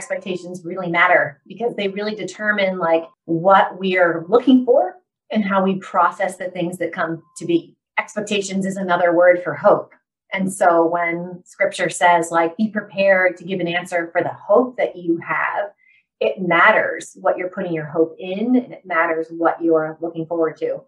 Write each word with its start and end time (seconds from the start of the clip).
expectations 0.00 0.64
really 0.64 0.88
matter 0.88 1.42
because 1.46 1.76
they 1.76 1.88
really 1.88 2.14
determine 2.14 2.78
like 2.78 3.04
what 3.26 3.78
we 3.78 3.98
are 3.98 4.24
looking 4.30 4.64
for 4.64 4.94
and 5.30 5.44
how 5.44 5.62
we 5.62 5.76
process 5.76 6.38
the 6.38 6.48
things 6.48 6.78
that 6.78 6.90
come 6.90 7.22
to 7.36 7.44
be. 7.44 7.76
Expectations 7.98 8.64
is 8.64 8.78
another 8.78 9.14
word 9.14 9.42
for 9.44 9.54
hope. 9.54 9.92
And 10.32 10.50
so 10.50 10.86
when 10.86 11.42
scripture 11.44 11.90
says, 11.90 12.30
like, 12.30 12.56
be 12.56 12.68
prepared 12.68 13.36
to 13.36 13.44
give 13.44 13.60
an 13.60 13.68
answer 13.68 14.08
for 14.10 14.22
the 14.22 14.32
hope 14.32 14.78
that 14.78 14.96
you 14.96 15.18
have, 15.18 15.70
it 16.18 16.40
matters 16.40 17.14
what 17.20 17.36
you're 17.36 17.50
putting 17.50 17.74
your 17.74 17.84
hope 17.84 18.16
in 18.18 18.56
and 18.56 18.72
it 18.72 18.86
matters 18.86 19.26
what 19.28 19.62
you're 19.62 19.98
looking 20.00 20.24
forward 20.24 20.56
to. 20.58 20.80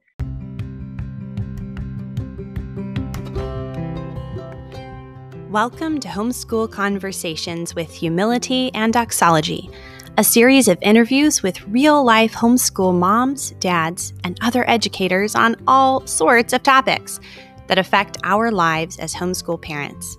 Welcome 5.53 6.01
to 6.01 6.09
Homeschool 6.09 6.73
Conversations 6.73 7.75
with 7.75 7.93
Humility 7.93 8.73
and 8.73 8.91
Doxology, 8.91 9.69
a 10.17 10.25
series 10.25 10.67
of 10.67 10.79
interviews 10.81 11.43
with 11.43 11.61
real 11.69 12.03
life 12.03 12.33
homeschool 12.33 12.99
moms, 12.99 13.51
dads, 13.61 14.15
and 14.25 14.39
other 14.41 14.67
educators 14.67 15.35
on 15.35 15.57
all 15.67 16.07
sorts 16.07 16.55
of 16.55 16.63
topics 16.63 17.21
that 17.67 17.77
affect 17.77 18.17
our 18.25 18.51
lives 18.51 18.99
as 18.99 19.13
homeschool 19.13 19.61
parents. 19.61 20.17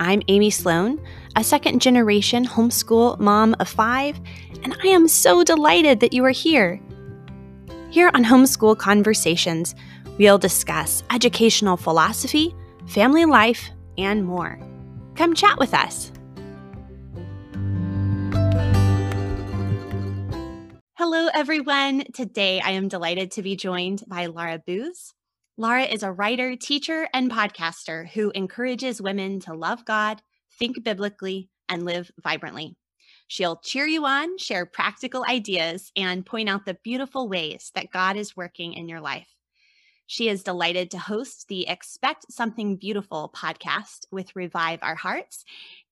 I'm 0.00 0.22
Amy 0.26 0.50
Sloan, 0.50 1.00
a 1.36 1.44
second 1.44 1.80
generation 1.80 2.44
homeschool 2.44 3.20
mom 3.20 3.54
of 3.60 3.68
five, 3.68 4.18
and 4.64 4.76
I 4.82 4.88
am 4.88 5.06
so 5.06 5.44
delighted 5.44 6.00
that 6.00 6.12
you 6.12 6.24
are 6.24 6.30
here. 6.30 6.80
Here 7.90 8.10
on 8.12 8.24
Homeschool 8.24 8.76
Conversations, 8.76 9.76
we'll 10.18 10.36
discuss 10.36 11.04
educational 11.12 11.76
philosophy, 11.76 12.56
family 12.86 13.24
life, 13.24 13.70
and 13.98 14.24
more. 14.24 14.58
Come 15.16 15.34
chat 15.34 15.58
with 15.58 15.74
us. 15.74 16.12
Hello, 20.96 21.28
everyone. 21.34 22.04
Today 22.14 22.60
I 22.60 22.70
am 22.70 22.88
delighted 22.88 23.32
to 23.32 23.42
be 23.42 23.56
joined 23.56 24.04
by 24.08 24.26
Laura 24.26 24.62
Booz. 24.66 25.12
Laura 25.56 25.82
is 25.82 26.02
a 26.02 26.12
writer, 26.12 26.54
teacher, 26.54 27.08
and 27.12 27.30
podcaster 27.30 28.08
who 28.08 28.30
encourages 28.30 29.02
women 29.02 29.40
to 29.40 29.54
love 29.54 29.84
God, 29.84 30.22
think 30.58 30.82
biblically, 30.84 31.50
and 31.68 31.84
live 31.84 32.10
vibrantly. 32.22 32.76
She'll 33.26 33.56
cheer 33.56 33.86
you 33.86 34.06
on, 34.06 34.38
share 34.38 34.66
practical 34.66 35.24
ideas, 35.28 35.92
and 35.96 36.24
point 36.24 36.48
out 36.48 36.64
the 36.64 36.78
beautiful 36.82 37.28
ways 37.28 37.70
that 37.74 37.90
God 37.90 38.16
is 38.16 38.36
working 38.36 38.72
in 38.72 38.88
your 38.88 39.00
life. 39.00 39.28
She 40.10 40.30
is 40.30 40.42
delighted 40.42 40.90
to 40.90 40.98
host 40.98 41.48
the 41.48 41.68
Expect 41.68 42.32
Something 42.32 42.76
Beautiful 42.76 43.30
podcast 43.36 44.06
with 44.10 44.34
Revive 44.34 44.78
Our 44.80 44.94
Hearts. 44.94 45.44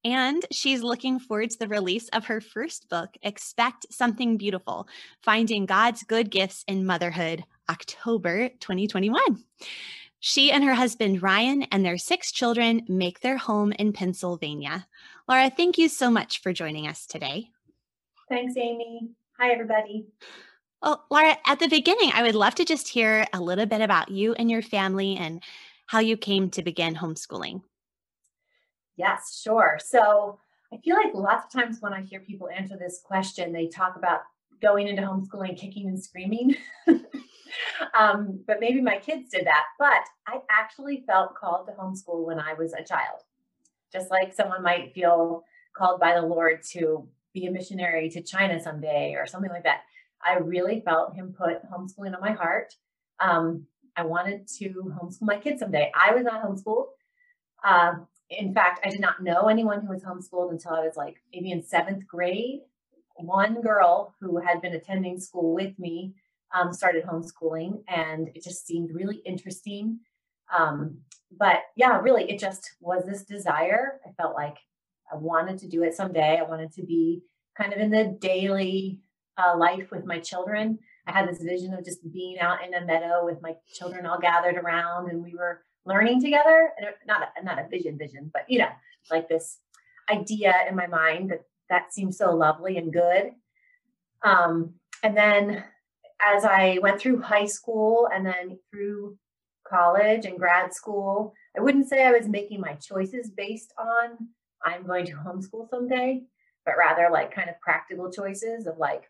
And 0.06 0.42
she's 0.50 0.82
looking 0.82 1.18
forward 1.18 1.50
to 1.50 1.58
the 1.58 1.68
release 1.68 2.08
of 2.08 2.24
her 2.24 2.40
first 2.40 2.88
book, 2.88 3.10
Expect 3.22 3.84
Something 3.90 4.38
Beautiful 4.38 4.88
Finding 5.20 5.66
God's 5.66 6.02
Good 6.02 6.30
Gifts 6.30 6.64
in 6.66 6.86
Motherhood, 6.86 7.44
October 7.68 8.48
2021. 8.48 9.44
She 10.18 10.50
and 10.50 10.64
her 10.64 10.72
husband, 10.72 11.22
Ryan, 11.22 11.64
and 11.64 11.84
their 11.84 11.98
six 11.98 12.32
children 12.32 12.86
make 12.88 13.20
their 13.20 13.36
home 13.36 13.72
in 13.72 13.92
Pennsylvania. 13.92 14.86
Laura, 15.28 15.50
thank 15.50 15.76
you 15.76 15.90
so 15.90 16.10
much 16.10 16.40
for 16.40 16.54
joining 16.54 16.88
us 16.88 17.06
today. 17.06 17.50
Thanks, 18.30 18.54
Amy. 18.56 19.10
Hi, 19.38 19.50
everybody. 19.50 20.06
Well, 20.82 21.04
Laura, 21.10 21.36
at 21.46 21.58
the 21.58 21.68
beginning, 21.68 22.10
I 22.14 22.22
would 22.22 22.34
love 22.34 22.54
to 22.56 22.64
just 22.64 22.88
hear 22.88 23.26
a 23.32 23.40
little 23.40 23.66
bit 23.66 23.80
about 23.80 24.10
you 24.10 24.34
and 24.34 24.50
your 24.50 24.62
family 24.62 25.16
and 25.16 25.42
how 25.86 26.00
you 26.00 26.16
came 26.16 26.50
to 26.50 26.62
begin 26.62 26.94
homeschooling. 26.94 27.62
Yes, 28.96 29.40
sure. 29.42 29.78
So 29.82 30.38
I 30.72 30.78
feel 30.78 30.96
like 30.96 31.14
lots 31.14 31.46
of 31.46 31.60
times 31.60 31.78
when 31.80 31.92
I 31.92 32.02
hear 32.02 32.20
people 32.20 32.48
answer 32.48 32.76
this 32.76 33.00
question, 33.04 33.52
they 33.52 33.68
talk 33.68 33.96
about 33.96 34.20
going 34.60 34.88
into 34.88 35.02
homeschooling, 35.02 35.56
kicking 35.58 35.88
and 35.88 36.02
screaming. 36.02 36.56
um, 37.98 38.40
but 38.46 38.60
maybe 38.60 38.80
my 38.80 38.98
kids 38.98 39.30
did 39.30 39.46
that. 39.46 39.64
But 39.78 40.04
I 40.26 40.40
actually 40.50 41.04
felt 41.06 41.34
called 41.34 41.66
to 41.66 41.72
homeschool 41.72 42.24
when 42.24 42.40
I 42.40 42.54
was 42.54 42.72
a 42.72 42.84
child, 42.84 43.20
just 43.92 44.10
like 44.10 44.34
someone 44.34 44.62
might 44.62 44.92
feel 44.92 45.44
called 45.74 46.00
by 46.00 46.14
the 46.14 46.26
Lord 46.26 46.62
to 46.72 47.08
be 47.34 47.46
a 47.46 47.50
missionary 47.50 48.08
to 48.10 48.22
China 48.22 48.60
someday 48.60 49.14
or 49.14 49.26
something 49.26 49.50
like 49.50 49.64
that. 49.64 49.82
I 50.24 50.38
really 50.38 50.82
felt 50.84 51.14
him 51.14 51.34
put 51.36 51.62
homeschooling 51.70 52.14
on 52.14 52.20
my 52.20 52.32
heart. 52.32 52.74
Um, 53.20 53.66
I 53.96 54.04
wanted 54.04 54.46
to 54.58 54.94
homeschool 55.00 55.22
my 55.22 55.38
kids 55.38 55.60
someday. 55.60 55.90
I 55.94 56.14
was 56.14 56.24
not 56.24 56.42
homeschooled. 56.42 56.88
Uh, 57.64 57.94
in 58.30 58.52
fact, 58.52 58.80
I 58.84 58.90
did 58.90 59.00
not 59.00 59.22
know 59.22 59.48
anyone 59.48 59.80
who 59.80 59.88
was 59.88 60.02
homeschooled 60.02 60.50
until 60.50 60.72
I 60.72 60.80
was 60.80 60.96
like 60.96 61.16
maybe 61.32 61.52
in 61.52 61.62
seventh 61.62 62.06
grade. 62.06 62.60
One 63.16 63.62
girl 63.62 64.14
who 64.20 64.38
had 64.38 64.60
been 64.60 64.74
attending 64.74 65.18
school 65.18 65.54
with 65.54 65.78
me 65.78 66.14
um, 66.54 66.72
started 66.72 67.04
homeschooling, 67.04 67.82
and 67.88 68.28
it 68.34 68.42
just 68.42 68.66
seemed 68.66 68.90
really 68.92 69.22
interesting. 69.24 70.00
Um, 70.56 70.98
but 71.36 71.62
yeah, 71.76 71.98
really, 72.00 72.30
it 72.30 72.38
just 72.38 72.70
was 72.80 73.04
this 73.04 73.24
desire. 73.24 74.00
I 74.06 74.12
felt 74.20 74.34
like 74.34 74.56
I 75.10 75.16
wanted 75.16 75.58
to 75.58 75.68
do 75.68 75.82
it 75.82 75.94
someday. 75.94 76.38
I 76.38 76.48
wanted 76.48 76.72
to 76.74 76.82
be 76.84 77.22
kind 77.56 77.72
of 77.72 77.78
in 77.78 77.90
the 77.90 78.16
daily 78.20 79.00
uh, 79.38 79.56
life 79.56 79.90
with 79.90 80.04
my 80.04 80.18
children. 80.18 80.78
I 81.06 81.12
had 81.12 81.28
this 81.28 81.42
vision 81.42 81.72
of 81.74 81.84
just 81.84 82.00
being 82.12 82.38
out 82.38 82.64
in 82.64 82.74
a 82.74 82.84
meadow 82.84 83.24
with 83.24 83.40
my 83.42 83.54
children 83.72 84.06
all 84.06 84.18
gathered 84.18 84.56
around, 84.56 85.10
and 85.10 85.22
we 85.22 85.34
were 85.34 85.62
learning 85.84 86.20
together. 86.20 86.70
Not 87.06 87.22
a, 87.22 87.44
not 87.44 87.58
a 87.58 87.68
vision, 87.68 87.96
vision, 87.98 88.30
but 88.32 88.42
you 88.48 88.58
know, 88.58 88.70
like 89.10 89.28
this 89.28 89.58
idea 90.10 90.54
in 90.68 90.76
my 90.76 90.86
mind 90.86 91.30
that 91.30 91.42
that 91.68 91.92
seems 91.92 92.18
so 92.18 92.34
lovely 92.34 92.76
and 92.76 92.92
good. 92.92 93.32
Um, 94.22 94.74
and 95.02 95.16
then 95.16 95.64
as 96.20 96.44
I 96.44 96.78
went 96.82 97.00
through 97.00 97.20
high 97.22 97.46
school 97.46 98.08
and 98.12 98.24
then 98.24 98.58
through 98.70 99.18
college 99.68 100.24
and 100.24 100.38
grad 100.38 100.72
school, 100.72 101.34
I 101.56 101.60
wouldn't 101.60 101.88
say 101.88 102.04
I 102.04 102.12
was 102.12 102.28
making 102.28 102.60
my 102.60 102.74
choices 102.74 103.30
based 103.30 103.72
on 103.78 104.28
I'm 104.64 104.86
going 104.86 105.06
to 105.06 105.12
homeschool 105.12 105.68
someday, 105.68 106.22
but 106.64 106.76
rather 106.78 107.08
like 107.12 107.34
kind 107.34 107.48
of 107.50 107.60
practical 107.60 108.10
choices 108.10 108.66
of 108.66 108.78
like, 108.78 109.04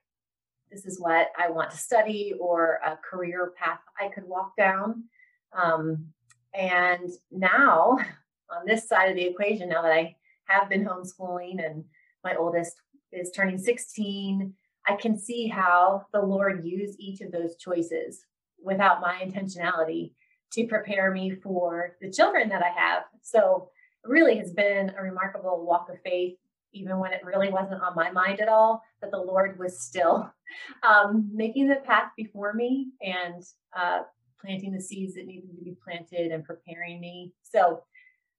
this 0.71 0.85
is 0.85 1.01
what 1.01 1.29
I 1.39 1.51
want 1.51 1.71
to 1.71 1.77
study 1.77 2.35
or 2.39 2.81
a 2.85 2.97
career 2.97 3.53
path 3.57 3.81
I 4.01 4.09
could 4.09 4.25
walk 4.25 4.57
down. 4.57 5.05
Um, 5.53 6.07
and 6.55 7.11
now, 7.31 7.99
on 8.51 8.67
this 8.67 8.89
side 8.89 9.11
of 9.11 9.17
the 9.17 9.27
equation, 9.27 9.69
now 9.69 9.83
that 9.83 9.93
I 9.93 10.17
have 10.45 10.69
been 10.69 10.85
homeschooling 10.85 11.65
and 11.65 11.85
my 12.23 12.35
oldest 12.37 12.77
is 13.13 13.31
turning 13.31 13.59
16, 13.59 14.55
I 14.87 14.97
can 14.97 15.19
see 15.19 15.49
how 15.49 16.07
the 16.13 16.23
Lord 16.23 16.65
used 16.65 17.01
each 17.01 17.21
of 17.21 17.33
those 17.33 17.57
choices 17.57 18.25
without 18.63 19.01
my 19.01 19.21
intentionality 19.21 20.13
to 20.53 20.67
prepare 20.67 21.11
me 21.11 21.31
for 21.31 21.97
the 22.01 22.11
children 22.11 22.49
that 22.49 22.63
I 22.63 22.69
have. 22.69 23.05
So, 23.23 23.71
it 24.05 24.09
really 24.09 24.39
has 24.39 24.53
been 24.53 24.93
a 24.97 25.03
remarkable 25.03 25.67
walk 25.67 25.89
of 25.91 26.01
faith 26.05 26.37
even 26.73 26.99
when 26.99 27.13
it 27.13 27.25
really 27.25 27.51
wasn't 27.51 27.83
on 27.83 27.95
my 27.95 28.11
mind 28.11 28.41
at 28.41 28.49
all, 28.49 28.83
that 29.01 29.11
the 29.11 29.19
Lord 29.19 29.59
was 29.59 29.81
still 29.81 30.31
um, 30.83 31.31
making 31.33 31.69
the 31.69 31.77
path 31.77 32.11
before 32.17 32.53
me 32.53 32.89
and 33.03 33.43
uh, 33.77 34.01
planting 34.41 34.73
the 34.73 34.81
seeds 34.81 35.15
that 35.15 35.27
needed 35.27 35.57
to 35.57 35.65
be 35.65 35.77
planted 35.83 36.33
and 36.33 36.45
preparing 36.45 37.01
me. 37.01 37.33
So, 37.43 37.83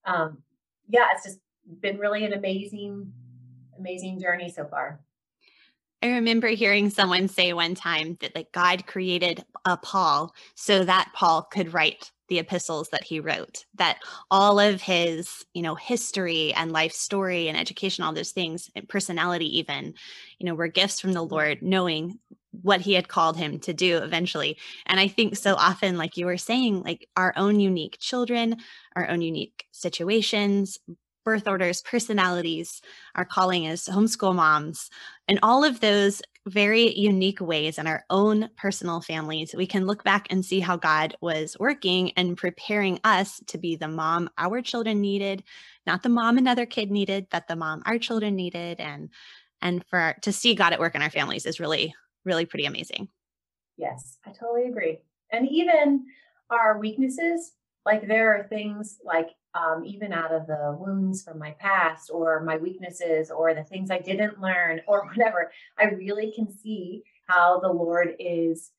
um, 0.06 0.40
yeah, 0.88 1.08
it's 1.14 1.26
just 1.26 1.40
been 1.82 1.98
really 1.98 2.24
an 2.26 2.34
amazing, 2.34 3.12
amazing 3.78 4.20
journey 4.20 4.50
so 4.50 4.66
far. 4.66 5.02
I 6.02 6.09
remember 6.09 6.48
hearing 6.50 6.90
someone 6.90 7.28
say 7.28 7.54
one 7.54 7.74
time 7.74 8.18
that 8.22 8.36
like 8.36 8.52
God 8.52 8.86
created 8.86 9.44
a 9.66 9.78
Paul 9.78 10.34
so 10.56 10.84
that 10.86 11.12
Paul 11.14 11.42
could 11.52 11.74
write 11.74 12.12
the 12.28 12.40
epistles 12.40 12.90
that 12.90 13.04
he 13.04 13.20
wrote 13.20 13.66
that 13.76 13.98
all 14.32 14.60
of 14.60 14.82
his 14.82 15.46
you 15.54 15.62
know 15.62 15.76
history 15.76 16.54
and 16.54 16.72
life 16.72 16.94
story 16.94 17.48
and 17.48 17.58
education 17.58 18.04
all 18.04 18.14
those 18.14 18.32
things 18.32 18.70
and 18.76 18.90
personality 18.90 19.58
even 19.60 19.94
you 20.40 20.46
know 20.46 20.56
were 20.56 20.68
gifts 20.68 21.00
from 21.00 21.14
the 21.14 21.22
lord 21.22 21.62
knowing 21.62 22.20
what 22.64 22.82
he 22.82 22.94
had 22.94 23.08
called 23.08 23.38
him 23.38 23.59
to 23.59 23.72
do 23.74 23.97
eventually. 23.97 24.58
And 24.88 25.00
i 25.00 25.08
think 25.08 25.35
so 25.35 25.53
often 25.56 25.97
like 25.97 26.18
you 26.18 26.26
were 26.26 26.38
saying 26.38 26.82
like 26.82 27.08
our 27.16 27.34
own 27.35 27.59
unique 27.59 27.97
children 28.00 28.58
our 28.96 29.08
own 29.09 29.22
unique 29.22 29.66
situations 29.72 30.80
birth 31.28 31.46
orders, 31.46 31.82
personalities, 31.82 32.82
our 33.16 33.26
calling 33.26 33.68
as 33.68 33.84
homeschool 33.84 34.34
moms, 34.34 34.90
and 35.28 35.38
all 35.44 35.66
of 35.66 35.82
those 35.82 36.22
very 36.47 36.97
unique 36.97 37.41
ways 37.41 37.78
in 37.78 37.88
our 37.88 38.03
own 38.09 38.49
personal 38.58 39.02
families, 39.02 39.53
we 39.55 39.67
can 39.67 39.85
look 39.85 40.03
back 40.03 40.28
and 40.29 40.44
see 40.44 40.59
how 40.59 40.78
God 40.78 41.16
was 41.22 41.58
working 41.59 42.11
and 42.11 42.38
preparing 42.38 42.99
us 43.03 43.41
to 43.47 43.58
be 43.58 43.76
the 43.76 43.88
mom 43.88 44.29
our 44.38 44.61
children 44.61 45.02
needed, 45.02 45.44
not 45.85 46.03
the 46.03 46.09
mom 46.09 46.38
another 46.38 46.66
kid 46.66 46.90
needed, 46.90 47.28
but 47.29 47.47
the 47.47 47.55
mom 47.55 47.84
our 47.85 47.99
children 47.99 48.35
needed. 48.35 48.79
And 48.79 49.09
and 49.61 49.84
for 49.85 50.16
to 50.22 50.32
see 50.32 50.55
God 50.55 50.73
at 50.73 50.79
work 50.79 50.96
in 50.96 51.02
our 51.02 51.09
families 51.09 51.46
is 51.46 51.59
really, 51.59 51.94
really 52.26 52.46
pretty 52.46 52.66
amazing. 52.66 53.09
Yes, 53.78 54.17
I 54.26 54.32
totally 54.32 54.67
agree. 54.67 54.99
And 55.32 55.47
even 55.49 56.05
our 56.49 56.79
weaknesses 56.79 57.53
Like 57.87 58.05
there 58.05 58.35
are 58.35 58.43
things 58.49 58.99
like 59.05 59.29
um, 59.53 59.85
even 59.85 60.11
out 60.11 60.34
of 60.34 60.45
the 60.45 60.75
wounds 60.78 61.23
from 61.23 61.39
my 61.39 61.51
past 61.51 62.11
or 62.13 62.43
my 62.43 62.57
weaknesses 62.57 63.31
or 63.31 63.53
the 63.53 63.63
things 63.63 63.89
I 63.89 63.99
didn't 63.99 64.41
learn 64.41 64.81
or 64.89 65.05
whatever, 65.05 65.53
I 65.79 65.85
really 65.85 66.34
can 66.35 66.51
see 66.51 67.03
how 67.28 67.61
the 67.61 67.72
Lord 67.72 68.09
is 68.19 68.72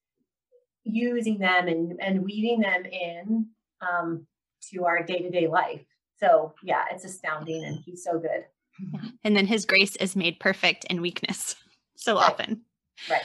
using 0.85 1.39
them 1.39 1.69
and, 1.69 1.99
and 2.03 2.23
weaving 2.23 2.61
them 2.61 2.85
in 2.85 3.47
um, 3.81 4.27
to 4.73 4.85
our 4.85 5.03
day 5.03 5.21
to 5.21 5.31
day 5.31 5.47
life. 5.49 5.87
So, 6.21 6.53
yeah, 6.63 6.85
it's 6.93 7.07
astounding 7.07 7.65
and 7.65 7.79
He's 7.87 8.05
so 8.05 8.19
good. 8.19 8.45
Yeah. 8.93 9.01
And 9.25 9.35
then 9.35 9.47
His 9.47 9.65
grace 9.65 9.97
is 9.97 10.17
made 10.17 10.39
perfect 10.39 10.85
in 10.85 11.01
weakness 11.01 11.57
so 11.97 12.17
right. 12.17 12.31
often. 12.31 12.61
Right. 13.09 13.23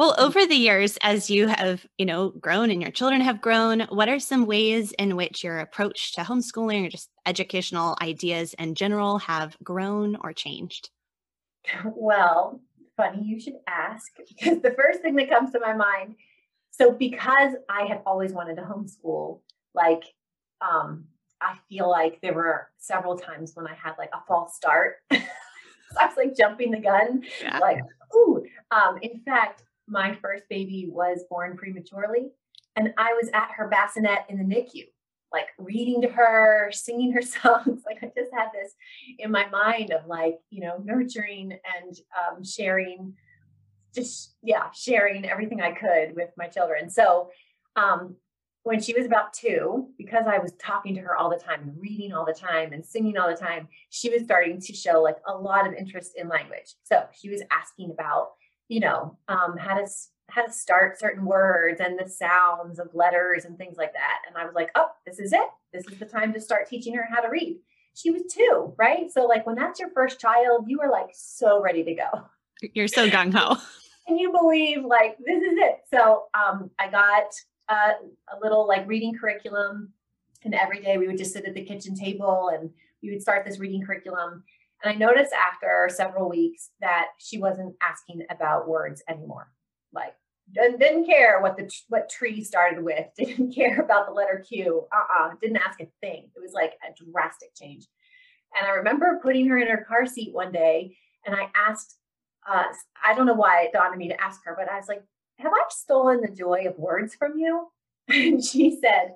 Well, 0.00 0.14
over 0.16 0.46
the 0.46 0.54
years, 0.54 0.96
as 1.02 1.28
you 1.28 1.46
have, 1.48 1.84
you 1.98 2.06
know, 2.06 2.30
grown 2.30 2.70
and 2.70 2.80
your 2.80 2.90
children 2.90 3.20
have 3.20 3.42
grown, 3.42 3.80
what 3.90 4.08
are 4.08 4.18
some 4.18 4.46
ways 4.46 4.92
in 4.92 5.14
which 5.14 5.44
your 5.44 5.58
approach 5.58 6.14
to 6.14 6.22
homeschooling 6.22 6.86
or 6.86 6.88
just 6.88 7.10
educational 7.26 7.98
ideas 8.00 8.54
in 8.54 8.74
general 8.74 9.18
have 9.18 9.58
grown 9.62 10.16
or 10.24 10.32
changed? 10.32 10.88
Well, 11.84 12.62
funny 12.96 13.22
you 13.22 13.38
should 13.38 13.58
ask 13.66 14.10
because 14.26 14.62
the 14.62 14.70
first 14.70 15.02
thing 15.02 15.16
that 15.16 15.28
comes 15.28 15.52
to 15.52 15.60
my 15.60 15.74
mind. 15.74 16.14
So, 16.70 16.92
because 16.92 17.52
I 17.68 17.84
had 17.84 18.00
always 18.06 18.32
wanted 18.32 18.56
to 18.56 18.62
homeschool, 18.62 19.40
like, 19.74 20.04
um, 20.62 21.04
I 21.42 21.58
feel 21.68 21.90
like 21.90 22.22
there 22.22 22.32
were 22.32 22.70
several 22.78 23.18
times 23.18 23.54
when 23.54 23.66
I 23.66 23.74
had 23.74 23.96
like 23.98 24.10
a 24.14 24.22
false 24.26 24.56
start. 24.56 24.96
I 25.10 26.06
was 26.06 26.16
like 26.16 26.34
jumping 26.34 26.70
the 26.70 26.80
gun, 26.80 27.22
yeah. 27.42 27.58
like, 27.58 27.82
ooh. 28.14 28.42
Um, 28.70 28.96
in 29.02 29.20
fact, 29.26 29.64
my 29.90 30.16
first 30.22 30.44
baby 30.48 30.88
was 30.90 31.24
born 31.28 31.56
prematurely, 31.56 32.30
and 32.76 32.94
I 32.96 33.12
was 33.20 33.28
at 33.34 33.50
her 33.56 33.68
bassinet 33.68 34.20
in 34.28 34.38
the 34.38 34.44
NICU, 34.44 34.86
like 35.32 35.48
reading 35.58 36.00
to 36.02 36.08
her, 36.08 36.70
singing 36.72 37.12
her 37.12 37.22
songs. 37.22 37.82
Like 37.84 37.98
I 38.02 38.10
just 38.16 38.32
had 38.32 38.48
this 38.54 38.74
in 39.18 39.30
my 39.30 39.48
mind 39.48 39.90
of 39.90 40.06
like, 40.06 40.38
you 40.50 40.62
know, 40.62 40.80
nurturing 40.82 41.52
and 41.52 41.96
um, 42.16 42.44
sharing, 42.44 43.14
just, 43.94 44.36
yeah, 44.42 44.70
sharing 44.72 45.28
everything 45.28 45.60
I 45.60 45.72
could 45.72 46.14
with 46.14 46.30
my 46.36 46.46
children. 46.46 46.88
So, 46.90 47.30
um, 47.76 48.16
when 48.62 48.80
she 48.80 48.92
was 48.92 49.06
about 49.06 49.32
two, 49.32 49.88
because 49.96 50.26
I 50.26 50.38
was 50.38 50.52
talking 50.60 50.94
to 50.94 51.00
her 51.00 51.16
all 51.16 51.30
the 51.30 51.42
time 51.42 51.72
reading 51.78 52.12
all 52.12 52.26
the 52.26 52.34
time 52.34 52.72
and 52.72 52.84
singing 52.84 53.16
all 53.16 53.28
the 53.28 53.34
time, 53.34 53.68
she 53.88 54.10
was 54.10 54.22
starting 54.22 54.60
to 54.60 54.74
show 54.74 55.00
like 55.00 55.16
a 55.26 55.34
lot 55.34 55.66
of 55.66 55.72
interest 55.72 56.12
in 56.16 56.28
language. 56.28 56.74
So 56.84 57.04
she 57.18 57.30
was 57.30 57.42
asking 57.50 57.90
about 57.90 58.32
you 58.70 58.78
know, 58.78 59.18
um, 59.28 59.56
how 59.58 59.74
to 59.74 59.86
how 60.28 60.46
to 60.46 60.52
start 60.52 60.96
certain 60.96 61.24
words 61.24 61.80
and 61.80 61.98
the 61.98 62.08
sounds 62.08 62.78
of 62.78 62.94
letters 62.94 63.44
and 63.44 63.58
things 63.58 63.76
like 63.76 63.92
that. 63.94 64.20
And 64.28 64.36
I 64.36 64.44
was 64.46 64.54
like, 64.54 64.70
oh, 64.76 64.86
this 65.04 65.18
is 65.18 65.32
it. 65.32 65.48
This 65.72 65.84
is 65.88 65.98
the 65.98 66.06
time 66.06 66.32
to 66.32 66.40
start 66.40 66.68
teaching 66.68 66.94
her 66.94 67.04
how 67.10 67.20
to 67.20 67.28
read. 67.28 67.58
She 67.94 68.12
was 68.12 68.22
two, 68.32 68.72
right? 68.78 69.10
So 69.10 69.26
like 69.26 69.44
when 69.44 69.56
that's 69.56 69.80
your 69.80 69.90
first 69.90 70.20
child, 70.20 70.66
you 70.68 70.80
are 70.82 70.90
like 70.90 71.10
so 71.12 71.60
ready 71.60 71.82
to 71.82 71.94
go. 71.94 72.22
You're 72.72 72.86
so 72.86 73.10
gung 73.10 73.34
ho. 73.34 73.56
and 74.06 74.20
you 74.20 74.30
believe 74.30 74.84
like 74.84 75.18
this 75.18 75.42
is 75.42 75.58
it. 75.58 75.80
So 75.92 76.26
um, 76.34 76.70
I 76.78 76.88
got 76.88 77.24
uh, 77.68 77.94
a 78.32 78.38
little 78.40 78.68
like 78.68 78.86
reading 78.86 79.18
curriculum, 79.18 79.92
and 80.44 80.54
every 80.54 80.80
day 80.80 80.96
we 80.96 81.08
would 81.08 81.18
just 81.18 81.32
sit 81.32 81.44
at 81.44 81.54
the 81.54 81.64
kitchen 81.64 81.96
table 81.96 82.52
and 82.54 82.70
we 83.02 83.10
would 83.10 83.20
start 83.20 83.44
this 83.44 83.58
reading 83.58 83.82
curriculum. 83.84 84.44
And 84.82 84.94
I 84.94 84.96
noticed 84.96 85.32
after 85.32 85.88
several 85.92 86.28
weeks 86.28 86.70
that 86.80 87.08
she 87.18 87.38
wasn't 87.38 87.76
asking 87.82 88.24
about 88.30 88.68
words 88.68 89.02
anymore. 89.08 89.48
Like 89.92 90.14
didn't, 90.52 91.06
care 91.06 91.40
what 91.40 91.56
the 91.56 91.70
what 91.88 92.08
tree 92.08 92.42
started 92.42 92.82
with, 92.82 93.06
didn't 93.16 93.54
care 93.54 93.80
about 93.80 94.06
the 94.06 94.12
letter 94.12 94.44
Q. 94.46 94.86
Uh-uh, 94.92 95.34
didn't 95.40 95.58
ask 95.58 95.80
a 95.80 95.88
thing. 96.00 96.30
It 96.34 96.40
was 96.40 96.52
like 96.52 96.74
a 96.82 96.92
drastic 97.12 97.50
change. 97.54 97.86
And 98.56 98.66
I 98.66 98.70
remember 98.70 99.20
putting 99.22 99.46
her 99.48 99.58
in 99.58 99.68
her 99.68 99.84
car 99.86 100.06
seat 100.06 100.34
one 100.34 100.52
day 100.52 100.96
and 101.24 101.34
I 101.34 101.50
asked 101.54 101.96
uh, 102.48 102.64
I 103.04 103.14
don't 103.14 103.26
know 103.26 103.34
why 103.34 103.64
it 103.64 103.72
dawned 103.72 103.92
on 103.92 103.98
me 103.98 104.08
to 104.08 104.20
ask 104.20 104.40
her, 104.44 104.54
but 104.58 104.70
I 104.70 104.76
was 104.76 104.88
like, 104.88 105.02
have 105.38 105.52
I 105.52 105.62
stolen 105.68 106.20
the 106.20 106.34
joy 106.34 106.64
of 106.66 106.78
words 106.78 107.14
from 107.14 107.38
you? 107.38 107.68
And 108.08 108.42
she 108.44 108.76
said, 108.80 109.14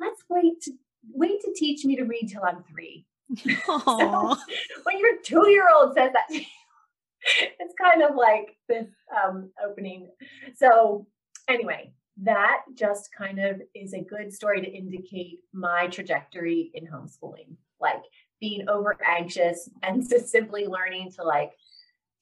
let's 0.00 0.22
wait 0.30 0.62
to 0.62 0.72
wait 1.12 1.40
to 1.42 1.52
teach 1.54 1.84
me 1.84 1.96
to 1.96 2.04
read 2.04 2.30
till 2.32 2.42
I'm 2.42 2.62
three. 2.62 3.04
so 3.66 4.36
when 4.84 4.98
your 4.98 5.18
two 5.24 5.48
year 5.48 5.68
old 5.74 5.94
says 5.94 6.12
that 6.12 6.40
it's 7.60 7.74
kind 7.80 8.02
of 8.02 8.14
like 8.14 8.56
this 8.68 8.86
um, 9.24 9.50
opening. 9.64 10.08
So, 10.54 11.06
anyway, 11.48 11.92
that 12.22 12.62
just 12.74 13.10
kind 13.16 13.38
of 13.38 13.60
is 13.74 13.92
a 13.92 14.00
good 14.00 14.32
story 14.32 14.60
to 14.60 14.70
indicate 14.70 15.40
my 15.52 15.86
trajectory 15.88 16.70
in 16.74 16.86
homeschooling, 16.86 17.56
like 17.80 18.02
being 18.40 18.68
over 18.68 18.96
anxious 19.04 19.68
and 19.82 20.08
just 20.08 20.28
simply 20.28 20.66
learning 20.66 21.12
to 21.12 21.22
like 21.22 21.52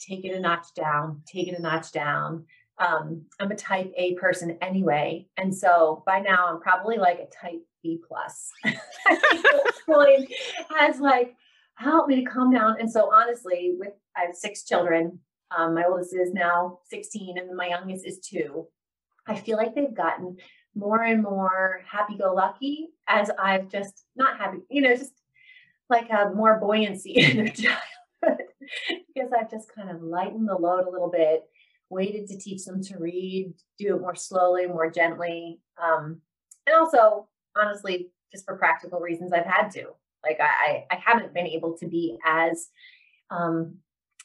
take 0.01 0.25
it 0.25 0.35
a 0.35 0.41
notch 0.41 0.75
down, 0.75 1.23
take 1.27 1.49
it 1.49 1.59
a 1.59 1.63
notch 1.63 1.93
down. 1.93 2.45
Um, 2.79 3.27
I'm 3.39 3.53
a 3.53 3.57
type 3.57 3.93
A 3.97 4.15
person 4.15 4.59
anyway. 4.61 5.29
And 5.37 5.55
so 5.55 6.03
by 6.07 6.19
now 6.21 6.49
I'm 6.49 6.61
probably 6.61 6.97
like 6.97 7.19
a 7.19 7.27
type 7.27 7.63
B 7.85 8.01
plus. 8.09 8.51
has 10.77 10.99
like 10.99 11.37
helped 11.77 12.09
me 12.09 12.17
to 12.17 12.31
calm 12.31 12.53
down. 12.53 12.81
And 12.81 12.91
so 12.91 13.13
honestly, 13.13 13.75
with 13.79 13.93
I 14.17 14.23
have 14.23 14.35
six 14.35 14.65
children. 14.65 15.21
Um, 15.57 15.75
my 15.75 15.85
oldest 15.85 16.15
is 16.15 16.33
now 16.33 16.79
16 16.91 17.39
and 17.39 17.57
my 17.57 17.69
youngest 17.69 18.05
is 18.05 18.19
two. 18.19 18.67
I 19.27 19.37
feel 19.37 19.57
like 19.57 19.75
they've 19.75 19.95
gotten 19.95 20.37
more 20.75 21.03
and 21.03 21.23
more 21.23 21.83
happy-go-lucky 21.89 22.89
as 23.07 23.31
I've 23.39 23.69
just 23.69 24.05
not 24.17 24.39
happy, 24.39 24.59
you 24.69 24.83
know, 24.83 24.97
just 24.97 25.13
like 25.89 26.11
a 26.11 26.31
more 26.35 26.59
buoyancy 26.59 27.13
in 27.17 27.37
their 27.37 27.49
childhood 27.49 28.47
because 29.15 29.31
I've 29.39 29.51
just 29.51 29.73
kind 29.73 29.91
of 29.91 30.03
lightened 30.03 30.49
the 30.49 30.57
load 30.57 30.87
a 30.87 30.91
little 30.91 31.11
bit, 31.11 31.45
waited 31.91 32.27
to 32.29 32.39
teach 32.39 32.65
them 32.65 32.83
to 32.85 32.99
read, 32.99 33.55
do 33.79 33.95
it 33.95 34.01
more 34.01 34.17
slowly, 34.17 34.67
more 34.67 34.91
gently. 34.91 35.61
Um, 35.81 36.21
and 36.67 36.77
also 36.77 37.29
honestly, 37.57 38.11
just 38.33 38.45
for 38.45 38.57
practical 38.57 39.01
reasons, 39.01 39.33
I've 39.33 39.47
had 39.47 39.71
to. 39.73 39.89
Like 40.23 40.39
I, 40.41 40.85
I 40.91 40.97
haven't 40.97 41.35
been 41.35 41.47
able 41.47 41.77
to 41.79 41.87
be 41.87 42.19
as 42.25 42.69
um, 43.31 43.77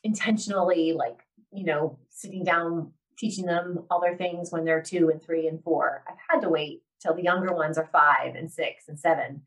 intentionally 0.04 0.94
like 0.94 1.20
you 1.52 1.66
know 1.66 2.00
sitting 2.10 2.44
down 2.44 2.92
teaching 3.18 3.46
them 3.46 3.86
other 3.92 4.16
things 4.16 4.50
when 4.52 4.64
they're 4.64 4.82
two 4.82 5.10
and 5.10 5.22
three 5.22 5.48
and 5.48 5.62
four. 5.62 6.04
I've 6.08 6.16
had 6.30 6.42
to 6.42 6.50
wait 6.50 6.84
till 7.02 7.14
the 7.14 7.24
younger 7.24 7.54
ones 7.54 7.78
are 7.78 7.90
five 7.92 8.36
and 8.36 8.50
six 8.50 8.88
and 8.88 9.00
seven, 9.00 9.42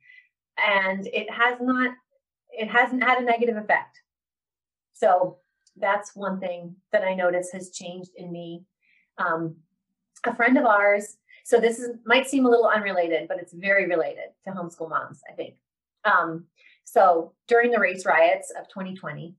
and 0.63 1.07
it 1.07 1.31
has 1.31 1.59
not. 1.61 1.95
It 2.51 2.69
hasn't 2.69 3.03
had 3.03 3.19
a 3.19 3.25
negative 3.25 3.57
effect. 3.57 3.99
So 4.93 5.39
that's 5.77 6.15
one 6.15 6.39
thing 6.39 6.77
that 6.93 7.03
I 7.03 7.15
notice 7.15 7.51
has 7.53 7.71
changed 7.71 8.11
in 8.17 8.31
me. 8.31 8.65
Um, 9.17 9.57
a 10.25 10.35
friend 10.35 10.59
of 10.59 10.67
ours 10.67 11.17
so 11.45 11.59
this 11.59 11.79
is 11.79 11.97
might 12.05 12.29
seem 12.29 12.47
a 12.47 12.51
little 12.51 12.69
unrelated, 12.69 13.29
but 13.29 13.39
it's 13.39 13.53
very 13.53 13.87
related 13.87 14.31
to 14.45 14.53
homeschool 14.53 14.89
moms, 14.89 15.21
I 15.29 15.35
think. 15.35 15.55
Um, 16.05 16.47
so 16.85 17.33
during 17.49 17.71
the 17.71 17.81
race 17.81 18.05
riots 18.05 18.53
of 18.59 18.69
2020, 18.69 19.35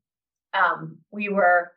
um, 0.53 0.97
we 1.11 1.29
were 1.29 1.71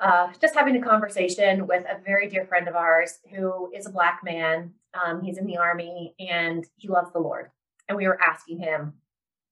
uh, 0.00 0.28
just 0.40 0.54
having 0.54 0.76
a 0.76 0.82
conversation 0.82 1.66
with 1.66 1.84
a 1.84 2.00
very 2.04 2.28
dear 2.28 2.44
friend 2.46 2.66
of 2.68 2.74
ours 2.74 3.18
who 3.34 3.70
is 3.72 3.86
a 3.86 3.92
black 3.92 4.20
man. 4.24 4.72
Um, 4.94 5.22
he's 5.22 5.38
in 5.38 5.46
the 5.46 5.56
army 5.56 6.14
and 6.18 6.66
he 6.76 6.88
loves 6.88 7.12
the 7.12 7.20
Lord. 7.20 7.50
And 7.88 7.96
we 7.96 8.06
were 8.06 8.18
asking 8.26 8.58
him, 8.58 8.94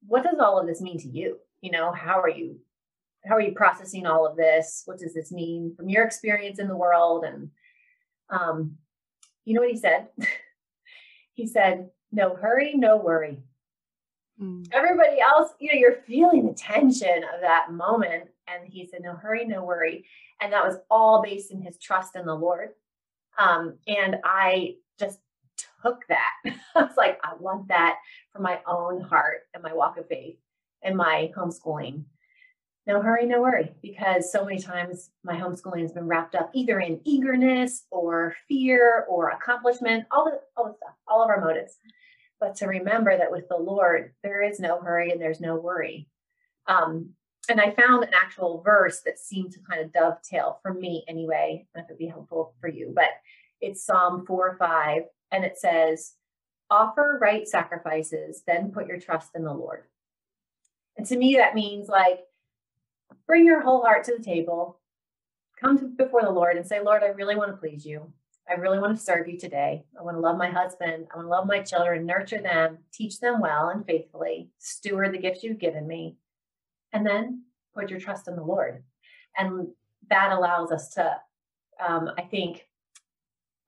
"What 0.07 0.25
does 0.25 0.39
all 0.41 0.59
of 0.59 0.67
this 0.67 0.81
mean 0.81 0.99
to 1.01 1.09
you? 1.09 1.39
You 1.61 1.71
know, 1.71 1.93
how 1.93 2.21
are 2.21 2.31
you? 2.31 2.59
How 3.25 3.37
are 3.37 3.41
you 3.41 3.53
processing 3.53 4.07
all 4.07 4.27
of 4.27 4.37
this? 4.37 4.83
What 4.87 4.99
does 4.99 5.15
this 5.15 5.31
mean 5.31 5.75
from 5.77 5.89
your 5.89 6.05
experience 6.05 6.59
in 6.59 6.69
the 6.69 6.77
world?" 6.77 7.25
And 7.25 7.51
um, 8.31 8.79
you 9.45 9.55
know 9.55 9.61
what 9.61 9.71
he 9.71 9.77
said? 9.77 10.09
he 11.35 11.47
said, 11.47 11.91
No 12.11 12.35
hurry, 12.35 12.75
no 12.75 12.97
worry. 12.97 13.39
Mm. 14.41 14.67
Everybody 14.73 15.21
else, 15.21 15.53
you 15.59 15.73
know, 15.73 15.79
you're 15.79 16.03
feeling 16.07 16.47
the 16.47 16.55
tension 16.55 17.25
of 17.35 17.41
that 17.41 17.73
moment. 17.73 18.25
And 18.49 18.67
he 18.67 18.87
said, 18.87 19.03
No 19.03 19.15
hurry, 19.15 19.45
no 19.45 19.65
worry. 19.65 20.07
And 20.41 20.53
that 20.53 20.65
was 20.65 20.77
all 20.91 21.23
based 21.23 21.53
in 21.53 21.61
his 21.61 21.79
trust 21.79 22.17
in 22.17 22.27
the 22.27 22.35
Lord. 22.35 22.71
Um, 23.39 23.79
and 23.87 24.17
I 24.25 24.77
just 24.99 25.19
took 25.83 26.07
that. 26.09 26.33
I 26.75 26.83
was 26.83 26.97
like, 26.97 27.19
I 27.25 27.35
want 27.39 27.69
that 27.69 27.99
for 28.33 28.41
my 28.41 28.61
own 28.67 29.01
heart 29.01 29.43
and 29.55 29.63
my 29.63 29.73
walk 29.73 29.99
of 29.99 30.09
faith 30.09 30.37
and 30.83 30.97
my 30.97 31.31
homeschooling 31.37 32.05
no 32.87 33.01
hurry, 33.01 33.27
no 33.27 33.41
worry, 33.41 33.73
because 33.81 34.33
so 34.33 34.45
many 34.45 34.59
times 34.59 35.11
my 35.23 35.37
homeschooling 35.37 35.83
has 35.83 35.93
been 35.93 36.09
wrapped 36.09 36.35
up 36.35 36.51
either 36.53 36.81
in 36.81 37.01
eagerness 37.05 37.85
or 37.91 38.35
fear 38.49 39.07
or 39.09 39.31
accomplishment, 39.31 40.07
all 40.11 40.25
the 40.25 40.41
all 40.57 40.69
the 40.69 40.75
stuff, 40.75 40.95
all 41.07 41.23
of 41.23 41.31
our 41.31 41.41
motives. 41.41 41.79
But 42.41 42.57
to 42.57 42.67
remember 42.67 43.17
that 43.17 43.31
with 43.31 43.49
the 43.49 43.57
Lord, 43.57 44.15
there 44.25 44.43
is 44.43 44.59
no 44.59 44.81
hurry 44.81 45.13
and 45.13 45.21
there's 45.21 45.41
no 45.41 45.55
worry. 45.55 46.09
Um, 46.67 47.11
and 47.49 47.61
I 47.61 47.71
found 47.71 48.03
an 48.03 48.11
actual 48.15 48.63
verse 48.65 49.01
that 49.05 49.19
seemed 49.19 49.53
to 49.53 49.61
kind 49.69 49.81
of 49.81 49.93
dovetail 49.93 50.59
for 50.63 50.75
me 50.75 51.05
anyway. 51.07 51.67
That 51.75 51.87
would 51.89 51.99
be 51.99 52.07
helpful 52.07 52.55
for 52.61 52.69
you, 52.69 52.93
but 52.95 53.11
it's 53.61 53.85
Psalm 53.85 54.27
4 54.27 54.49
or 54.49 54.57
5, 54.57 55.03
and 55.31 55.45
it 55.45 55.57
says, 55.57 56.15
offer 56.69 57.19
right 57.21 57.47
sacrifices, 57.47 58.43
then 58.47 58.73
put 58.73 58.87
your 58.87 58.99
trust 58.99 59.31
in 59.35 59.45
the 59.45 59.53
Lord. 59.53 59.85
And 60.97 61.07
to 61.07 61.17
me, 61.17 61.37
that 61.37 61.55
means 61.55 61.89
like 61.89 62.21
bring 63.27 63.45
your 63.45 63.63
whole 63.63 63.83
heart 63.83 64.05
to 64.05 64.17
the 64.17 64.23
table, 64.23 64.81
come 65.61 65.79
to, 65.79 65.85
before 65.85 66.23
the 66.23 66.31
Lord 66.31 66.57
and 66.57 66.67
say, 66.67 66.81
Lord, 66.83 67.03
I 67.03 67.09
really 67.09 67.37
want 67.37 67.51
to 67.51 67.57
please 67.57 67.87
you. 67.87 68.13
I 68.51 68.55
really 68.55 68.81
want 68.81 68.97
to 68.97 69.03
serve 69.03 69.29
you 69.29 69.39
today. 69.39 69.85
I 69.99 70.03
want 70.03 70.17
to 70.17 70.21
love 70.21 70.37
my 70.37 70.51
husband. 70.51 71.07
I 71.13 71.17
want 71.17 71.27
to 71.27 71.31
love 71.31 71.47
my 71.47 71.61
children, 71.61 72.05
nurture 72.05 72.43
them, 72.43 72.79
teach 72.93 73.21
them 73.21 73.41
well 73.41 73.69
and 73.69 73.87
faithfully, 73.87 74.51
steward 74.59 75.15
the 75.15 75.19
gifts 75.19 75.45
you've 75.45 75.61
given 75.61 75.87
me, 75.87 76.17
and 76.93 77.07
then 77.07 77.45
put 77.75 77.89
your 77.89 78.01
trust 78.01 78.27
in 78.27 78.37
the 78.37 78.43
Lord. 78.43 78.83
And 79.39 79.69
that 80.11 80.33
allows 80.33 80.73
us 80.73 80.91
to, 80.95 81.17
um, 81.87 82.11
I 82.19 82.23
think, 82.23 82.67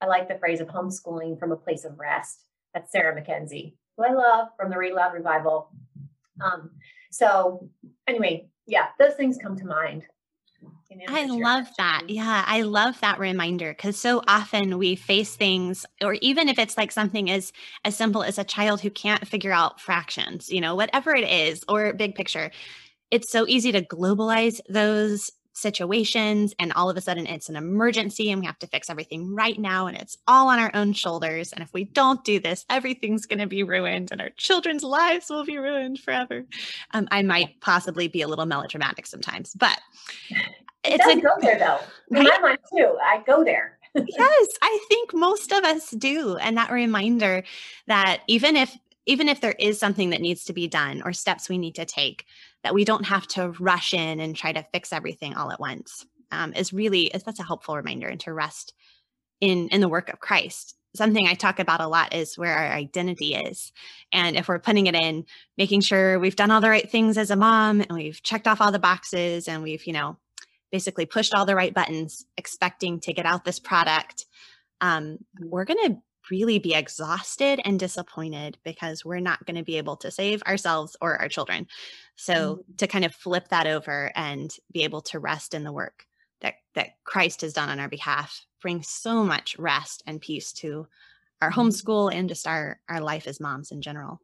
I 0.00 0.06
like 0.06 0.28
the 0.28 0.38
phrase 0.38 0.60
of 0.60 0.68
homeschooling 0.68 1.38
from 1.38 1.52
a 1.52 1.56
place 1.56 1.84
of 1.84 1.98
rest. 1.98 2.40
That's 2.74 2.90
Sarah 2.90 3.14
Mackenzie, 3.14 3.76
who 3.96 4.04
I 4.04 4.12
love 4.12 4.48
from 4.56 4.70
the 4.70 4.76
Read-Aloud 4.76 5.14
Revival. 5.14 5.70
Um, 6.44 6.72
so, 7.12 7.70
anyway, 8.08 8.48
yeah, 8.66 8.86
those 8.98 9.14
things 9.14 9.38
come 9.40 9.56
to 9.56 9.66
mind. 9.66 10.04
I 11.08 11.26
love 11.26 11.66
that. 11.76 12.04
Yeah, 12.08 12.44
I 12.46 12.62
love 12.62 13.00
that 13.00 13.18
reminder 13.18 13.72
because 13.72 13.98
so 13.98 14.22
often 14.28 14.78
we 14.78 14.94
face 14.94 15.34
things, 15.34 15.84
or 16.00 16.14
even 16.14 16.48
if 16.48 16.58
it's 16.58 16.76
like 16.76 16.92
something 16.92 17.30
as 17.30 17.52
as 17.84 17.96
simple 17.96 18.22
as 18.22 18.38
a 18.38 18.44
child 18.44 18.80
who 18.80 18.90
can't 18.90 19.26
figure 19.26 19.52
out 19.52 19.80
fractions, 19.80 20.48
you 20.50 20.60
know, 20.60 20.74
whatever 20.74 21.14
it 21.14 21.28
is, 21.28 21.64
or 21.68 21.92
big 21.94 22.14
picture, 22.14 22.50
it's 23.10 23.30
so 23.30 23.46
easy 23.48 23.72
to 23.72 23.82
globalize 23.82 24.60
those 24.68 25.30
situations 25.54 26.52
and 26.58 26.72
all 26.72 26.90
of 26.90 26.96
a 26.96 27.00
sudden 27.00 27.26
it's 27.26 27.48
an 27.48 27.56
emergency 27.56 28.30
and 28.30 28.40
we 28.40 28.46
have 28.46 28.58
to 28.58 28.66
fix 28.66 28.90
everything 28.90 29.34
right 29.34 29.58
now 29.58 29.86
and 29.86 29.96
it's 29.96 30.18
all 30.26 30.48
on 30.48 30.58
our 30.58 30.70
own 30.74 30.92
shoulders. 30.92 31.52
And 31.52 31.62
if 31.62 31.72
we 31.72 31.84
don't 31.84 32.22
do 32.24 32.40
this 32.40 32.66
everything's 32.68 33.26
going 33.26 33.38
to 33.38 33.46
be 33.46 33.62
ruined 33.62 34.10
and 34.10 34.20
our 34.20 34.30
children's 34.30 34.82
lives 34.82 35.30
will 35.30 35.44
be 35.44 35.56
ruined 35.58 36.00
forever. 36.00 36.44
Um, 36.92 37.08
i 37.10 37.22
might 37.22 37.60
possibly 37.60 38.08
be 38.08 38.22
a 38.22 38.28
little 38.28 38.46
melodramatic 38.46 39.06
sometimes 39.06 39.54
but 39.54 39.78
it 40.30 41.00
it's 41.00 41.06
a, 41.06 41.20
go 41.20 41.30
there 41.40 41.58
though. 41.58 41.78
Right? 42.10 42.24
my 42.24 42.38
mind 42.40 42.58
too 42.76 42.96
i 43.02 43.22
go 43.26 43.44
there. 43.44 43.78
Yes 43.94 44.48
i 44.60 44.84
think 44.88 45.14
most 45.14 45.52
of 45.52 45.64
us 45.64 45.90
do. 45.90 46.36
And 46.36 46.56
that 46.56 46.70
reminder 46.70 47.44
that 47.86 48.22
even 48.26 48.56
if 48.56 48.76
even 49.06 49.28
if 49.28 49.40
there 49.40 49.54
is 49.58 49.78
something 49.78 50.10
that 50.10 50.20
needs 50.20 50.44
to 50.46 50.52
be 50.52 50.66
done 50.66 51.02
or 51.04 51.12
steps 51.12 51.48
we 51.48 51.58
need 51.58 51.74
to 51.76 51.84
take 51.84 52.26
that 52.64 52.74
we 52.74 52.84
don't 52.84 53.06
have 53.06 53.26
to 53.28 53.50
rush 53.60 53.94
in 53.94 54.18
and 54.18 54.34
try 54.34 54.52
to 54.52 54.66
fix 54.72 54.92
everything 54.92 55.34
all 55.34 55.52
at 55.52 55.60
once 55.60 56.04
um, 56.32 56.52
is 56.54 56.72
really 56.72 57.10
that's 57.12 57.38
a 57.38 57.44
helpful 57.44 57.76
reminder 57.76 58.08
and 58.08 58.20
to 58.20 58.32
rest 58.32 58.74
in 59.40 59.68
in 59.68 59.80
the 59.80 59.88
work 59.88 60.08
of 60.08 60.18
christ. 60.18 60.76
Something 60.96 61.26
i 61.26 61.34
talk 61.34 61.58
about 61.58 61.80
a 61.80 61.88
lot 61.88 62.14
is 62.14 62.38
where 62.38 62.56
our 62.56 62.72
identity 62.72 63.34
is 63.34 63.72
and 64.12 64.36
if 64.36 64.48
we're 64.48 64.58
putting 64.58 64.86
it 64.86 64.94
in 64.94 65.24
making 65.58 65.80
sure 65.80 66.18
we've 66.18 66.36
done 66.36 66.50
all 66.50 66.60
the 66.60 66.70
right 66.70 66.90
things 66.90 67.18
as 67.18 67.30
a 67.30 67.36
mom 67.36 67.80
and 67.80 67.92
we've 67.92 68.22
checked 68.22 68.48
off 68.48 68.60
all 68.60 68.72
the 68.72 68.78
boxes 68.78 69.46
and 69.48 69.62
we've 69.62 69.86
you 69.86 69.92
know 69.92 70.16
basically 70.72 71.06
pushed 71.06 71.34
all 71.34 71.46
the 71.46 71.54
right 71.54 71.74
buttons 71.74 72.24
expecting 72.36 73.00
to 73.00 73.12
get 73.12 73.26
out 73.26 73.44
this 73.44 73.58
product 73.58 74.26
um, 74.80 75.18
we're 75.40 75.64
going 75.64 75.78
to 75.86 75.96
really 76.30 76.58
be 76.58 76.74
exhausted 76.74 77.60
and 77.64 77.78
disappointed 77.78 78.58
because 78.64 79.04
we're 79.04 79.20
not 79.20 79.44
going 79.46 79.56
to 79.56 79.62
be 79.62 79.78
able 79.78 79.96
to 79.96 80.10
save 80.10 80.42
ourselves 80.42 80.96
or 81.00 81.20
our 81.20 81.28
children. 81.28 81.66
So 82.16 82.34
mm-hmm. 82.34 82.76
to 82.76 82.86
kind 82.86 83.04
of 83.04 83.14
flip 83.14 83.48
that 83.48 83.66
over 83.66 84.10
and 84.14 84.54
be 84.72 84.84
able 84.84 85.02
to 85.02 85.18
rest 85.18 85.54
in 85.54 85.64
the 85.64 85.72
work 85.72 86.04
that 86.40 86.54
that 86.74 86.90
Christ 87.04 87.40
has 87.40 87.52
done 87.52 87.68
on 87.68 87.80
our 87.80 87.88
behalf 87.88 88.44
brings 88.60 88.88
so 88.88 89.24
much 89.24 89.56
rest 89.58 90.02
and 90.06 90.20
peace 90.20 90.52
to 90.52 90.86
our 91.42 91.50
mm-hmm. 91.50 91.60
homeschool 91.60 92.14
and 92.14 92.28
just 92.28 92.46
our 92.46 92.80
our 92.88 93.00
life 93.00 93.26
as 93.26 93.40
moms 93.40 93.70
in 93.70 93.82
general. 93.82 94.20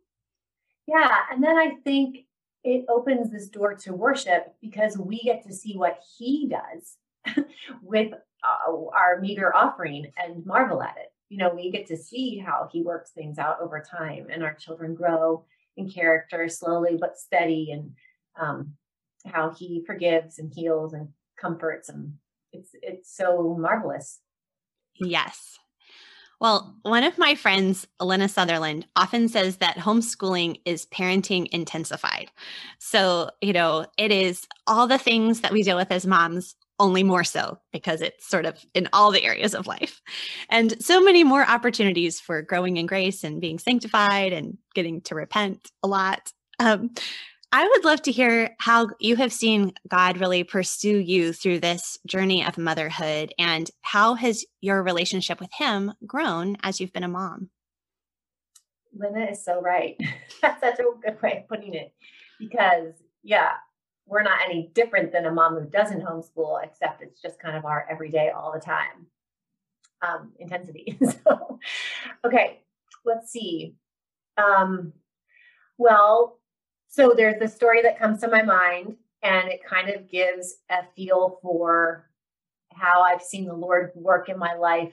Yeah, 0.87 1.11
and 1.31 1.43
then 1.43 1.57
I 1.57 1.77
think 1.85 2.27
it 2.65 2.85
opens 2.89 3.31
this 3.31 3.49
door 3.49 3.75
to 3.75 3.93
worship 3.93 4.55
because 4.61 4.99
we 4.99 5.21
get 5.21 5.47
to 5.47 5.53
see 5.53 5.77
what 5.77 6.01
he 6.19 6.49
does 6.49 7.45
with 7.83 8.13
uh, 8.13 8.73
our 8.95 9.21
meager 9.21 9.55
offering 9.55 10.11
and 10.17 10.45
marvel 10.45 10.83
at 10.83 10.97
it 10.99 11.10
you 11.31 11.39
know, 11.39 11.51
we 11.55 11.71
get 11.71 11.87
to 11.87 11.97
see 11.97 12.39
how 12.39 12.69
he 12.71 12.83
works 12.83 13.13
things 13.13 13.39
out 13.39 13.61
over 13.63 13.83
time 13.83 14.27
and 14.31 14.43
our 14.43 14.53
children 14.53 14.95
grow 14.95 15.45
in 15.77 15.89
character 15.89 16.49
slowly 16.49 16.99
but 17.01 17.17
steady 17.17 17.71
and 17.73 17.93
um, 18.39 18.75
how 19.25 19.51
he 19.51 19.83
forgives 19.87 20.39
and 20.39 20.53
heals 20.53 20.93
and 20.93 21.09
comforts 21.41 21.89
and 21.89 22.15
it's 22.53 22.71
it's 22.83 23.17
so 23.17 23.57
marvelous. 23.59 24.19
Yes. 24.97 25.57
Well, 26.41 26.75
one 26.83 27.05
of 27.05 27.19
my 27.19 27.35
friends, 27.35 27.87
Elena 28.01 28.29
Sutherland, 28.29 28.87
often 28.97 29.29
says 29.29 29.59
that 29.59 29.77
homeschooling 29.77 30.61
is 30.65 30.87
parenting 30.87 31.47
intensified. 31.53 32.31
So, 32.79 33.31
you 33.43 33.53
know, 33.53 33.87
it 33.99 34.11
is 34.11 34.47
all 34.67 34.87
the 34.87 34.99
things 34.99 35.43
that 35.43 35.53
we 35.53 35.63
deal 35.63 35.77
with 35.77 35.93
as 35.93 36.07
moms 36.07 36.57
only 36.81 37.05
more 37.05 37.23
so 37.23 37.59
because 37.73 38.01
it's 38.01 38.29
sort 38.29 38.47
of 38.47 38.59
in 38.75 38.89
all 38.93 39.13
the 39.13 39.23
areas 39.23 39.55
of 39.55 39.67
life. 39.67 40.01
And 40.49 40.83
so 40.83 41.01
many 41.01 41.23
more 41.23 41.49
opportunities 41.49 42.19
for 42.19 42.43
growing 42.43 42.79
in 42.79 42.87
grace 42.87 43.23
and 43.23 43.41
being 43.41 43.59
sanctified 43.59 44.33
and 44.33 44.59
getting 44.75 45.03
to 45.03 45.15
repent 45.15 45.71
a 45.83 45.87
lot. 45.87 46.33
Um, 46.59 46.91
I 47.53 47.67
would 47.67 47.85
love 47.85 48.03
to 48.03 48.13
hear 48.13 48.55
how 48.59 48.89
you 49.01 49.17
have 49.17 49.33
seen 49.33 49.73
God 49.89 50.19
really 50.19 50.45
pursue 50.45 50.99
you 50.99 51.33
through 51.33 51.61
this 51.61 51.99
journey 52.07 52.45
of 52.45 52.59
motherhood 52.59 53.35
and 53.39 53.69
how 53.83 54.15
has 54.15 54.45
your 54.61 54.83
relationship 54.83 55.41
with 55.41 55.51
Him 55.53 55.93
grown 56.07 56.57
as 56.63 56.81
you've 56.81 56.93
been 56.93 57.05
a 57.05 57.09
mom? 57.09 57.51
Linda 58.97 59.31
is 59.31 59.45
so 59.45 59.61
right. 59.61 60.01
That's 60.43 60.61
such 60.61 60.79
a 60.79 60.85
good 61.03 61.21
way 61.21 61.43
of 61.43 61.49
putting 61.49 61.75
it 61.75 61.93
because, 62.39 62.95
yeah, 63.23 63.53
we're 64.11 64.23
not 64.23 64.41
any 64.45 64.71
different 64.75 65.13
than 65.13 65.27
a 65.27 65.33
mom 65.33 65.55
who 65.55 65.67
doesn't 65.67 66.03
homeschool, 66.03 66.63
except 66.63 67.03
it's 67.03 67.23
just 67.23 67.39
kind 67.39 67.57
of 67.57 67.65
our 67.65 67.87
everyday, 67.89 68.31
all 68.31 68.53
the 68.53 68.61
time 68.61 69.07
um, 70.03 70.33
intensity. 70.39 70.99
so, 71.25 71.59
okay, 72.25 72.61
let's 73.05 73.31
see. 73.31 73.77
Um, 74.37 74.93
well, 75.79 76.39
so 76.89 77.15
there's 77.17 77.39
the 77.39 77.49
story 77.49 77.83
that 77.83 77.99
comes 77.99 78.21
to 78.21 78.29
my 78.29 78.43
mind, 78.43 78.97
and 79.23 79.49
it 79.49 79.61
kind 79.65 79.91
of 79.91 80.11
gives 80.11 80.57
a 80.71 80.83
feel 80.97 81.39
for 81.41 82.11
how 82.73 83.03
I've 83.03 83.23
seen 83.23 83.47
the 83.47 83.55
Lord 83.55 83.93
work 83.95 84.29
in 84.29 84.39
my 84.39 84.55
life 84.55 84.93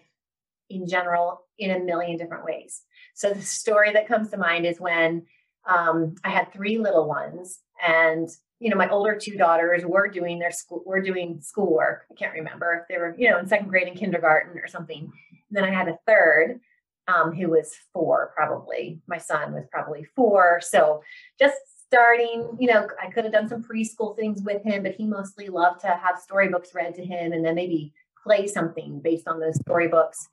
in 0.70 0.88
general 0.88 1.42
in 1.58 1.72
a 1.72 1.80
million 1.80 2.18
different 2.18 2.46
ways. 2.46 2.84
So 3.14 3.34
the 3.34 3.42
story 3.42 3.94
that 3.94 4.08
comes 4.08 4.30
to 4.30 4.38
mind 4.38 4.66
is 4.66 4.80
when 4.80 5.26
um, 5.66 6.16
I 6.24 6.30
had 6.30 6.54
three 6.54 6.78
little 6.78 7.08
ones, 7.08 7.60
and 7.86 8.30
you 8.60 8.70
know, 8.70 8.78
my 8.78 8.90
older 8.90 9.18
two 9.20 9.38
daughters 9.38 9.84
were 9.86 10.08
doing 10.08 10.40
their 10.40 10.52
school, 10.52 10.84
were 10.86 11.02
doing 11.02 11.40
schoolwork. 11.42 12.06
I 12.12 12.16
can't 12.16 12.34
remember 12.34 12.74
if 12.74 12.88
they 12.88 12.98
were, 12.98 13.16
you 13.18 13.30
know, 13.30 13.38
in 13.40 13.48
second 13.48 13.70
grade 13.70 13.88
in 13.88 13.94
kindergarten 13.94 14.58
or 14.60 14.68
something. 14.68 15.02
And 15.02 15.12
then 15.52 15.64
I 15.64 15.72
had 15.72 15.88
a 15.88 16.00
third 16.08 16.60
um, 17.08 17.34
who 17.34 17.50
was 17.50 17.74
four, 17.94 18.32
probably. 18.36 19.00
My 19.08 19.18
son 19.18 19.54
was 19.54 19.66
probably 19.72 20.06
four. 20.16 20.60
So 20.62 21.02
just 21.40 21.56
starting, 21.88 22.58
you 22.60 22.68
know, 22.68 22.88
I 23.02 23.10
could 23.10 23.24
have 23.24 23.34
done 23.34 23.48
some 23.48 23.64
preschool 23.64 24.16
things 24.16 24.42
with 24.42 24.64
him, 24.64 24.84
but 24.84 24.96
he 24.96 25.06
mostly 25.06 25.48
loved 25.48 25.82
to 25.82 25.88
have 25.88 26.20
storybooks 26.20 26.74
read 26.74 26.96
to 26.96 27.06
him 27.06 27.32
and 27.32 27.46
then 27.46 27.56
maybe 27.56 27.94
play 28.24 28.48
something 28.48 29.00
based 29.00 29.28
on 29.28 29.40
those 29.40 29.60
storybooks. 29.60 30.28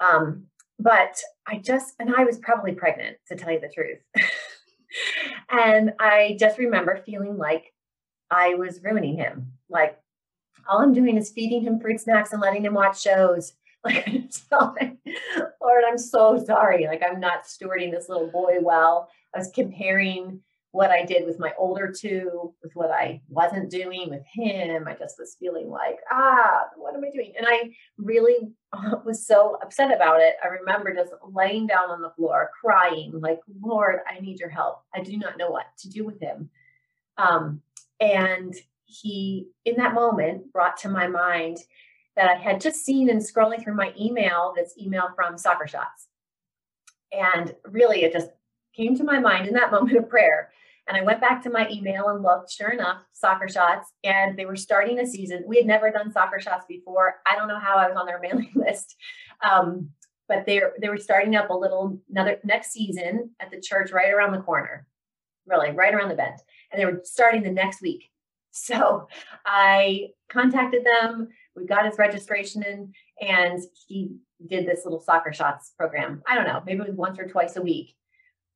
Um, 0.00 0.46
but 0.78 1.18
I 1.46 1.58
just, 1.58 1.94
and 1.98 2.14
I 2.14 2.24
was 2.24 2.38
probably 2.38 2.72
pregnant 2.72 3.16
to 3.28 3.36
tell 3.36 3.52
you 3.52 3.60
the 3.60 3.72
truth. 3.72 3.98
and 5.50 5.92
I 5.98 6.36
just 6.38 6.58
remember 6.58 7.02
feeling 7.04 7.36
like 7.36 7.72
I 8.30 8.54
was 8.54 8.82
ruining 8.82 9.16
him. 9.16 9.52
Like 9.68 9.98
all 10.68 10.80
I'm 10.80 10.92
doing 10.92 11.16
is 11.16 11.30
feeding 11.30 11.62
him 11.62 11.80
fruit 11.80 12.00
snacks 12.00 12.32
and 12.32 12.42
letting 12.42 12.64
him 12.64 12.74
watch 12.74 13.00
shows. 13.00 13.52
Like, 14.58 14.96
Lord, 15.62 15.84
I'm 15.86 15.98
so 15.98 16.42
sorry. 16.44 16.86
Like, 16.86 17.02
I'm 17.08 17.20
not 17.20 17.44
stewarding 17.44 17.92
this 17.92 18.08
little 18.08 18.26
boy 18.32 18.58
well. 18.60 19.08
I 19.32 19.38
was 19.38 19.52
comparing 19.54 20.40
what 20.76 20.90
I 20.90 21.06
did 21.06 21.24
with 21.24 21.38
my 21.38 21.54
older 21.56 21.90
two, 21.90 22.52
with 22.62 22.72
what 22.74 22.90
I 22.90 23.22
wasn't 23.30 23.70
doing 23.70 24.10
with 24.10 24.20
him. 24.30 24.86
I 24.86 24.92
just 24.92 25.18
was 25.18 25.34
feeling 25.40 25.70
like, 25.70 25.96
ah, 26.12 26.64
what 26.76 26.94
am 26.94 27.02
I 27.02 27.08
doing? 27.10 27.32
And 27.34 27.46
I 27.48 27.70
really 27.96 28.52
was 29.06 29.26
so 29.26 29.56
upset 29.62 29.90
about 29.90 30.20
it. 30.20 30.34
I 30.44 30.48
remember 30.48 30.94
just 30.94 31.12
laying 31.32 31.66
down 31.66 31.88
on 31.88 32.02
the 32.02 32.10
floor, 32.10 32.50
crying, 32.62 33.12
like, 33.14 33.40
Lord, 33.58 34.00
I 34.06 34.20
need 34.20 34.38
your 34.38 34.50
help. 34.50 34.82
I 34.94 35.00
do 35.00 35.16
not 35.16 35.38
know 35.38 35.48
what 35.48 35.64
to 35.78 35.88
do 35.88 36.04
with 36.04 36.20
him. 36.20 36.50
Um, 37.16 37.62
and 37.98 38.54
he, 38.84 39.48
in 39.64 39.76
that 39.76 39.94
moment, 39.94 40.52
brought 40.52 40.76
to 40.80 40.90
my 40.90 41.06
mind 41.06 41.56
that 42.16 42.28
I 42.28 42.34
had 42.34 42.60
just 42.60 42.84
seen 42.84 43.08
and 43.08 43.22
scrolling 43.22 43.64
through 43.64 43.76
my 43.76 43.94
email 43.98 44.52
this 44.54 44.74
email 44.78 45.08
from 45.16 45.38
Soccer 45.38 45.66
Shots. 45.66 46.08
And 47.12 47.54
really, 47.64 48.04
it 48.04 48.12
just 48.12 48.28
came 48.74 48.94
to 48.98 49.04
my 49.04 49.18
mind 49.18 49.48
in 49.48 49.54
that 49.54 49.70
moment 49.72 49.96
of 49.96 50.10
prayer 50.10 50.50
and 50.88 50.96
I 50.96 51.02
went 51.02 51.20
back 51.20 51.42
to 51.42 51.50
my 51.50 51.68
email 51.70 52.08
and 52.08 52.22
looked, 52.22 52.50
sure 52.50 52.70
enough, 52.70 53.02
soccer 53.12 53.48
shots, 53.48 53.92
and 54.04 54.38
they 54.38 54.46
were 54.46 54.56
starting 54.56 55.00
a 55.00 55.06
season. 55.06 55.44
We 55.46 55.56
had 55.56 55.66
never 55.66 55.90
done 55.90 56.12
soccer 56.12 56.40
shots 56.40 56.64
before. 56.68 57.16
I 57.26 57.34
don't 57.34 57.48
know 57.48 57.58
how 57.58 57.76
I 57.76 57.88
was 57.88 57.96
on 57.96 58.06
their 58.06 58.20
mailing 58.22 58.52
list. 58.54 58.94
Um, 59.42 59.90
but 60.28 60.44
they 60.46 60.60
they 60.80 60.88
were 60.88 60.98
starting 60.98 61.36
up 61.36 61.50
a 61.50 61.54
little 61.54 62.00
another 62.10 62.38
next 62.44 62.72
season 62.72 63.30
at 63.40 63.50
the 63.50 63.60
church 63.60 63.92
right 63.92 64.12
around 64.12 64.32
the 64.32 64.42
corner, 64.42 64.86
really 65.46 65.70
right 65.70 65.94
around 65.94 66.08
the 66.08 66.14
bend, 66.14 66.38
and 66.72 66.80
they 66.80 66.86
were 66.86 67.00
starting 67.04 67.42
the 67.42 67.50
next 67.50 67.82
week. 67.82 68.04
So 68.58 69.06
I 69.44 70.12
contacted 70.30 70.82
them. 70.82 71.28
We 71.54 71.66
got 71.66 71.84
his 71.84 71.98
registration 71.98 72.62
in, 72.62 72.90
and 73.20 73.62
he 73.86 74.16
did 74.46 74.66
this 74.66 74.86
little 74.86 75.02
soccer 75.02 75.30
shots 75.30 75.74
program. 75.76 76.22
I 76.26 76.34
don't 76.34 76.46
know, 76.46 76.62
maybe 76.64 76.80
it 76.80 76.88
was 76.88 76.96
once 76.96 77.18
or 77.18 77.28
twice 77.28 77.56
a 77.56 77.60
week. 77.60 77.94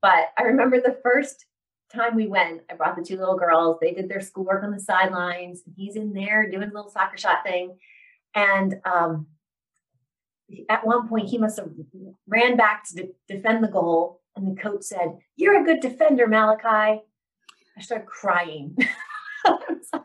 But 0.00 0.28
I 0.38 0.44
remember 0.44 0.80
the 0.80 0.98
first 1.02 1.44
time 1.92 2.14
we 2.14 2.26
went, 2.26 2.62
I 2.70 2.74
brought 2.74 2.96
the 2.96 3.02
two 3.02 3.16
little 3.16 3.36
girls. 3.36 3.78
They 3.80 3.92
did 3.92 4.08
their 4.08 4.20
schoolwork 4.20 4.64
on 4.64 4.70
the 4.70 4.80
sidelines. 4.80 5.62
He's 5.76 5.96
in 5.96 6.12
there 6.12 6.48
doing 6.48 6.70
a 6.70 6.74
little 6.74 6.90
soccer 6.90 7.16
shot 7.16 7.44
thing. 7.44 7.76
And 8.34 8.76
um, 8.84 9.26
at 10.68 10.86
one 10.86 11.08
point, 11.08 11.28
he 11.28 11.38
must 11.38 11.58
have 11.58 11.70
ran 12.26 12.56
back 12.56 12.84
to 12.88 12.94
de- 12.94 13.12
defend 13.28 13.64
the 13.64 13.68
goal. 13.68 14.20
And 14.36 14.56
the 14.56 14.60
coach 14.60 14.84
said, 14.84 15.18
You're 15.36 15.60
a 15.60 15.64
good 15.64 15.80
defender, 15.80 16.26
Malachi. 16.26 17.02
I 17.76 17.80
started 17.80 18.06
crying. 18.06 18.76
word, 19.46 19.99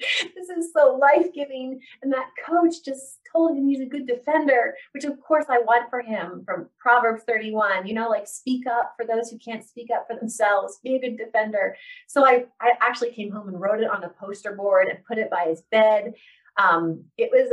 this 0.34 0.48
is 0.48 0.72
so 0.72 0.98
life 1.00 1.32
giving. 1.34 1.80
And 2.02 2.12
that 2.12 2.30
coach 2.46 2.84
just 2.84 3.18
told 3.30 3.56
him 3.56 3.68
he's 3.68 3.80
a 3.80 3.86
good 3.86 4.06
defender, 4.06 4.74
which 4.92 5.04
of 5.04 5.20
course 5.20 5.46
I 5.48 5.58
want 5.58 5.90
for 5.90 6.00
him 6.00 6.42
from 6.44 6.68
Proverbs 6.78 7.22
31, 7.26 7.86
you 7.86 7.94
know, 7.94 8.08
like 8.08 8.26
speak 8.26 8.66
up 8.66 8.94
for 8.96 9.06
those 9.06 9.30
who 9.30 9.38
can't 9.38 9.64
speak 9.64 9.88
up 9.94 10.06
for 10.08 10.16
themselves, 10.16 10.80
be 10.82 10.96
a 10.96 11.00
good 11.00 11.16
defender. 11.16 11.76
So 12.06 12.26
I, 12.26 12.44
I 12.60 12.72
actually 12.80 13.12
came 13.12 13.30
home 13.30 13.48
and 13.48 13.60
wrote 13.60 13.80
it 13.80 13.90
on 13.90 14.04
a 14.04 14.08
poster 14.08 14.52
board 14.54 14.88
and 14.88 15.04
put 15.04 15.18
it 15.18 15.30
by 15.30 15.46
his 15.48 15.62
bed. 15.70 16.14
Um, 16.56 17.04
it 17.16 17.30
was 17.32 17.52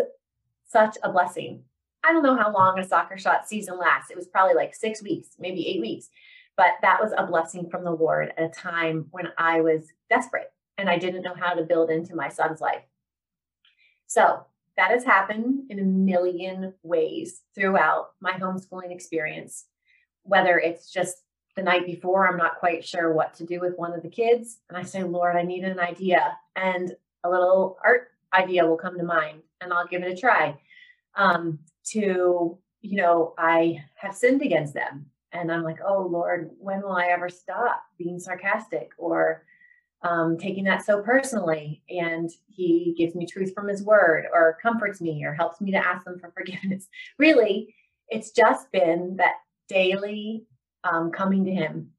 such 0.68 0.98
a 1.04 1.12
blessing. 1.12 1.64
I 2.04 2.14
don't 2.14 2.24
know 2.24 2.38
how 2.38 2.54
long 2.54 2.80
a 2.80 2.88
soccer 2.88 3.18
shot 3.18 3.48
season 3.48 3.78
lasts. 3.78 4.12
It 4.12 4.18
was 4.18 4.28
probably 4.28 4.56
like 4.56 4.76
six 4.76 5.04
weeks, 5.04 5.30
maybe 5.40 5.68
eight 5.68 5.82
weeks. 5.82 6.10
But 6.56 6.72
that 6.82 7.00
was 7.02 7.12
a 7.16 7.26
blessing 7.26 7.70
from 7.70 7.84
the 7.84 7.92
Lord 7.92 8.34
at 8.36 8.44
a 8.44 8.50
time 8.50 9.08
when 9.12 9.28
I 9.38 9.62
was 9.62 9.92
desperate 10.10 10.52
and 10.78 10.90
I 10.90 10.98
didn't 10.98 11.24
know 11.24 11.36
how 11.36 11.54
to 11.54 11.64
build 11.64 11.90
into 11.90 12.16
my 12.16 12.30
son's 12.30 12.62
life. 12.62 12.84
So 14.06 14.46
that 14.78 14.92
has 14.92 15.04
happened 15.04 15.64
in 15.70 15.80
a 15.80 15.84
million 15.84 16.74
ways 16.84 17.42
throughout 17.56 18.12
my 18.22 18.34
homeschooling 18.34 18.92
experience, 18.92 19.66
whether 20.24 20.60
it's 20.60 20.92
just 20.92 21.24
the 21.56 21.64
night 21.64 21.88
before, 21.88 22.28
I'm 22.28 22.38
not 22.38 22.60
quite 22.60 22.86
sure 22.86 23.12
what 23.12 23.34
to 23.36 23.46
do 23.46 23.60
with 23.60 23.78
one 23.78 23.94
of 23.94 24.04
the 24.04 24.10
kids. 24.10 24.60
And 24.70 24.78
I 24.78 24.84
say, 24.84 25.04
Lord, 25.04 25.36
I 25.36 25.42
need 25.42 25.64
an 25.64 25.80
idea. 25.80 26.38
And 26.56 26.96
a 27.24 27.30
little 27.30 27.80
art 27.84 28.12
idea 28.32 28.66
will 28.66 28.78
come 28.78 28.98
to 28.98 29.04
mind 29.04 29.42
and 29.60 29.74
I'll 29.74 29.88
give 29.88 30.04
it 30.04 30.12
a 30.12 30.16
try. 30.16 30.60
Um, 31.16 31.60
to, 31.86 32.58
you 32.82 32.98
know, 32.98 33.34
I 33.40 33.84
have 33.96 34.16
sinned 34.16 34.44
against 34.44 34.76
them. 34.76 35.08
And 35.32 35.52
I'm 35.52 35.64
like, 35.64 35.80
oh, 35.86 36.04
Lord, 36.04 36.52
when 36.60 36.82
will 36.82 36.96
I 36.96 37.08
ever 37.08 37.30
stop 37.30 37.84
being 37.98 38.20
sarcastic 38.20 38.92
or 38.98 39.44
um, 40.04 40.38
taking 40.38 40.64
that 40.66 40.86
so 40.86 41.02
personally. 41.02 41.82
And 41.90 42.30
he 42.48 42.96
gives 42.98 43.16
me 43.16 43.26
truth 43.26 43.54
from 43.54 43.68
his 43.68 43.84
word 43.84 44.26
or 44.32 44.58
comforts 44.62 45.02
me 45.02 45.24
or 45.26 45.34
helps 45.34 45.62
me 45.62 45.72
to 45.72 45.78
ask 45.78 46.06
them 46.06 46.20
for 46.20 46.32
forgiveness. 46.38 46.88
Really, 47.18 47.74
it's 48.10 48.32
just 48.32 48.72
been 48.72 49.18
that 49.18 49.36
daily 49.68 50.46
um, 50.84 51.12
coming 51.12 51.46
to 51.46 51.52
him, 51.52 51.92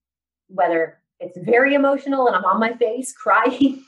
whether 0.49 0.99
it's 1.21 1.37
very 1.39 1.75
emotional 1.75 2.27
and 2.27 2.37
I'm 2.37 2.45
on 2.45 2.61
my 2.61 2.75
face 2.75 3.13
crying, 3.17 3.85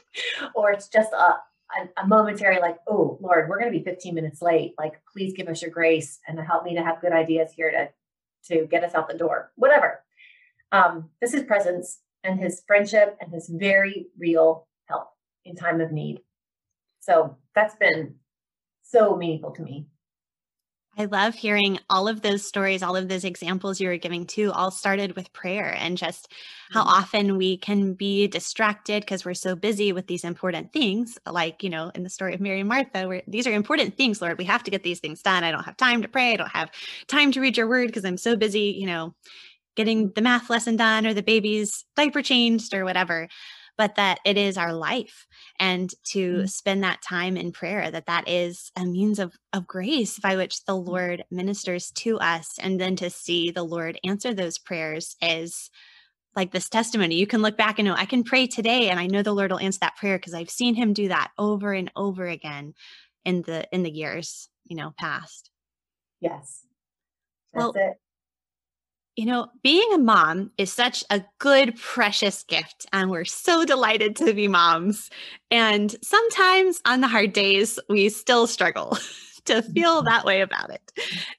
or 0.55 0.73
it's 0.73 0.89
just 0.89 1.13
a, 1.13 1.17
a, 1.17 2.03
a 2.03 2.07
momentary, 2.07 2.59
like, 2.59 2.79
oh, 2.89 3.17
Lord, 3.21 3.49
we're 3.49 3.59
going 3.59 3.73
to 3.73 3.79
be 3.79 3.85
15 3.85 4.15
minutes 4.15 4.43
late. 4.43 4.75
Like, 4.79 5.01
please 5.13 5.33
give 5.35 5.49
us 5.49 5.63
your 5.63 5.71
grace 5.71 6.19
and 6.27 6.39
help 6.41 6.65
me 6.65 6.75
to 6.75 6.83
have 6.83 7.01
good 7.01 7.13
ideas 7.13 7.53
here 7.53 7.71
to, 7.71 7.89
to 8.53 8.67
get 8.67 8.85
us 8.85 8.95
out 8.95 9.09
the 9.09 9.17
door, 9.17 9.53
whatever. 9.55 10.03
Um, 10.73 11.11
this 11.21 11.35
is 11.35 11.45
presence 11.45 12.01
and 12.25 12.39
his 12.39 12.63
friendship 12.67 13.17
and 13.21 13.33
his 13.33 13.49
very 13.49 14.07
real 14.19 14.67
help 14.87 15.09
in 15.45 15.57
time 15.57 15.81
of 15.81 15.93
need. 15.93 16.21
So 17.01 17.37
that's 17.55 17.75
been 17.77 18.17
so 18.83 19.17
meaningful 19.17 19.53
to 19.53 19.63
me. 19.63 19.87
I 20.99 21.05
love 21.05 21.35
hearing 21.35 21.79
all 21.89 22.09
of 22.09 22.21
those 22.21 22.45
stories, 22.45 22.83
all 22.83 22.97
of 22.97 23.09
those 23.09 23.25
examples 23.25 23.81
you 23.81 23.89
were 23.89 23.97
giving 23.97 24.27
too, 24.27 24.51
all 24.53 24.71
started 24.71 25.15
with 25.15 25.33
prayer 25.33 25.75
and 25.79 25.97
just 25.97 26.33
how 26.73 26.81
mm-hmm. 26.81 26.91
often 26.91 27.37
we 27.37 27.57
can 27.57 27.95
be 27.95 28.27
distracted 28.27 29.01
because 29.03 29.25
we're 29.25 29.35
so 29.35 29.55
busy 29.55 29.93
with 29.93 30.09
these 30.09 30.25
important 30.25 30.73
things. 30.73 31.17
Like, 31.27 31.63
you 31.63 31.71
know, 31.71 31.93
in 31.95 32.03
the 32.03 32.11
story 32.11 32.35
of 32.35 32.41
Mary 32.41 32.61
and 32.61 32.69
Martha, 32.69 33.07
where 33.07 33.23
these 33.29 33.47
are 33.47 33.53
important 33.53 33.97
things, 33.97 34.21
Lord. 34.21 34.37
We 34.37 34.45
have 34.45 34.65
to 34.65 34.71
get 34.71 34.83
these 34.83 35.01
things 35.01 35.23
done. 35.23 35.45
I 35.45 35.53
don't 35.53 35.65
have 35.65 35.77
time 35.77 36.03
to 36.03 36.09
pray. 36.09 36.33
I 36.33 36.37
don't 36.37 36.51
have 36.51 36.71
time 37.07 37.31
to 37.33 37.41
read 37.41 37.57
your 37.57 37.69
word 37.69 37.87
because 37.87 38.05
I'm 38.05 38.19
so 38.19 38.37
busy, 38.37 38.77
you 38.79 38.87
know, 38.87 39.15
getting 39.77 40.13
the 40.15 40.23
math 40.23 40.51
lesson 40.51 40.77
done 40.77 41.07
or 41.07 41.15
the 41.15 41.23
baby's 41.23 41.85
diaper 41.97 42.23
changed 42.23 42.75
or 42.75 42.85
whatever 42.85 43.29
but 43.81 43.95
that 43.95 44.19
it 44.27 44.37
is 44.37 44.59
our 44.59 44.75
life. 44.75 45.27
And 45.59 45.91
to 46.09 46.33
mm-hmm. 46.33 46.47
spend 46.47 46.85
that 46.85 47.01
time 47.01 47.39
in 47.39 47.51
prayer 47.51 47.91
that 47.91 48.05
that 48.05 48.29
is 48.29 48.71
a 48.77 48.85
means 48.85 49.19
of 49.19 49.33
of 49.55 49.67
grace 49.67 50.19
by 50.19 50.37
which 50.37 50.67
the 50.67 50.75
lord 50.75 51.25
ministers 51.31 51.91
to 51.93 52.19
us. 52.19 52.59
And 52.61 52.79
then 52.79 52.95
to 52.97 53.09
see 53.09 53.51
the 53.51 53.63
lord 53.63 53.99
answer 54.05 54.35
those 54.35 54.59
prayers 54.59 55.17
is 55.23 55.71
like 56.37 56.53
this 56.53 56.69
testimony. 56.69 57.15
You 57.15 57.27
can 57.27 57.41
look 57.41 57.57
back 57.57 57.79
and 57.79 57.89
know 57.89 57.95
i 57.95 58.05
can 58.05 58.23
pray 58.23 58.47
today 58.47 58.91
and 58.91 59.01
i 59.01 59.07
know 59.07 59.23
the 59.23 59.33
lord 59.33 59.51
will 59.51 59.59
answer 59.59 59.79
that 59.81 59.97
prayer 59.97 60.19
because 60.19 60.35
i've 60.35 60.51
seen 60.51 60.75
him 60.75 60.93
do 60.93 61.09
that 61.09 61.31
over 61.39 61.73
and 61.73 61.91
over 61.97 62.27
again 62.27 62.75
in 63.25 63.41
the 63.41 63.67
in 63.73 63.83
the 63.83 63.91
years 63.91 64.51
you 64.67 64.77
know 64.77 64.93
past. 64.99 65.49
Yes. 66.21 66.67
That's 67.55 67.65
well, 67.65 67.73
it 67.75 67.97
you 69.17 69.27
know, 69.27 69.49
being 69.63 69.93
a 69.93 69.99
mom 69.99 70.51
is 70.57 70.73
such 70.73 71.05
a 71.11 71.23
good, 71.39 71.77
precious 71.77 72.43
gift. 72.45 72.87
And 72.93 73.11
we're 73.11 73.25
so 73.25 73.65
delighted 73.65 74.17
to 74.17 74.33
be 74.33 74.49
moms. 74.49 75.11
And 75.51 75.95
sometimes 76.03 76.81
on 76.85 77.01
the 77.01 77.09
hard 77.09 77.33
days, 77.33 77.79
we 77.89 78.09
still 78.09 78.47
struggle 78.47 78.97
to 79.47 79.63
feel 79.63 80.03
that 80.03 80.25
way 80.25 80.41
about 80.41 80.71
it 80.71 80.93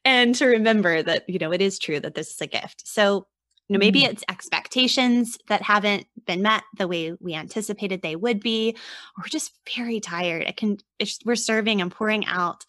and 0.04 0.36
to 0.36 0.46
remember 0.46 1.02
that, 1.02 1.28
you 1.30 1.40
know, 1.40 1.52
it 1.52 1.62
is 1.62 1.80
true 1.80 2.00
that 2.00 2.16
this 2.16 2.32
is 2.32 2.42
a 2.42 2.48
gift. 2.48 2.88
So, 2.88 3.26
you 3.68 3.74
know, 3.74 3.80
maybe 3.80 4.02
mm-hmm. 4.02 4.12
it's 4.12 4.24
expectations 4.30 5.38
that 5.48 5.62
haven't 5.62 6.06
been 6.26 6.42
met 6.42 6.64
the 6.78 6.90
way 6.90 7.14
we 7.22 7.34
anticipated 7.34 8.02
they 8.02 8.18
would 8.18 8.42
be, 8.42 8.76
or 9.18 9.24
we're 9.24 9.30
just 9.30 9.54
very 9.76 10.02
tired. 10.02 10.44
It 10.44 10.58
can, 10.58 10.78
we're 11.24 11.36
serving 11.36 11.80
and 11.82 11.90
pouring 11.90 12.26
out 12.26 12.66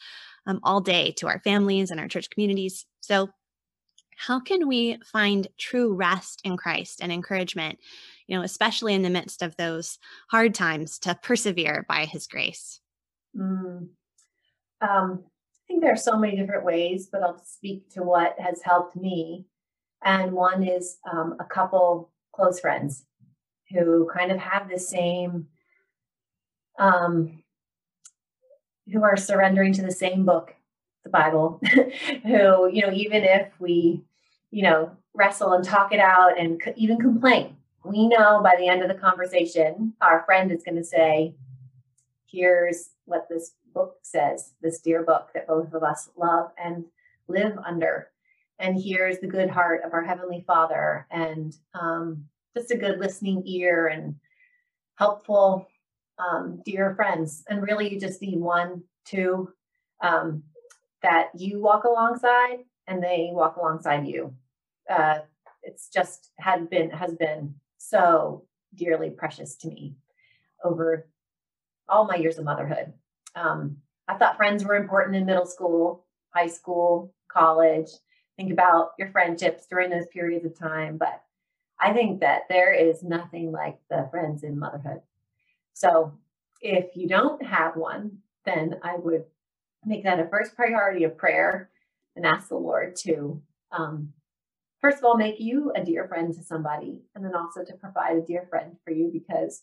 um, 0.47 0.61
all 0.62 0.81
day 0.81 1.12
to 1.19 1.27
our 1.27 1.41
families 1.41 1.91
and 1.91 1.99
our 1.99 2.09
church 2.09 2.31
communities. 2.31 2.87
So, 3.01 3.31
how 4.16 4.40
can 4.40 4.68
we 4.68 4.98
find 5.05 5.48
true 5.59 5.94
rest 5.94 6.40
in 6.44 6.57
Christ 6.57 7.01
and 7.03 7.12
encouragement, 7.12 7.79
you 8.27 8.37
know, 8.37 8.44
especially 8.44 8.94
in 8.94 9.03
the 9.03 9.11
midst 9.11 9.42
of 9.42 9.57
those 9.57 9.98
hard 10.31 10.55
times 10.55 10.98
to 11.01 11.18
persevere 11.22 11.85
by 11.88 12.05
his 12.05 12.27
grace? 12.27 12.81
Mm. 13.37 13.88
Um, 14.81 15.25
I 15.25 15.62
think 15.66 15.83
there 15.83 15.92
are 15.92 15.96
so 15.96 16.18
many 16.18 16.37
different 16.37 16.64
ways, 16.64 17.09
but 17.11 17.22
I'll 17.22 17.42
speak 17.44 17.90
to 17.90 18.03
what 18.03 18.37
has 18.38 18.62
helped 18.62 18.96
me. 18.96 19.46
And 20.05 20.33
one 20.33 20.62
is 20.62 20.98
um, 21.11 21.37
a 21.40 21.44
couple 21.44 22.11
close 22.35 22.61
friends 22.61 23.05
who 23.70 24.11
kind 24.12 24.31
of 24.33 24.38
have 24.38 24.68
the 24.68 24.79
same, 24.79 25.46
um, 26.79 27.42
who 28.92 29.03
are 29.03 29.16
surrendering 29.16 29.72
to 29.75 29.83
the 29.83 29.92
same 29.92 30.25
book 30.25 30.55
the 31.05 31.11
Bible, 31.11 31.61
who, 32.23 32.71
you 32.71 32.83
know, 32.83 32.93
even 32.93 33.25
if 33.25 33.49
we 33.59 34.05
you 34.53 34.62
know, 34.62 34.93
wrestle 35.15 35.55
and 35.55 35.65
talk 35.65 35.93
it 35.93 35.99
out 35.99 36.38
and 36.38 36.62
even 36.77 36.99
complain. 36.99 37.57
We 37.85 38.07
know 38.07 38.41
by 38.45 38.55
the 38.57 38.69
end 38.69 38.83
of 38.83 38.88
the 38.88 38.95
conversation, 38.95 39.95
our 40.01 40.23
friend 40.25 40.53
is 40.53 40.62
going 40.62 40.77
to 40.77 40.85
say, 40.85 41.35
here's 42.27 42.91
what 43.07 43.27
this 43.29 43.53
book 43.75 43.97
says, 44.03 44.53
this 44.61 44.79
dear 44.79 45.03
book 45.03 45.31
that 45.35 45.49
both 45.49 45.73
of 45.73 45.83
us 45.83 46.11
love 46.17 46.51
and 46.62 46.85
live 47.27 47.59
under. 47.67 48.11
And 48.59 48.81
here's 48.81 49.19
the 49.19 49.27
good 49.27 49.51
heart 49.51 49.81
of 49.85 49.95
our 49.95 50.05
Heavenly 50.05 50.45
Father, 50.47 51.07
and 51.11 51.57
um, 51.75 52.27
just 52.57 52.71
a 52.71 52.77
good 52.77 53.01
listening 53.01 53.43
ear 53.47 53.88
and 53.88 54.15
helpful, 54.97 55.67
um, 56.19 56.61
dear 56.65 56.95
friends. 56.95 57.43
And 57.49 57.62
really, 57.62 57.93
you 57.93 57.99
just 57.99 58.23
need 58.23 58.38
one, 58.38 58.85
two 59.05 59.51
um, 60.03 60.45
that 61.03 61.31
you 61.35 61.61
walk 61.61 61.85
alongside 61.85 62.59
and 62.87 63.03
they 63.03 63.31
walk 63.33 63.57
alongside 63.57 64.07
you 64.07 64.35
uh, 64.91 65.19
it's 65.62 65.88
just 65.88 66.31
had 66.38 66.69
been 66.69 66.91
has 66.91 67.15
been 67.15 67.55
so 67.79 68.45
dearly 68.75 69.11
precious 69.11 69.55
to 69.57 69.69
me 69.69 69.95
over 70.65 71.09
all 71.88 72.07
my 72.07 72.17
years 72.17 72.38
of 72.38 72.45
motherhood. 72.45 72.93
Um, 73.35 73.77
I 74.09 74.15
thought 74.15 74.37
friends 74.37 74.65
were 74.65 74.77
important 74.77 75.17
in 75.17 75.27
middle 75.27 75.47
school, 75.47 76.05
high 76.31 76.49
school, 76.49 77.12
college. 77.29 77.88
Think 78.37 78.53
about 78.53 78.93
your 78.99 79.11
friendships 79.11 79.67
during 79.67 79.91
those 79.91 80.07
periods 80.07 80.45
of 80.45 80.59
time, 80.59 80.97
but 80.97 81.23
I 81.79 81.93
think 81.93 82.21
that 82.21 82.43
there 82.49 82.73
is 82.73 83.03
nothing 83.03 83.53
like 83.53 83.79
the 83.91 84.09
friends 84.11 84.43
in 84.43 84.59
motherhood. 84.59 85.03
So 85.75 86.12
if 86.61 86.97
you 86.97 87.09
don't 87.09 87.45
have 87.45 87.77
one, 87.77 88.19
then 88.45 88.77
I 88.83 88.97
would 88.97 89.25
make 89.85 90.05
that 90.05 90.21
a 90.21 90.29
first 90.29 90.55
priority 90.55 91.05
of 91.05 91.16
prayer 91.16 91.71
and 92.16 92.27
ask 92.27 92.49
the 92.49 92.57
Lord 92.57 92.97
to, 92.97 93.40
um, 93.71 94.12
first 94.81 94.99
of 94.99 95.05
all, 95.05 95.16
make 95.16 95.40
you 95.40 95.73
a 95.75 95.85
dear 95.85 96.07
friend 96.07 96.33
to 96.35 96.42
somebody, 96.42 97.03
and 97.14 97.25
then 97.25 97.35
also 97.35 97.64
to 97.64 97.75
provide 97.75 98.16
a 98.16 98.27
dear 98.27 98.47
friend 98.49 98.77
for 98.85 98.92
you 98.92 99.11
because 99.12 99.62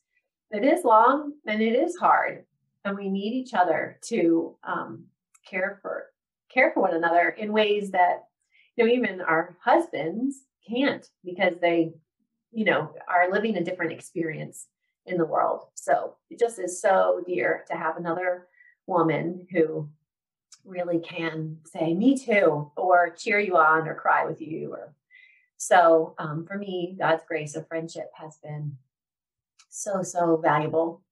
it 0.51 0.63
is 0.63 0.83
long 0.83 1.33
and 1.45 1.61
it 1.61 1.73
is 1.73 1.95
hard, 1.97 2.45
and 2.83 2.97
we 2.97 3.09
need 3.09 3.33
each 3.33 3.53
other 3.53 3.99
to 4.05 4.55
um, 4.63 5.05
care 5.47 5.79
for 5.81 6.05
care 6.51 6.71
for 6.73 6.81
one 6.81 6.95
another 6.95 7.29
in 7.29 7.53
ways 7.53 7.91
that 7.91 8.23
you 8.75 8.83
know 8.83 8.91
even 8.91 9.21
our 9.21 9.55
husbands 9.63 10.45
can't 10.67 11.07
because 11.23 11.53
they 11.61 11.91
you 12.51 12.65
know 12.65 12.91
are 13.07 13.31
living 13.31 13.57
a 13.57 13.63
different 13.63 13.91
experience 13.91 14.67
in 15.05 15.17
the 15.17 15.25
world. 15.25 15.65
So 15.75 16.15
it 16.29 16.39
just 16.39 16.59
is 16.59 16.81
so 16.81 17.21
dear 17.25 17.65
to 17.69 17.77
have 17.77 17.97
another 17.97 18.47
woman 18.87 19.47
who 19.51 19.89
really 20.65 20.99
can 20.99 21.57
say 21.65 21.93
me 21.93 22.17
too 22.17 22.71
or 22.75 23.09
cheer 23.17 23.39
you 23.39 23.57
on 23.57 23.87
or 23.87 23.95
cry 23.95 24.25
with 24.25 24.41
you 24.41 24.71
or 24.71 24.93
so 25.57 26.15
um, 26.19 26.45
for 26.45 26.57
me 26.57 26.95
god's 26.99 27.23
grace 27.27 27.55
of 27.55 27.67
friendship 27.67 28.09
has 28.13 28.37
been 28.43 28.77
so 29.69 30.01
so 30.01 30.37
valuable. 30.37 31.03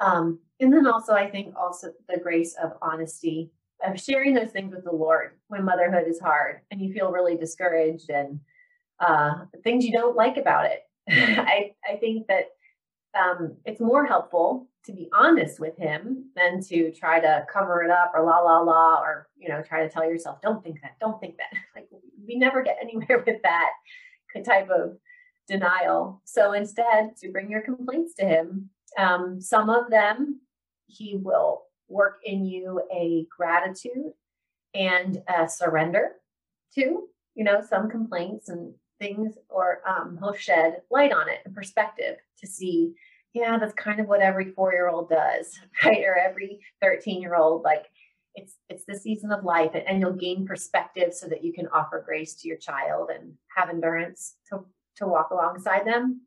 Um, 0.00 0.38
and 0.60 0.72
then 0.72 0.86
also 0.86 1.12
i 1.12 1.28
think 1.28 1.54
also 1.56 1.92
the 2.08 2.20
grace 2.20 2.54
of 2.62 2.72
honesty 2.80 3.50
of 3.84 4.00
sharing 4.00 4.34
those 4.34 4.50
things 4.50 4.74
with 4.74 4.84
the 4.84 4.92
lord 4.92 5.32
when 5.48 5.64
motherhood 5.64 6.06
is 6.06 6.20
hard 6.20 6.60
and 6.70 6.80
you 6.80 6.92
feel 6.92 7.10
really 7.10 7.36
discouraged 7.36 8.10
and 8.10 8.40
uh, 9.00 9.44
things 9.62 9.84
you 9.84 9.92
don't 9.92 10.16
like 10.16 10.36
about 10.36 10.66
it. 10.66 10.82
I, 11.08 11.72
I 11.88 11.96
think 11.96 12.26
that 12.28 12.44
um, 13.18 13.56
it's 13.64 13.80
more 13.80 14.06
helpful 14.06 14.68
to 14.84 14.92
be 14.92 15.08
honest 15.12 15.60
with 15.60 15.76
him 15.76 16.30
than 16.34 16.62
to 16.62 16.90
try 16.92 17.20
to 17.20 17.44
cover 17.52 17.82
it 17.82 17.90
up 17.90 18.12
or 18.14 18.24
la 18.24 18.38
la 18.38 18.60
la 18.60 19.00
or 19.00 19.28
you 19.36 19.48
know 19.48 19.62
try 19.62 19.82
to 19.82 19.88
tell 19.88 20.04
yourself 20.04 20.40
don't 20.40 20.62
think 20.62 20.80
that 20.82 20.98
don't 21.00 21.20
think 21.20 21.36
that. 21.36 21.58
Like 21.74 21.88
we 22.26 22.36
never 22.36 22.62
get 22.62 22.78
anywhere 22.80 23.22
with 23.26 23.42
that 23.42 23.70
type 24.44 24.68
of 24.70 24.96
denial. 25.46 26.22
So 26.24 26.52
instead 26.52 27.16
to 27.18 27.30
bring 27.30 27.50
your 27.50 27.62
complaints 27.62 28.14
to 28.14 28.24
him 28.24 28.70
um, 28.96 29.40
some 29.40 29.68
of 29.68 29.90
them 29.90 30.40
he 30.86 31.16
will 31.16 31.62
work 31.88 32.20
in 32.24 32.44
you 32.44 32.82
a 32.92 33.26
gratitude 33.34 34.12
and 34.74 35.22
a 35.28 35.48
surrender 35.48 36.12
to 36.74 37.08
you 37.34 37.44
know 37.44 37.60
some 37.60 37.90
complaints 37.90 38.48
and 38.48 38.74
things 38.98 39.34
or 39.48 39.80
um, 39.88 40.18
he'll 40.20 40.34
shed 40.34 40.82
light 40.90 41.12
on 41.12 41.28
it 41.28 41.38
and 41.44 41.54
perspective 41.54 42.16
to 42.38 42.46
see 42.46 42.92
yeah 43.34 43.58
that's 43.58 43.74
kind 43.74 44.00
of 44.00 44.06
what 44.06 44.20
every 44.20 44.52
four 44.52 44.72
year 44.72 44.88
old 44.88 45.08
does 45.08 45.58
right? 45.84 46.04
Or 46.04 46.16
every 46.16 46.60
13 46.82 47.20
year 47.20 47.34
old 47.34 47.62
like 47.62 47.86
it's 48.34 48.54
it's 48.68 48.84
the 48.84 48.96
season 48.96 49.32
of 49.32 49.44
life 49.44 49.72
and, 49.74 49.86
and 49.86 50.00
you'll 50.00 50.12
gain 50.12 50.46
perspective 50.46 51.12
so 51.12 51.26
that 51.28 51.44
you 51.44 51.52
can 51.52 51.66
offer 51.68 52.02
grace 52.04 52.34
to 52.34 52.48
your 52.48 52.56
child 52.56 53.10
and 53.10 53.34
have 53.56 53.68
endurance 53.68 54.36
to 54.50 54.64
to 54.96 55.06
walk 55.06 55.30
alongside 55.30 55.86
them. 55.86 56.22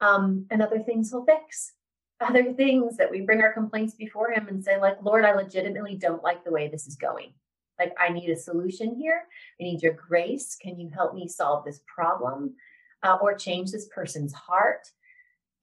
Um, 0.00 0.46
and 0.50 0.62
other 0.62 0.80
things 0.80 1.10
he'll 1.10 1.24
fix. 1.24 1.72
Other 2.20 2.52
things 2.54 2.96
that 2.96 3.10
we 3.10 3.22
bring 3.22 3.42
our 3.42 3.52
complaints 3.52 3.94
before 3.94 4.30
him 4.30 4.46
and 4.46 4.64
say 4.64 4.78
like 4.80 4.96
lord 5.02 5.24
i 5.24 5.34
legitimately 5.34 5.96
don't 5.96 6.22
like 6.22 6.44
the 6.44 6.52
way 6.52 6.68
this 6.68 6.86
is 6.86 6.96
going. 6.96 7.32
Like 7.78 7.92
i 7.98 8.08
need 8.08 8.30
a 8.30 8.36
solution 8.36 8.94
here. 8.94 9.22
I 9.60 9.64
need 9.64 9.82
your 9.82 9.94
grace. 9.94 10.56
Can 10.60 10.78
you 10.78 10.90
help 10.94 11.14
me 11.14 11.26
solve 11.28 11.64
this 11.64 11.80
problem 11.92 12.54
uh, 13.02 13.18
or 13.20 13.34
change 13.34 13.72
this 13.72 13.88
person's 13.88 14.32
heart 14.32 14.88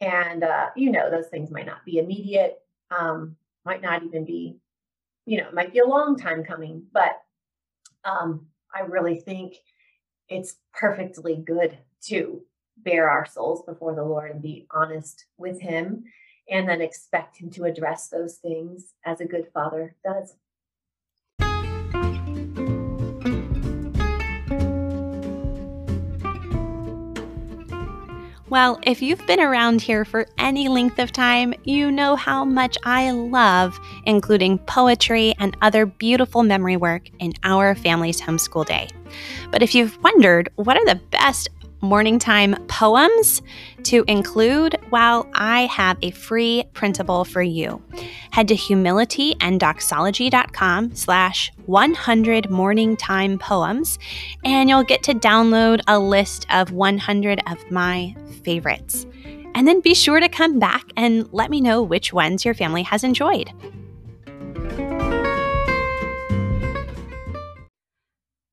and 0.02 0.44
uh, 0.44 0.68
you 0.76 0.92
know 0.92 1.10
those 1.10 1.28
things 1.28 1.52
might 1.52 1.66
not 1.66 1.86
be 1.86 2.00
immediate 2.00 2.60
um, 2.90 3.36
might 3.66 3.82
not 3.82 4.04
even 4.04 4.26
be 4.26 4.58
you 5.26 5.38
know 5.38 5.48
it 5.48 5.54
might 5.54 5.72
be 5.72 5.80
a 5.80 5.86
long 5.86 6.18
time 6.18 6.44
coming 6.44 6.84
but 6.92 7.22
um, 8.04 8.48
i 8.76 8.82
really 8.82 9.20
think 9.20 9.56
it's 10.28 10.56
perfectly 10.74 11.36
good 11.36 11.78
to 12.02 12.42
bare 12.78 13.10
our 13.10 13.26
souls 13.26 13.64
before 13.66 13.94
the 13.96 14.04
lord 14.04 14.32
and 14.32 14.42
be 14.42 14.66
honest 14.72 15.26
with 15.38 15.62
him 15.62 16.04
and 16.50 16.68
then 16.68 16.82
expect 16.82 17.38
him 17.38 17.50
to 17.52 17.64
address 17.64 18.10
those 18.10 18.36
things 18.36 18.94
as 19.06 19.22
a 19.22 19.26
good 19.26 19.48
father 19.54 19.96
does 20.04 20.36
Well, 28.52 28.82
if 28.84 29.02
you've 29.02 29.26
been 29.28 29.40
around 29.40 29.82
here 29.82 30.04
for 30.04 30.26
any 30.38 30.68
length 30.68 31.00
of 31.00 31.14
time, 31.14 31.54
you 31.64 31.90
know 31.90 32.18
how 32.18 32.44
much 32.44 32.78
I 32.84 33.12
love 33.12 33.80
including 34.06 34.58
poetry 34.58 35.34
and 35.40 35.56
other 35.62 35.86
beautiful 35.86 36.44
memory 36.44 36.76
work 36.76 37.10
in 37.20 37.32
our 37.46 37.76
family's 37.76 38.20
homeschool 38.20 38.66
day. 38.66 38.90
But 39.52 39.64
if 39.64 39.74
you've 39.74 39.98
wondered 40.04 40.50
what 40.56 40.76
are 40.76 40.84
the 40.84 41.00
best 41.12 41.48
morning 41.82 42.20
time 42.20 42.56
poems 42.68 43.42
to 43.84 44.04
include, 44.08 44.78
well, 44.92 45.28
I 45.34 45.66
have 45.66 45.98
a 46.02 46.12
free 46.12 46.64
printable 46.74 47.26
for 47.26 47.42
you. 47.42 47.82
Head 48.32 48.48
to 48.50 48.56
humilityanddoxology.com 48.56 50.96
slash 50.96 51.52
100 51.66 52.50
morning 52.50 52.96
time 52.96 53.40
poems, 53.40 54.00
and 54.46 54.70
you'll 54.70 54.84
get 54.84 55.04
to 55.04 55.14
download 55.14 55.82
a 55.88 56.00
list 56.00 56.46
of 56.50 56.72
100 56.72 57.42
of 57.48 57.72
my 57.72 58.16
favorites. 58.44 59.06
And 59.54 59.68
then 59.68 59.82
be 59.82 59.94
sure 59.94 60.20
to 60.20 60.30
come 60.30 60.60
back 60.60 60.86
and 60.96 61.28
let 61.34 61.50
me 61.50 61.60
know 61.60 61.82
which 61.82 62.14
ones 62.14 62.46
your 62.46 62.54
family 62.54 62.84
has 62.84 63.04
enjoyed. 63.04 63.52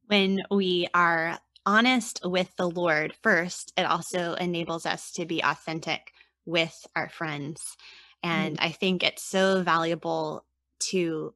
When 0.07 0.43
we 0.51 0.89
are 0.95 1.39
honest 1.69 2.21
with 2.25 2.51
the 2.57 2.69
Lord 2.69 3.13
first, 3.23 3.75
it 3.77 3.83
also 3.83 4.33
enables 4.33 4.87
us 4.87 5.13
to 5.13 5.27
be 5.27 5.43
authentic 5.43 6.13
with 6.47 6.75
our 6.97 7.11
friends. 7.11 7.77
And 8.23 8.57
mm. 8.57 8.65
I 8.65 8.71
think 8.71 9.03
it's 9.03 9.23
so 9.23 9.63
valuable 9.63 10.47
to 10.91 11.35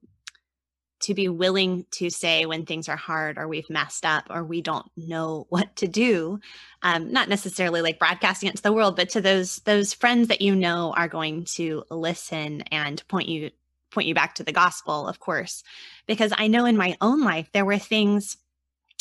to 1.03 1.15
be 1.15 1.29
willing 1.29 1.85
to 1.91 2.09
say 2.09 2.47
when 2.47 2.65
things 2.65 2.89
are 2.89 2.97
hard 2.97 3.37
or 3.37 3.49
we've 3.49 3.69
messed 3.69 4.07
up 4.07 4.29
or 4.31 4.45
we 4.45 4.63
don't 4.63 4.87
know 4.97 5.47
what 5.51 5.75
to 5.77 5.89
do 5.89 6.39
um, 6.83 7.13
not 7.13 7.29
necessarily 7.29 7.83
like 7.83 7.99
broadcasting 7.99 8.49
it 8.49 8.57
to 8.57 8.63
the 8.63 8.73
world 8.73 8.95
but 8.95 9.11
to 9.11 9.21
those 9.21 9.57
those 9.65 9.93
friends 9.93 10.29
that 10.29 10.41
you 10.41 10.55
know 10.55 10.95
are 10.97 11.09
going 11.09 11.45
to 11.45 11.83
listen 11.91 12.63
and 12.71 13.07
point 13.09 13.29
you 13.29 13.51
point 13.91 14.07
you 14.07 14.15
back 14.15 14.37
to 14.37 14.45
the 14.45 14.53
gospel 14.53 15.09
of 15.09 15.19
course 15.19 15.65
because 16.07 16.33
i 16.39 16.47
know 16.47 16.65
in 16.65 16.77
my 16.77 16.97
own 17.01 17.21
life 17.23 17.49
there 17.53 17.65
were 17.65 17.79
things 17.79 18.37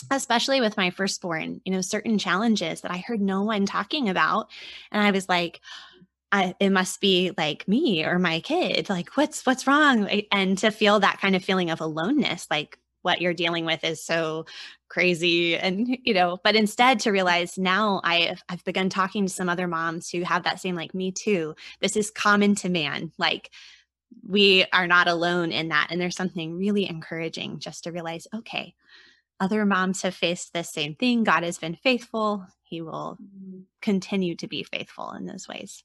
especially 0.10 0.62
with 0.62 0.78
my 0.78 0.90
firstborn 0.90 1.62
you 1.66 1.72
know 1.72 1.82
certain 1.82 2.18
challenges 2.18 2.82
that 2.82 2.92
i 2.92 2.98
heard 2.98 3.22
no 3.22 3.44
one 3.44 3.66
talking 3.66 4.10
about. 4.10 4.50
And 4.92 5.02
i 5.04 5.12
was 5.12 5.30
like 5.30 5.62
I, 6.34 6.56
it 6.62 6.70
must 6.70 7.02
be 7.02 7.32
like 7.38 7.68
me 7.68 8.06
or 8.06 8.18
my 8.18 8.40
kid. 8.40 8.90
Like 8.90 9.18
what's 9.18 9.46
what's 9.46 9.68
wrong? 9.68 10.08
And 10.32 10.58
to 10.60 10.72
feel 10.72 11.02
that 11.02 11.20
kind 11.20 11.36
of 11.36 11.44
feeling 11.44 11.70
of 11.70 11.82
aloneness 11.82 12.48
like 12.50 12.80
what 13.02 13.22
you're 13.22 13.34
dealing 13.34 13.66
with 13.66 13.84
is 13.84 14.04
so 14.04 14.46
crazy 14.90 15.58
and 15.58 15.88
you 16.04 16.14
know 16.14 16.38
but 16.44 16.56
instead 16.56 17.00
to 17.00 17.12
realize 17.12 17.58
now 17.58 18.02
i've 18.04 18.44
i've 18.50 18.64
begun 18.66 18.90
talking 18.90 19.26
to 19.26 19.34
some 19.34 19.48
other 19.50 19.68
moms 19.68 20.10
who 20.10 20.22
have 20.22 20.44
that 20.44 20.60
same 20.60 20.76
like 20.76 20.94
me 20.94 21.12
too. 21.12 21.56
This 21.80 21.96
is 21.96 22.12
common 22.12 22.56
to 22.56 22.70
man. 22.70 23.12
Like 23.18 23.50
we 24.28 24.66
are 24.74 24.88
not 24.88 25.08
alone 25.08 25.52
in 25.52 25.70
that. 25.70 25.88
And 25.90 26.00
there's 26.00 26.16
something 26.16 26.58
really 26.58 26.90
encouraging 26.90 27.60
just 27.60 27.86
to 27.86 27.92
realize 27.92 28.28
okay 28.34 28.76
other 29.42 29.66
moms 29.66 30.04
have 30.04 30.16
faced 30.16 30.54
the 30.54 30.64
same 30.64 30.96
thing 30.96 31.24
god 31.24 31.44
has 31.44 31.58
been 31.58 31.76
faithful 31.76 32.46
he 32.64 32.82
will 32.82 33.18
mm-hmm. 33.22 33.60
continue 33.82 34.36
to 34.36 34.48
be 34.48 34.64
faithful 34.64 35.12
in 35.12 35.26
those 35.26 35.48
ways 35.48 35.84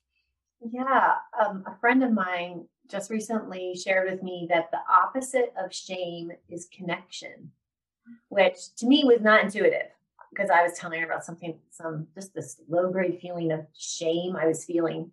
yeah, 0.72 1.14
um, 1.44 1.64
a 1.66 1.76
friend 1.76 2.02
of 2.02 2.12
mine 2.12 2.66
just 2.90 3.10
recently 3.10 3.74
shared 3.76 4.10
with 4.10 4.22
me 4.22 4.46
that 4.50 4.70
the 4.70 4.78
opposite 4.90 5.52
of 5.62 5.74
shame 5.74 6.32
is 6.48 6.68
connection, 6.72 7.50
which 8.28 8.74
to 8.76 8.86
me 8.86 9.04
was 9.04 9.20
not 9.20 9.44
intuitive 9.44 9.90
because 10.30 10.50
I 10.50 10.62
was 10.62 10.74
telling 10.74 11.00
her 11.00 11.06
about 11.06 11.24
something, 11.24 11.58
some 11.70 12.06
just 12.14 12.34
this 12.34 12.60
low 12.68 12.90
grade 12.90 13.18
feeling 13.20 13.52
of 13.52 13.66
shame 13.76 14.36
I 14.36 14.46
was 14.46 14.64
feeling. 14.64 15.10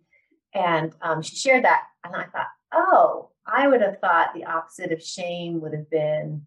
And 0.54 0.94
um, 1.02 1.22
she 1.22 1.36
shared 1.36 1.64
that. 1.64 1.82
And 2.04 2.14
I 2.14 2.24
thought, 2.24 2.46
oh, 2.72 3.30
I 3.46 3.66
would 3.66 3.82
have 3.82 4.00
thought 4.00 4.34
the 4.34 4.44
opposite 4.44 4.92
of 4.92 5.02
shame 5.02 5.60
would 5.60 5.72
have 5.72 5.90
been, 5.90 6.46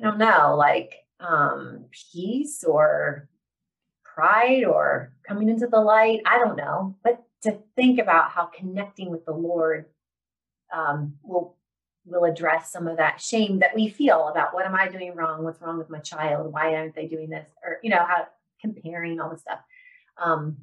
I 0.00 0.04
don't 0.04 0.18
know, 0.18 0.54
like 0.56 0.94
um, 1.20 1.84
peace 2.12 2.64
or 2.64 3.28
pride 4.04 4.64
or 4.64 5.12
coming 5.26 5.48
into 5.48 5.66
the 5.66 5.80
light. 5.80 6.20
I 6.26 6.38
don't 6.38 6.56
know. 6.56 6.96
But 7.04 7.22
to 7.42 7.58
think 7.76 7.98
about 7.98 8.30
how 8.30 8.46
connecting 8.46 9.10
with 9.10 9.24
the 9.24 9.32
Lord 9.32 9.86
um, 10.74 11.14
will 11.22 11.56
will 12.06 12.24
address 12.24 12.72
some 12.72 12.88
of 12.88 12.96
that 12.96 13.20
shame 13.20 13.58
that 13.58 13.74
we 13.74 13.88
feel 13.88 14.28
about 14.28 14.54
what 14.54 14.64
am 14.64 14.74
I 14.74 14.88
doing 14.88 15.14
wrong? 15.14 15.44
What's 15.44 15.60
wrong 15.60 15.78
with 15.78 15.90
my 15.90 15.98
child? 15.98 16.52
Why 16.52 16.74
aren't 16.74 16.94
they 16.94 17.06
doing 17.06 17.28
this? 17.28 17.46
Or 17.64 17.78
you 17.82 17.90
know 17.90 18.04
how 18.04 18.26
comparing 18.60 19.20
all 19.20 19.30
this 19.30 19.42
stuff. 19.42 19.60
Um, 20.16 20.58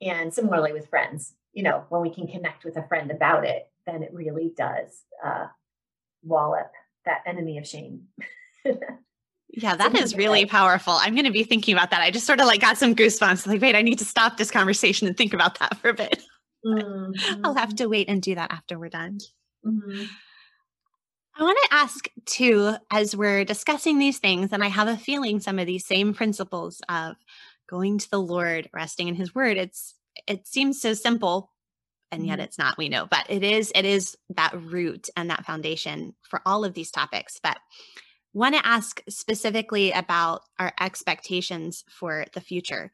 and 0.00 0.32
similarly 0.32 0.72
with 0.72 0.88
friends, 0.88 1.34
you 1.52 1.62
know, 1.62 1.84
when 1.88 2.02
we 2.02 2.10
can 2.10 2.26
connect 2.26 2.64
with 2.64 2.76
a 2.76 2.86
friend 2.88 3.10
about 3.10 3.44
it, 3.44 3.70
then 3.86 4.02
it 4.02 4.12
really 4.12 4.52
does 4.56 5.02
uh, 5.24 5.46
wallop 6.22 6.72
that 7.04 7.22
enemy 7.26 7.58
of 7.58 7.66
shame. 7.66 8.08
Yeah, 9.48 9.76
that 9.76 9.96
is 9.96 10.16
really 10.16 10.46
powerful. 10.46 10.94
I'm 10.94 11.14
going 11.14 11.26
to 11.26 11.32
be 11.32 11.44
thinking 11.44 11.74
about 11.74 11.90
that. 11.90 12.00
I 12.00 12.10
just 12.10 12.26
sort 12.26 12.40
of 12.40 12.46
like 12.46 12.60
got 12.60 12.78
some 12.78 12.94
goosebumps. 12.94 13.46
Like, 13.46 13.60
wait, 13.60 13.74
I 13.74 13.82
need 13.82 13.98
to 13.98 14.04
stop 14.04 14.36
this 14.36 14.50
conversation 14.50 15.06
and 15.06 15.16
think 15.16 15.34
about 15.34 15.58
that 15.58 15.78
for 15.78 15.90
a 15.90 15.94
bit. 15.94 16.22
Mm-hmm. 16.64 17.44
I'll 17.44 17.56
have 17.56 17.74
to 17.74 17.88
wait 17.88 18.08
and 18.08 18.22
do 18.22 18.36
that 18.36 18.52
after 18.52 18.78
we're 18.78 18.88
done. 18.88 19.18
Mm-hmm. 19.66 20.04
I 21.36 21.42
want 21.42 21.58
to 21.64 21.74
ask 21.74 22.08
too, 22.26 22.74
as 22.90 23.16
we're 23.16 23.44
discussing 23.44 23.98
these 23.98 24.18
things, 24.18 24.52
and 24.52 24.62
I 24.62 24.68
have 24.68 24.86
a 24.86 24.96
feeling 24.96 25.40
some 25.40 25.58
of 25.58 25.66
these 25.66 25.86
same 25.86 26.14
principles 26.14 26.80
of 26.88 27.16
going 27.68 27.98
to 27.98 28.10
the 28.10 28.20
Lord, 28.20 28.68
resting 28.72 29.08
in 29.08 29.14
His 29.14 29.34
Word. 29.34 29.56
It's 29.56 29.94
it 30.28 30.46
seems 30.46 30.80
so 30.80 30.94
simple, 30.94 31.50
and 32.12 32.26
yet 32.26 32.34
mm-hmm. 32.34 32.42
it's 32.42 32.58
not. 32.58 32.78
We 32.78 32.88
know, 32.88 33.06
but 33.06 33.24
it 33.28 33.42
is. 33.42 33.72
It 33.74 33.84
is 33.84 34.16
that 34.36 34.52
root 34.54 35.08
and 35.16 35.30
that 35.30 35.46
foundation 35.46 36.14
for 36.22 36.42
all 36.46 36.64
of 36.64 36.74
these 36.74 36.90
topics. 36.90 37.40
But 37.42 37.56
want 38.34 38.54
to 38.54 38.66
ask 38.66 39.02
specifically 39.08 39.90
about 39.92 40.42
our 40.58 40.72
expectations 40.80 41.84
for 41.88 42.26
the 42.34 42.40
future. 42.40 42.92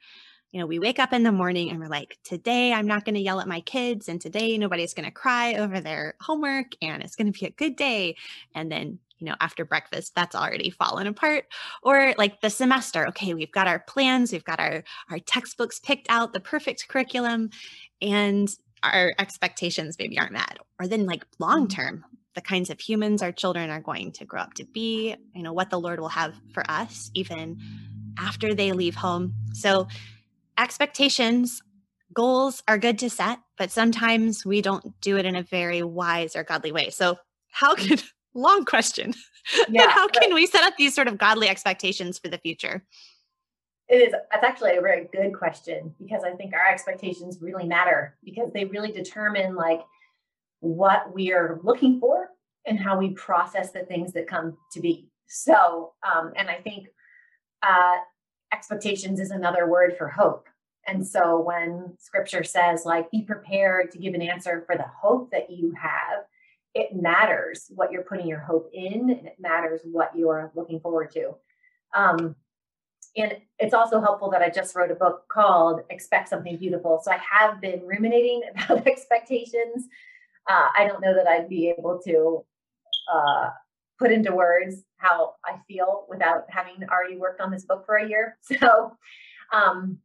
You 0.52 0.60
know, 0.60 0.66
we 0.66 0.78
wake 0.78 0.98
up 0.98 1.12
in 1.12 1.24
the 1.24 1.32
morning 1.32 1.70
and 1.70 1.78
we're 1.78 1.88
like, 1.88 2.16
today 2.24 2.72
I'm 2.72 2.86
not 2.86 3.04
going 3.04 3.16
to 3.16 3.20
yell 3.20 3.40
at 3.40 3.48
my 3.48 3.60
kids, 3.60 4.08
and 4.08 4.20
today 4.20 4.56
nobody's 4.56 4.94
going 4.94 5.04
to 5.04 5.12
cry 5.12 5.54
over 5.54 5.80
their 5.80 6.14
homework, 6.20 6.72
and 6.80 7.02
it's 7.02 7.16
going 7.16 7.30
to 7.30 7.38
be 7.38 7.46
a 7.46 7.50
good 7.50 7.76
day. 7.76 8.16
And 8.54 8.72
then, 8.72 8.98
you 9.18 9.26
know, 9.26 9.34
after 9.40 9.64
breakfast, 9.64 10.14
that's 10.14 10.34
already 10.34 10.70
fallen 10.70 11.06
apart. 11.06 11.44
Or 11.82 12.14
like 12.16 12.40
the 12.40 12.50
semester, 12.50 13.08
okay, 13.08 13.34
we've 13.34 13.52
got 13.52 13.66
our 13.66 13.80
plans, 13.80 14.32
we've 14.32 14.44
got 14.44 14.60
our 14.60 14.84
our 15.10 15.18
textbooks 15.18 15.80
picked 15.80 16.06
out, 16.08 16.32
the 16.32 16.40
perfect 16.40 16.88
curriculum, 16.88 17.50
and 18.00 18.48
our 18.82 19.12
expectations 19.18 19.96
maybe 19.98 20.18
aren't 20.18 20.32
met. 20.32 20.58
Or 20.78 20.86
then 20.86 21.06
like 21.06 21.24
long 21.38 21.66
mm-hmm. 21.66 21.80
term, 21.80 22.04
the 22.34 22.40
kinds 22.40 22.70
of 22.70 22.80
humans 22.80 23.22
our 23.22 23.32
children 23.32 23.70
are 23.70 23.80
going 23.80 24.12
to 24.12 24.24
grow 24.24 24.40
up 24.40 24.54
to 24.54 24.64
be, 24.64 25.16
you 25.34 25.42
know, 25.42 25.52
what 25.52 25.70
the 25.70 25.80
Lord 25.80 26.00
will 26.00 26.08
have 26.08 26.34
for 26.52 26.62
us 26.68 27.10
even 27.14 27.58
after 28.18 28.54
they 28.54 28.72
leave 28.72 28.94
home. 28.94 29.34
So, 29.52 29.88
expectations, 30.56 31.62
goals 32.14 32.62
are 32.66 32.78
good 32.78 32.98
to 33.00 33.10
set, 33.10 33.38
but 33.56 33.70
sometimes 33.70 34.44
we 34.44 34.62
don't 34.62 35.00
do 35.00 35.16
it 35.16 35.26
in 35.26 35.36
a 35.36 35.42
very 35.42 35.82
wise 35.82 36.36
or 36.36 36.44
godly 36.44 36.72
way. 36.72 36.90
So, 36.90 37.16
how 37.50 37.74
mm. 37.74 37.88
can 37.88 37.98
long 38.34 38.64
question. 38.64 39.14
Yeah, 39.70 39.88
how 39.88 40.08
can 40.08 40.34
we 40.34 40.46
set 40.46 40.62
up 40.62 40.74
these 40.76 40.94
sort 40.94 41.08
of 41.08 41.16
godly 41.16 41.48
expectations 41.48 42.18
for 42.18 42.28
the 42.28 42.36
future? 42.36 42.84
It 43.88 43.96
is. 43.96 44.12
That's 44.30 44.44
actually 44.44 44.76
a 44.76 44.82
very 44.82 45.08
good 45.12 45.32
question 45.32 45.94
because 45.98 46.22
I 46.22 46.32
think 46.32 46.52
our 46.54 46.70
expectations 46.70 47.38
really 47.40 47.66
matter 47.66 48.16
because 48.22 48.50
they 48.52 48.66
really 48.66 48.92
determine 48.92 49.54
like 49.54 49.80
what 50.60 51.14
we 51.14 51.32
are 51.32 51.60
looking 51.62 51.98
for 51.98 52.28
and 52.66 52.78
how 52.78 52.98
we 52.98 53.10
process 53.10 53.72
the 53.72 53.80
things 53.80 54.12
that 54.12 54.26
come 54.26 54.56
to 54.72 54.80
be. 54.80 55.08
So, 55.26 55.92
um, 56.06 56.32
and 56.36 56.50
I 56.50 56.56
think 56.56 56.88
uh, 57.62 57.96
expectations 58.52 59.20
is 59.20 59.30
another 59.30 59.66
word 59.66 59.96
for 59.96 60.08
hope. 60.08 60.48
And 60.86 61.06
so 61.06 61.40
when 61.40 61.94
scripture 61.98 62.44
says, 62.44 62.84
like, 62.84 63.10
be 63.10 63.22
prepared 63.22 63.90
to 63.92 63.98
give 63.98 64.14
an 64.14 64.22
answer 64.22 64.62
for 64.66 64.76
the 64.76 64.86
hope 65.00 65.30
that 65.32 65.50
you 65.50 65.74
have, 65.80 66.24
it 66.74 66.94
matters 66.94 67.70
what 67.74 67.92
you're 67.92 68.04
putting 68.04 68.26
your 68.26 68.38
hope 68.38 68.70
in, 68.72 69.10
and 69.10 69.26
it 69.26 69.36
matters 69.38 69.80
what 69.84 70.12
you're 70.16 70.50
looking 70.54 70.80
forward 70.80 71.10
to. 71.12 71.34
Um, 71.94 72.36
and 73.18 73.36
it's 73.58 73.74
also 73.74 74.00
helpful 74.00 74.30
that 74.30 74.42
I 74.42 74.48
just 74.48 74.74
wrote 74.74 74.90
a 74.90 74.94
book 74.94 75.24
called 75.28 75.80
Expect 75.90 76.28
Something 76.28 76.56
Beautiful. 76.56 77.00
So 77.02 77.10
I 77.10 77.18
have 77.30 77.60
been 77.60 77.80
ruminating 77.86 78.42
about 78.64 78.86
expectations 78.86 79.88
uh, 80.48 80.68
I 80.76 80.86
don't 80.86 81.02
know 81.02 81.14
that 81.14 81.28
I'd 81.28 81.48
be 81.48 81.68
able 81.78 82.00
to 82.06 82.44
uh, 83.12 83.50
put 83.98 84.10
into 84.10 84.34
words 84.34 84.82
how 84.96 85.34
I 85.44 85.58
feel 85.68 86.06
without 86.08 86.44
having 86.48 86.76
already 86.90 87.16
worked 87.16 87.40
on 87.40 87.50
this 87.50 87.64
book 87.64 87.84
for 87.84 87.96
a 87.96 88.08
year. 88.08 88.38
So 88.58 88.96
um, 89.52 89.98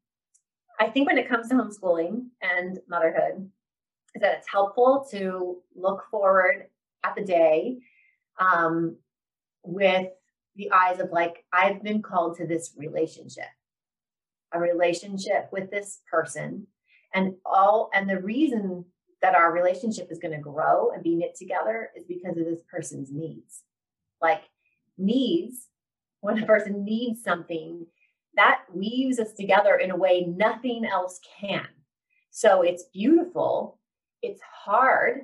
I 0.80 0.89
think 0.89 1.08
when 1.08 1.17
it 1.17 1.30
comes 1.30 1.49
to 1.49 1.56
homeschooling 1.56 2.28
and 2.41 2.80
motherhood, 2.88 3.49
is 4.15 4.21
that 4.21 4.38
it's 4.38 4.47
helpful 4.49 5.06
to 5.12 5.58
look 5.76 6.04
forward 6.12 6.67
at 7.04 7.15
the 7.15 7.23
day 7.23 7.80
um, 8.39 8.97
with 9.63 10.08
the 10.56 10.72
eyes 10.72 11.00
of 11.00 11.12
like, 11.12 11.46
I've 11.52 11.84
been 11.84 12.02
called 12.02 12.38
to 12.38 12.48
this 12.48 12.74
relationship, 12.78 13.46
a 14.54 14.60
relationship 14.60 15.50
with 15.52 15.72
this 15.72 16.00
person. 16.10 16.68
And 17.13 17.36
all, 17.46 17.89
and 17.94 18.10
the 18.10 18.22
reason 18.22 18.86
that 19.22 19.36
our 19.36 19.52
relationship 19.52 20.08
is 20.12 20.20
going 20.20 20.34
to 20.34 20.39
grow 20.39 20.92
and 20.92 21.04
be 21.04 21.16
knit 21.16 21.36
together 21.36 21.89
is 21.96 22.06
because 22.08 22.38
of 22.38 22.46
this 22.46 22.62
person's 22.70 23.12
needs. 23.12 23.62
Like 24.22 24.44
needs, 24.98 25.68
when 26.22 26.42
a 26.42 26.46
person 26.46 26.84
needs 26.84 27.24
something, 27.24 27.86
that 28.36 28.62
weaves 28.74 29.20
us 29.20 29.34
together 29.34 29.76
in 29.76 29.92
a 29.92 29.96
way 29.96 30.22
nothing 30.22 30.86
else 30.86 31.20
can. 31.39 31.68
So 32.32 32.63
it's 32.63 32.86
beautiful, 32.94 33.80
it's 34.22 34.42
hard, 34.63 35.22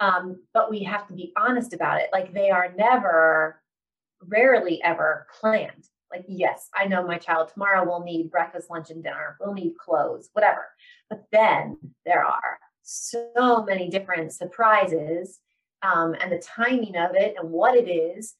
um, 0.00 0.42
but 0.54 0.70
we 0.70 0.84
have 0.84 1.06
to 1.08 1.14
be 1.14 1.32
honest 1.36 1.72
about 1.72 2.00
it. 2.00 2.10
Like 2.12 2.32
they 2.32 2.50
are 2.50 2.72
never, 2.76 3.60
rarely 4.26 4.82
ever 4.82 5.26
planned. 5.40 5.88
Like, 6.10 6.24
yes, 6.26 6.68
I 6.74 6.86
know 6.86 7.06
my 7.06 7.18
child 7.18 7.50
tomorrow 7.52 7.84
will 7.84 8.02
need 8.02 8.30
breakfast, 8.30 8.70
lunch, 8.70 8.90
and 8.90 9.02
dinner, 9.02 9.36
We'll 9.40 9.52
need 9.52 9.76
clothes, 9.76 10.30
whatever. 10.32 10.64
But 11.10 11.24
then 11.32 11.76
there 12.06 12.24
are 12.24 12.58
so 12.82 13.64
many 13.66 13.90
different 13.90 14.32
surprises 14.32 15.40
um, 15.82 16.14
and 16.20 16.32
the 16.32 16.38
timing 16.38 16.96
of 16.96 17.10
it 17.14 17.34
and 17.38 17.50
what 17.50 17.76
it 17.76 17.88
is 17.88 18.34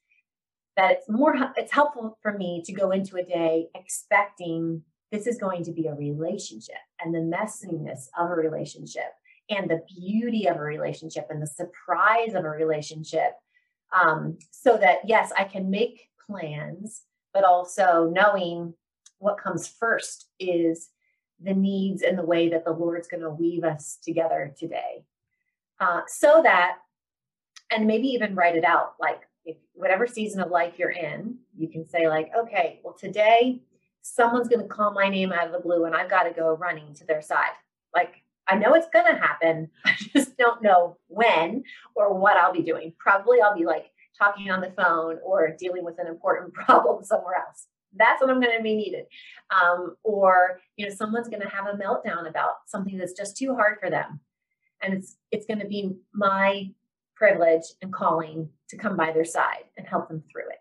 that 0.76 0.92
it's 0.92 1.08
more 1.08 1.34
it's 1.56 1.72
helpful 1.72 2.18
for 2.22 2.36
me 2.36 2.62
to 2.64 2.72
go 2.72 2.90
into 2.92 3.16
a 3.16 3.22
day 3.22 3.66
expecting 3.74 4.82
this 5.12 5.26
is 5.26 5.38
going 5.38 5.64
to 5.64 5.72
be 5.72 5.86
a 5.86 5.94
relationship 5.94 6.76
and 7.00 7.14
the 7.14 7.18
messiness 7.18 8.06
of 8.18 8.30
a 8.30 8.34
relationship 8.34 9.12
and 9.50 9.70
the 9.70 9.82
beauty 9.88 10.46
of 10.46 10.56
a 10.56 10.62
relationship 10.62 11.26
and 11.30 11.42
the 11.42 11.46
surprise 11.46 12.34
of 12.34 12.44
a 12.44 12.48
relationship 12.48 13.32
um, 13.92 14.38
so 14.50 14.76
that 14.76 14.98
yes 15.06 15.32
i 15.36 15.44
can 15.44 15.70
make 15.70 16.08
plans 16.26 17.02
but 17.32 17.44
also 17.44 18.10
knowing 18.12 18.74
what 19.18 19.38
comes 19.38 19.68
first 19.68 20.28
is 20.38 20.90
the 21.40 21.54
needs 21.54 22.02
and 22.02 22.18
the 22.18 22.24
way 22.24 22.48
that 22.48 22.64
the 22.64 22.72
Lord's 22.72 23.08
going 23.08 23.22
to 23.22 23.30
weave 23.30 23.64
us 23.64 23.98
together 24.02 24.54
today. 24.58 25.04
Uh, 25.80 26.00
so 26.08 26.40
that, 26.42 26.78
and 27.70 27.86
maybe 27.86 28.08
even 28.08 28.34
write 28.34 28.56
it 28.56 28.64
out 28.64 28.94
like 28.98 29.20
if 29.44 29.56
whatever 29.74 30.06
season 30.06 30.40
of 30.40 30.50
life 30.50 30.78
you're 30.78 30.90
in, 30.90 31.38
you 31.56 31.68
can 31.68 31.86
say, 31.86 32.08
like, 32.08 32.30
okay, 32.36 32.80
well, 32.82 32.94
today 32.94 33.62
someone's 34.02 34.48
going 34.48 34.62
to 34.62 34.68
call 34.68 34.92
my 34.92 35.08
name 35.08 35.32
out 35.32 35.46
of 35.46 35.52
the 35.52 35.60
blue 35.60 35.84
and 35.84 35.94
I've 35.94 36.10
got 36.10 36.24
to 36.24 36.30
go 36.30 36.54
running 36.54 36.94
to 36.94 37.04
their 37.04 37.22
side. 37.22 37.52
Like, 37.94 38.22
I 38.48 38.56
know 38.56 38.74
it's 38.74 38.88
going 38.92 39.06
to 39.06 39.20
happen. 39.20 39.70
I 39.84 39.94
just 40.14 40.36
don't 40.36 40.62
know 40.62 40.96
when 41.08 41.64
or 41.94 42.18
what 42.18 42.36
I'll 42.36 42.52
be 42.52 42.62
doing. 42.62 42.94
Probably 42.98 43.40
I'll 43.40 43.56
be 43.56 43.66
like 43.66 43.90
talking 44.18 44.50
on 44.50 44.60
the 44.60 44.72
phone 44.76 45.18
or 45.24 45.54
dealing 45.58 45.84
with 45.84 45.98
an 45.98 46.06
important 46.06 46.52
problem 46.54 47.04
somewhere 47.04 47.36
else 47.36 47.66
that's 47.96 48.20
when 48.20 48.30
I'm 48.30 48.40
going 48.40 48.56
to 48.56 48.62
be 48.62 48.76
needed. 48.76 49.04
Um, 49.50 49.96
or 50.04 50.60
you 50.76 50.86
know, 50.86 50.94
someone's 50.94 51.28
going 51.28 51.42
to 51.42 51.48
have 51.48 51.66
a 51.66 51.76
meltdown 51.76 52.28
about 52.28 52.56
something 52.66 52.98
that's 52.98 53.12
just 53.12 53.36
too 53.36 53.54
hard 53.54 53.78
for 53.80 53.90
them, 53.90 54.20
and 54.82 54.94
it's 54.94 55.16
it's 55.30 55.46
going 55.46 55.60
to 55.60 55.66
be 55.66 55.96
my 56.12 56.70
privilege 57.16 57.64
and 57.82 57.92
calling 57.92 58.48
to 58.68 58.76
come 58.76 58.96
by 58.96 59.12
their 59.12 59.24
side 59.24 59.64
and 59.76 59.86
help 59.86 60.08
them 60.08 60.22
through 60.30 60.48
it. 60.50 60.58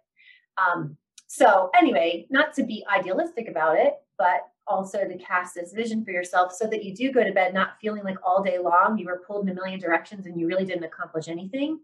Um, 0.57 0.97
so 1.27 1.69
anyway, 1.77 2.25
not 2.29 2.53
to 2.55 2.63
be 2.63 2.85
idealistic 2.91 3.47
about 3.47 3.77
it, 3.77 3.93
but 4.17 4.47
also 4.67 5.07
to 5.07 5.17
cast 5.17 5.55
this 5.55 5.73
vision 5.73 6.03
for 6.03 6.11
yourself 6.11 6.51
so 6.51 6.67
that 6.67 6.83
you 6.83 6.93
do 6.93 7.11
go 7.11 7.23
to 7.23 7.31
bed 7.31 7.53
not 7.53 7.79
feeling 7.79 8.03
like 8.03 8.17
all 8.23 8.43
day 8.43 8.57
long 8.57 8.97
you 8.97 9.05
were 9.05 9.23
pulled 9.25 9.47
in 9.47 9.51
a 9.51 9.55
million 9.55 9.79
directions 9.79 10.25
and 10.25 10.39
you 10.39 10.47
really 10.47 10.65
didn't 10.65 10.83
accomplish 10.83 11.27
anything. 11.27 11.79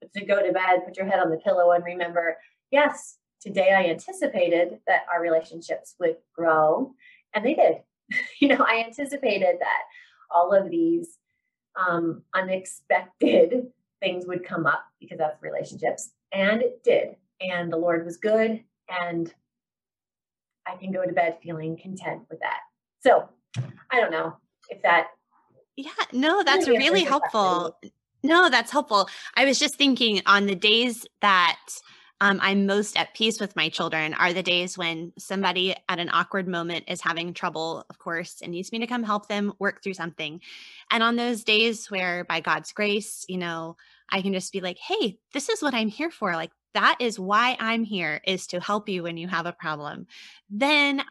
But 0.00 0.12
to 0.14 0.24
go 0.24 0.44
to 0.44 0.52
bed, 0.52 0.84
put 0.84 0.96
your 0.96 1.06
head 1.06 1.20
on 1.20 1.30
the 1.30 1.38
pillow 1.38 1.72
and 1.72 1.84
remember, 1.84 2.36
yes, 2.70 3.18
today 3.40 3.72
I 3.72 3.90
anticipated 3.90 4.78
that 4.86 5.02
our 5.12 5.20
relationships 5.20 5.94
would 5.98 6.16
grow, 6.34 6.94
and 7.34 7.44
they 7.44 7.54
did. 7.54 7.78
you 8.40 8.48
know, 8.48 8.64
I 8.66 8.84
anticipated 8.86 9.56
that 9.60 9.82
all 10.30 10.52
of 10.52 10.70
these 10.70 11.18
um, 11.76 12.22
unexpected 12.34 13.66
things 14.00 14.26
would 14.26 14.44
come 14.44 14.66
up 14.66 14.84
because 15.00 15.18
that's 15.18 15.42
relationships, 15.42 16.10
and 16.32 16.62
it 16.62 16.82
did. 16.84 17.16
And 17.40 17.72
the 17.72 17.76
Lord 17.76 18.04
was 18.04 18.16
good, 18.16 18.62
and 18.88 19.32
I 20.68 20.76
can 20.76 20.92
go 20.92 21.04
to 21.04 21.12
bed 21.12 21.38
feeling 21.42 21.76
content 21.76 22.22
with 22.30 22.40
that. 22.40 22.60
So 23.00 23.28
I 23.90 24.00
don't 24.00 24.10
know 24.10 24.36
if 24.68 24.82
that. 24.82 25.08
Yeah, 25.76 25.90
no, 26.12 26.42
that's 26.42 26.68
really 26.68 27.04
helpful. 27.04 27.78
No, 28.22 28.50
that's 28.50 28.72
helpful. 28.72 29.08
I 29.36 29.44
was 29.44 29.58
just 29.58 29.76
thinking 29.76 30.22
on 30.26 30.46
the 30.46 30.56
days 30.56 31.06
that 31.20 31.58
um, 32.20 32.40
I'm 32.42 32.66
most 32.66 32.96
at 32.96 33.14
peace 33.14 33.40
with 33.40 33.54
my 33.54 33.68
children 33.68 34.12
are 34.14 34.32
the 34.32 34.42
days 34.42 34.76
when 34.76 35.12
somebody 35.18 35.76
at 35.88 36.00
an 36.00 36.10
awkward 36.12 36.48
moment 36.48 36.86
is 36.88 37.00
having 37.00 37.32
trouble, 37.32 37.84
of 37.88 37.98
course, 37.98 38.40
and 38.42 38.50
needs 38.50 38.72
me 38.72 38.80
to 38.80 38.88
come 38.88 39.04
help 39.04 39.28
them 39.28 39.52
work 39.60 39.82
through 39.82 39.94
something. 39.94 40.40
And 40.90 41.02
on 41.02 41.14
those 41.14 41.44
days 41.44 41.88
where, 41.90 42.24
by 42.24 42.40
God's 42.40 42.72
grace, 42.72 43.24
you 43.28 43.38
know, 43.38 43.76
I 44.10 44.20
can 44.22 44.32
just 44.32 44.52
be 44.52 44.60
like, 44.60 44.78
hey, 44.78 45.18
this 45.32 45.48
is 45.48 45.62
what 45.62 45.74
I'm 45.74 45.88
here 45.88 46.10
for. 46.10 46.32
Like, 46.34 46.50
that 46.74 46.96
is 47.00 47.18
why 47.18 47.56
I'm 47.58 47.84
here 47.84 48.20
is 48.26 48.46
to 48.48 48.60
help 48.60 48.88
you 48.88 49.02
when 49.02 49.16
you 49.16 49.28
have 49.28 49.46
a 49.46 49.52
problem, 49.52 50.06
then 50.50 51.02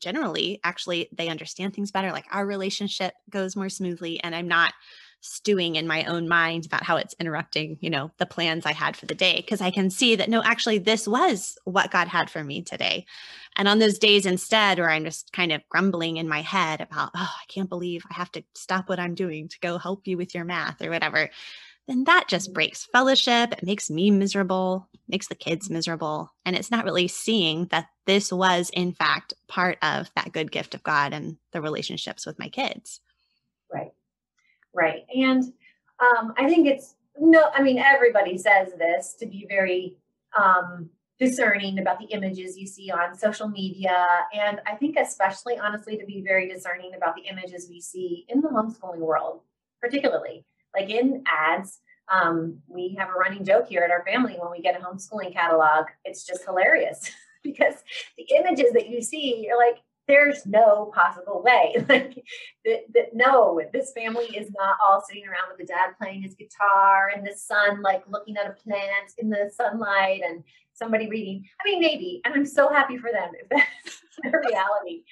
generally 0.00 0.58
actually 0.64 1.08
they 1.12 1.28
understand 1.28 1.72
things 1.72 1.92
better 1.92 2.10
like 2.10 2.26
our 2.32 2.44
relationship 2.44 3.14
goes 3.30 3.54
more 3.54 3.68
smoothly 3.68 4.20
and 4.24 4.34
i'm 4.34 4.48
not 4.48 4.74
stewing 5.26 5.76
in 5.76 5.86
my 5.86 6.04
own 6.04 6.28
mind 6.28 6.66
about 6.66 6.84
how 6.84 6.98
it's 6.98 7.14
interrupting, 7.18 7.78
you 7.80 7.88
know, 7.88 8.10
the 8.18 8.26
plans 8.26 8.66
I 8.66 8.72
had 8.72 8.94
for 8.94 9.06
the 9.06 9.14
day 9.14 9.36
because 9.36 9.62
I 9.62 9.70
can 9.70 9.88
see 9.88 10.16
that 10.16 10.28
no, 10.28 10.42
actually 10.42 10.76
this 10.76 11.08
was 11.08 11.56
what 11.64 11.90
God 11.90 12.08
had 12.08 12.28
for 12.28 12.44
me 12.44 12.60
today. 12.60 13.06
And 13.56 13.66
on 13.66 13.78
those 13.78 13.98
days 13.98 14.26
instead 14.26 14.78
where 14.78 14.90
I'm 14.90 15.04
just 15.04 15.32
kind 15.32 15.50
of 15.50 15.66
grumbling 15.70 16.18
in 16.18 16.28
my 16.28 16.42
head 16.42 16.82
about, 16.82 17.10
oh, 17.16 17.32
I 17.40 17.44
can't 17.48 17.70
believe 17.70 18.04
I 18.10 18.14
have 18.14 18.30
to 18.32 18.44
stop 18.54 18.90
what 18.90 19.00
I'm 19.00 19.14
doing 19.14 19.48
to 19.48 19.58
go 19.60 19.78
help 19.78 20.06
you 20.06 20.18
with 20.18 20.34
your 20.34 20.44
math 20.44 20.82
or 20.82 20.90
whatever, 20.90 21.30
then 21.86 22.04
that 22.04 22.24
just 22.28 22.54
breaks 22.54 22.86
fellowship. 22.86 23.52
It 23.52 23.62
makes 23.62 23.90
me 23.90 24.10
miserable, 24.10 24.88
makes 25.08 25.28
the 25.28 25.34
kids 25.34 25.68
miserable. 25.68 26.32
And 26.44 26.56
it's 26.56 26.70
not 26.70 26.84
really 26.84 27.08
seeing 27.08 27.66
that 27.66 27.86
this 28.06 28.32
was, 28.32 28.70
in 28.72 28.92
fact, 28.92 29.34
part 29.48 29.78
of 29.82 30.10
that 30.16 30.32
good 30.32 30.50
gift 30.50 30.74
of 30.74 30.82
God 30.82 31.12
and 31.12 31.36
the 31.52 31.60
relationships 31.60 32.24
with 32.24 32.38
my 32.38 32.48
kids. 32.48 33.00
Right. 33.72 33.92
Right. 34.72 35.04
And 35.14 35.42
um, 36.00 36.32
I 36.36 36.48
think 36.48 36.66
it's 36.66 36.94
no, 37.18 37.44
I 37.54 37.62
mean, 37.62 37.78
everybody 37.78 38.36
says 38.36 38.72
this 38.76 39.14
to 39.20 39.26
be 39.26 39.46
very 39.48 39.96
um, 40.36 40.90
discerning 41.20 41.78
about 41.78 42.00
the 42.00 42.06
images 42.06 42.58
you 42.58 42.66
see 42.66 42.90
on 42.90 43.16
social 43.16 43.48
media. 43.48 44.04
And 44.32 44.60
I 44.66 44.74
think, 44.74 44.96
especially 44.96 45.56
honestly, 45.56 45.96
to 45.96 46.04
be 46.04 46.22
very 46.22 46.48
discerning 46.48 46.92
about 46.96 47.14
the 47.14 47.22
images 47.22 47.68
we 47.70 47.80
see 47.80 48.26
in 48.28 48.40
the 48.40 48.48
homeschooling 48.48 48.98
world, 48.98 49.42
particularly 49.80 50.44
like 50.74 50.90
in 50.90 51.24
ads. 51.26 51.80
Um, 52.12 52.58
we 52.68 52.94
have 52.98 53.08
a 53.08 53.18
running 53.18 53.44
joke 53.44 53.68
here 53.68 53.80
at 53.80 53.90
our 53.90 54.04
family 54.04 54.36
when 54.38 54.50
we 54.50 54.60
get 54.60 54.78
a 54.78 54.84
homeschooling 54.84 55.32
catalog. 55.32 55.86
It's 56.04 56.26
just 56.26 56.44
hilarious 56.44 57.10
because 57.42 57.76
the 58.18 58.26
images 58.36 58.72
that 58.74 58.88
you 58.88 59.00
see, 59.02 59.44
you're 59.46 59.58
like, 59.58 59.78
there's 60.06 60.44
no 60.44 60.92
possible 60.94 61.42
way. 61.42 61.74
like 61.88 62.22
that, 62.64 63.14
no, 63.14 63.60
this 63.72 63.92
family 63.92 64.26
is 64.36 64.50
not 64.52 64.76
all 64.84 65.02
sitting 65.06 65.26
around 65.26 65.48
with 65.48 65.58
the 65.58 65.64
dad 65.64 65.94
playing 65.98 66.22
his 66.22 66.34
guitar 66.34 67.10
and 67.14 67.26
the 67.26 67.34
son 67.34 67.80
like 67.82 68.02
looking 68.08 68.36
at 68.36 68.46
a 68.46 68.50
plant 68.50 69.12
in 69.18 69.30
the 69.30 69.50
sunlight 69.54 70.22
and 70.26 70.44
somebody 70.74 71.08
reading. 71.08 71.44
I 71.60 71.70
mean, 71.70 71.80
maybe, 71.80 72.20
and 72.24 72.34
I'm 72.34 72.46
so 72.46 72.68
happy 72.68 72.98
for 72.98 73.10
them 73.10 73.30
if 73.40 73.48
that's 73.50 74.00
their 74.22 74.42
reality. 74.46 75.04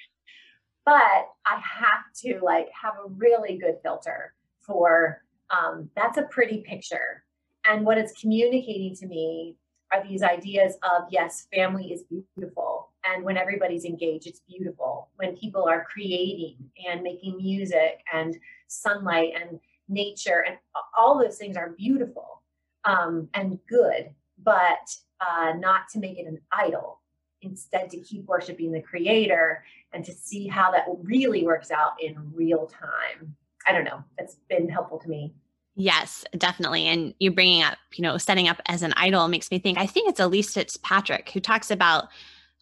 But 0.85 1.29
I 1.45 1.61
have 1.61 2.03
to 2.23 2.39
like 2.43 2.67
have 2.79 2.95
a 3.03 3.09
really 3.09 3.57
good 3.57 3.77
filter 3.81 4.33
for 4.59 5.22
um, 5.49 5.89
that's 5.95 6.17
a 6.17 6.23
pretty 6.23 6.63
picture. 6.67 7.23
And 7.69 7.85
what 7.85 7.97
it's 7.97 8.19
communicating 8.19 8.95
to 8.97 9.07
me 9.07 9.55
are 9.91 10.03
these 10.03 10.23
ideas 10.23 10.75
of 10.83 11.03
yes, 11.09 11.47
family 11.53 11.93
is 11.93 12.03
beautiful. 12.03 12.89
And 13.05 13.23
when 13.23 13.37
everybody's 13.37 13.85
engaged, 13.85 14.27
it's 14.27 14.41
beautiful. 14.47 15.09
When 15.17 15.35
people 15.35 15.67
are 15.67 15.85
creating 15.91 16.57
and 16.89 17.01
making 17.01 17.37
music 17.37 18.01
and 18.11 18.37
sunlight 18.67 19.33
and 19.39 19.59
nature 19.87 20.45
and 20.47 20.57
all 20.97 21.19
those 21.19 21.37
things 21.37 21.57
are 21.57 21.75
beautiful 21.77 22.41
um, 22.85 23.29
and 23.33 23.59
good, 23.69 24.09
but 24.41 24.95
uh, 25.21 25.53
not 25.57 25.87
to 25.93 25.99
make 25.99 26.17
it 26.17 26.27
an 26.27 26.39
idol. 26.51 26.99
Instead, 27.41 27.89
to 27.89 27.99
keep 27.99 28.25
worshiping 28.25 28.71
the 28.71 28.81
creator 28.81 29.65
and 29.91 30.05
to 30.05 30.13
see 30.13 30.47
how 30.47 30.71
that 30.71 30.85
really 31.01 31.43
works 31.43 31.71
out 31.71 31.91
in 32.01 32.15
real 32.33 32.67
time. 32.67 33.35
I 33.67 33.71
don't 33.71 33.83
know. 33.83 34.03
It's 34.17 34.37
been 34.49 34.69
helpful 34.69 34.99
to 34.99 35.09
me. 35.09 35.33
Yes, 35.75 36.23
definitely. 36.37 36.87
And 36.87 37.15
you 37.19 37.31
bringing 37.31 37.63
up, 37.63 37.77
you 37.95 38.03
know, 38.03 38.17
setting 38.17 38.47
up 38.47 38.61
as 38.67 38.83
an 38.83 38.93
idol 38.95 39.27
makes 39.27 39.49
me 39.49 39.57
think. 39.57 39.77
I 39.77 39.87
think 39.87 40.09
it's 40.09 40.19
Elyse 40.19 40.53
Fitzpatrick 40.53 41.31
who 41.31 41.39
talks 41.39 41.71
about 41.71 42.09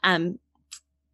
um, 0.04 0.40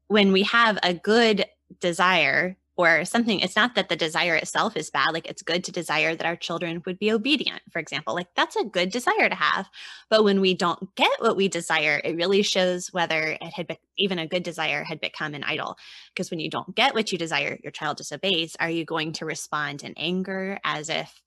when 0.07 0.31
we 0.31 0.43
have 0.43 0.77
a 0.83 0.93
good 0.93 1.45
desire 1.79 2.55
or 2.77 3.03
something. 3.05 3.39
It's 3.39 3.55
not 3.55 3.75
that 3.75 3.89
the 3.89 3.95
desire 3.95 4.35
itself 4.35 4.77
is 4.77 4.91
bad. 4.91 5.13
Like 5.13 5.27
it's 5.27 5.41
good 5.41 5.63
to 5.65 5.71
desire 5.71 6.15
that 6.15 6.25
our 6.25 6.35
children 6.35 6.83
would 6.85 6.99
be 6.99 7.11
obedient, 7.11 7.61
for 7.71 7.79
example. 7.79 8.13
Like 8.13 8.27
that's 8.35 8.55
a 8.55 8.63
good 8.63 8.91
desire 8.91 9.27
to 9.27 9.35
have. 9.35 9.67
But 10.09 10.23
when 10.23 10.39
we 10.39 10.53
don't 10.53 10.95
get 10.95 11.11
what 11.19 11.35
we 11.35 11.47
desire, 11.47 11.99
it 12.03 12.15
really 12.15 12.43
shows 12.43 12.93
whether 12.93 13.37
it 13.41 13.53
had 13.53 13.67
been 13.67 13.77
even 13.97 14.19
a 14.19 14.27
good 14.27 14.43
desire 14.43 14.83
had 14.83 15.01
become 15.01 15.33
an 15.33 15.43
idol. 15.43 15.75
Because 16.13 16.29
when 16.29 16.39
you 16.39 16.51
don't 16.51 16.75
get 16.75 16.93
what 16.93 17.11
you 17.11 17.17
desire, 17.17 17.57
your 17.63 17.71
child 17.71 17.97
disobeys. 17.97 18.55
Are 18.59 18.69
you 18.69 18.85
going 18.85 19.13
to 19.13 19.25
respond 19.25 19.83
in 19.83 19.93
anger 19.97 20.59
as 20.63 20.89
if 20.89 21.21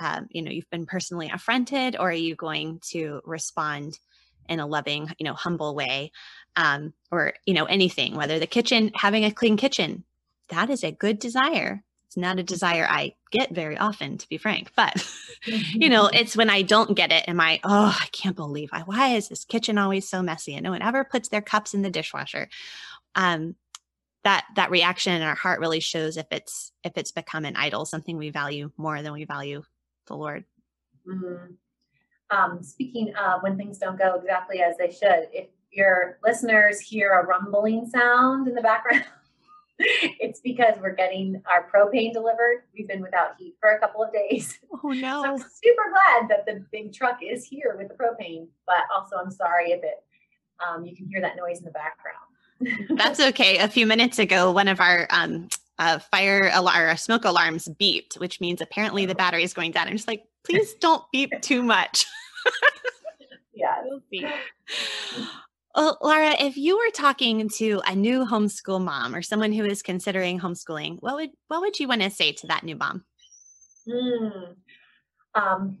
um, 0.00 0.26
you 0.30 0.42
know 0.42 0.50
you've 0.50 0.70
been 0.70 0.86
personally 0.86 1.30
affronted 1.32 1.96
or 1.96 2.08
are 2.08 2.12
you 2.12 2.34
going 2.34 2.80
to 2.90 3.20
respond 3.24 3.98
in 4.48 4.58
a 4.58 4.66
loving 4.66 5.08
you 5.18 5.24
know 5.24 5.34
humble 5.34 5.74
way 5.74 6.10
um, 6.56 6.92
or 7.12 7.34
you 7.46 7.54
know 7.54 7.66
anything 7.66 8.16
whether 8.16 8.38
the 8.38 8.46
kitchen 8.46 8.90
having 8.94 9.24
a 9.24 9.30
clean 9.30 9.56
kitchen 9.56 10.04
that 10.50 10.70
is 10.70 10.84
a 10.84 10.92
good 10.92 11.18
desire. 11.18 11.82
It's 12.06 12.16
not 12.16 12.40
a 12.40 12.42
desire 12.42 12.88
i 12.90 13.14
get 13.30 13.54
very 13.54 13.78
often 13.78 14.18
to 14.18 14.28
be 14.28 14.36
frank 14.36 14.72
but 14.74 15.08
you 15.44 15.88
know 15.88 16.10
it's 16.12 16.36
when 16.36 16.50
i 16.50 16.60
don't 16.60 16.96
get 16.96 17.12
it 17.12 17.28
am 17.28 17.40
i 17.40 17.60
oh 17.62 17.96
i 18.02 18.06
can't 18.10 18.34
believe 18.34 18.68
I, 18.72 18.80
why 18.80 19.10
is 19.10 19.28
this 19.28 19.44
kitchen 19.44 19.78
always 19.78 20.08
so 20.08 20.20
messy? 20.20 20.56
And 20.56 20.64
no 20.64 20.72
one 20.72 20.82
ever 20.82 21.04
puts 21.04 21.28
their 21.28 21.40
cups 21.40 21.72
in 21.72 21.82
the 21.82 21.90
dishwasher. 21.90 22.48
Um 23.14 23.54
that 24.24 24.44
that 24.56 24.70
reaction 24.70 25.14
in 25.14 25.22
our 25.22 25.34
heart 25.34 25.60
really 25.60 25.80
shows 25.80 26.16
if 26.16 26.26
it's 26.30 26.72
if 26.84 26.92
it's 26.96 27.12
become 27.12 27.44
an 27.44 27.56
idol 27.56 27.86
something 27.86 28.16
we 28.16 28.30
value 28.30 28.70
more 28.76 29.02
than 29.02 29.12
we 29.12 29.24
value 29.24 29.62
the 30.06 30.16
Lord. 30.16 30.44
Mm-hmm. 31.08 31.54
Um, 32.36 32.62
speaking 32.62 33.12
of 33.14 33.42
when 33.42 33.56
things 33.56 33.78
don't 33.78 33.98
go 33.98 34.14
exactly 34.14 34.62
as 34.62 34.76
they 34.76 34.90
should, 34.90 35.28
if 35.32 35.48
your 35.70 36.18
listeners 36.24 36.80
hear 36.80 37.12
a 37.12 37.26
rumbling 37.26 37.88
sound 37.88 38.46
in 38.46 38.54
the 38.54 38.60
background, 38.60 39.04
it's 40.20 40.40
because 40.40 40.74
we're 40.80 40.94
getting 40.94 41.42
our 41.50 41.70
propane 41.70 42.12
delivered. 42.12 42.64
We've 42.74 42.86
been 42.86 43.00
without 43.00 43.30
heat 43.38 43.56
for 43.60 43.70
a 43.70 43.80
couple 43.80 44.02
of 44.02 44.12
days. 44.12 44.58
Oh 44.82 44.88
no! 44.88 45.22
So 45.22 45.28
I'm 45.28 45.38
super 45.38 45.82
glad 45.90 46.30
that 46.30 46.46
the 46.46 46.64
big 46.72 46.94
truck 46.94 47.18
is 47.22 47.44
here 47.44 47.74
with 47.76 47.88
the 47.88 47.94
propane, 47.94 48.46
but 48.66 48.76
also 48.94 49.16
I'm 49.16 49.30
sorry 49.30 49.72
if 49.72 49.84
it 49.84 50.02
um, 50.66 50.86
you 50.86 50.96
can 50.96 51.06
hear 51.06 51.20
that 51.20 51.36
noise 51.36 51.58
in 51.58 51.64
the 51.64 51.70
background. 51.70 52.88
That's 52.98 53.20
okay. 53.20 53.58
A 53.58 53.68
few 53.68 53.86
minutes 53.86 54.18
ago, 54.18 54.52
one 54.52 54.68
of 54.68 54.80
our 54.80 55.06
um, 55.10 55.48
a 55.78 56.00
fire 56.00 56.50
alarm 56.54 56.90
or 56.90 56.96
smoke 56.96 57.26
alarms 57.26 57.68
beeped, 57.80 58.18
which 58.18 58.40
means 58.40 58.62
apparently 58.62 59.04
the 59.04 59.14
oh. 59.14 59.16
battery 59.16 59.42
is 59.42 59.52
going 59.52 59.72
down. 59.72 59.86
I'm 59.86 59.96
just 59.96 60.08
like, 60.08 60.24
please 60.44 60.72
don't 60.74 61.02
beep 61.12 61.32
too 61.42 61.62
much. 61.62 62.06
yeah, 63.54 63.84
it'll 63.84 64.02
beep. 64.10 64.26
Well, 65.74 65.98
Laura, 66.02 66.34
if 66.40 66.56
you 66.56 66.76
were 66.76 66.90
talking 66.92 67.48
to 67.56 67.80
a 67.86 67.94
new 67.94 68.24
homeschool 68.26 68.82
mom 68.82 69.14
or 69.14 69.22
someone 69.22 69.52
who 69.52 69.64
is 69.64 69.82
considering 69.82 70.40
homeschooling, 70.40 70.96
what 71.00 71.14
would 71.14 71.30
what 71.46 71.60
would 71.60 71.78
you 71.78 71.86
want 71.86 72.02
to 72.02 72.10
say 72.10 72.32
to 72.32 72.46
that 72.48 72.64
new 72.64 72.74
mom? 72.74 73.04
Mm, 73.88 74.56
um, 75.34 75.78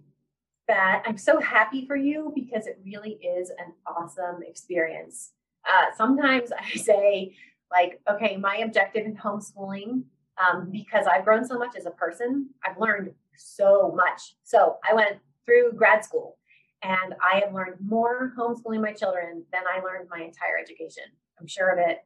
that 0.68 1.02
I'm 1.06 1.18
so 1.18 1.40
happy 1.40 1.86
for 1.86 1.96
you 1.96 2.32
because 2.36 2.68
it 2.68 2.78
really 2.84 3.14
is 3.14 3.50
an 3.50 3.72
awesome 3.84 4.42
experience. 4.46 5.32
Uh, 5.68 5.86
sometimes 5.96 6.52
I 6.58 6.76
say, 6.76 7.36
like, 7.72 8.00
okay, 8.08 8.36
my 8.36 8.58
objective 8.58 9.06
in 9.06 9.16
homeschooling, 9.16 10.04
um, 10.38 10.70
because 10.70 11.06
I've 11.06 11.24
grown 11.24 11.44
so 11.44 11.58
much 11.58 11.74
as 11.76 11.86
a 11.86 11.90
person, 11.90 12.50
I've 12.64 12.78
learned 12.78 13.12
so 13.36 13.92
much. 13.96 14.36
So 14.44 14.76
I 14.88 14.94
went 14.94 15.18
through 15.44 15.72
grad 15.72 16.04
school 16.04 16.38
and 16.82 17.14
I 17.22 17.40
have 17.44 17.52
learned 17.52 17.76
more 17.80 18.32
homeschooling 18.38 18.80
my 18.80 18.92
children 18.92 19.44
than 19.52 19.62
I 19.70 19.80
learned 19.80 20.08
my 20.10 20.18
entire 20.18 20.58
education. 20.60 21.04
I'm 21.38 21.46
sure 21.46 21.70
of 21.70 21.78
it 21.78 22.04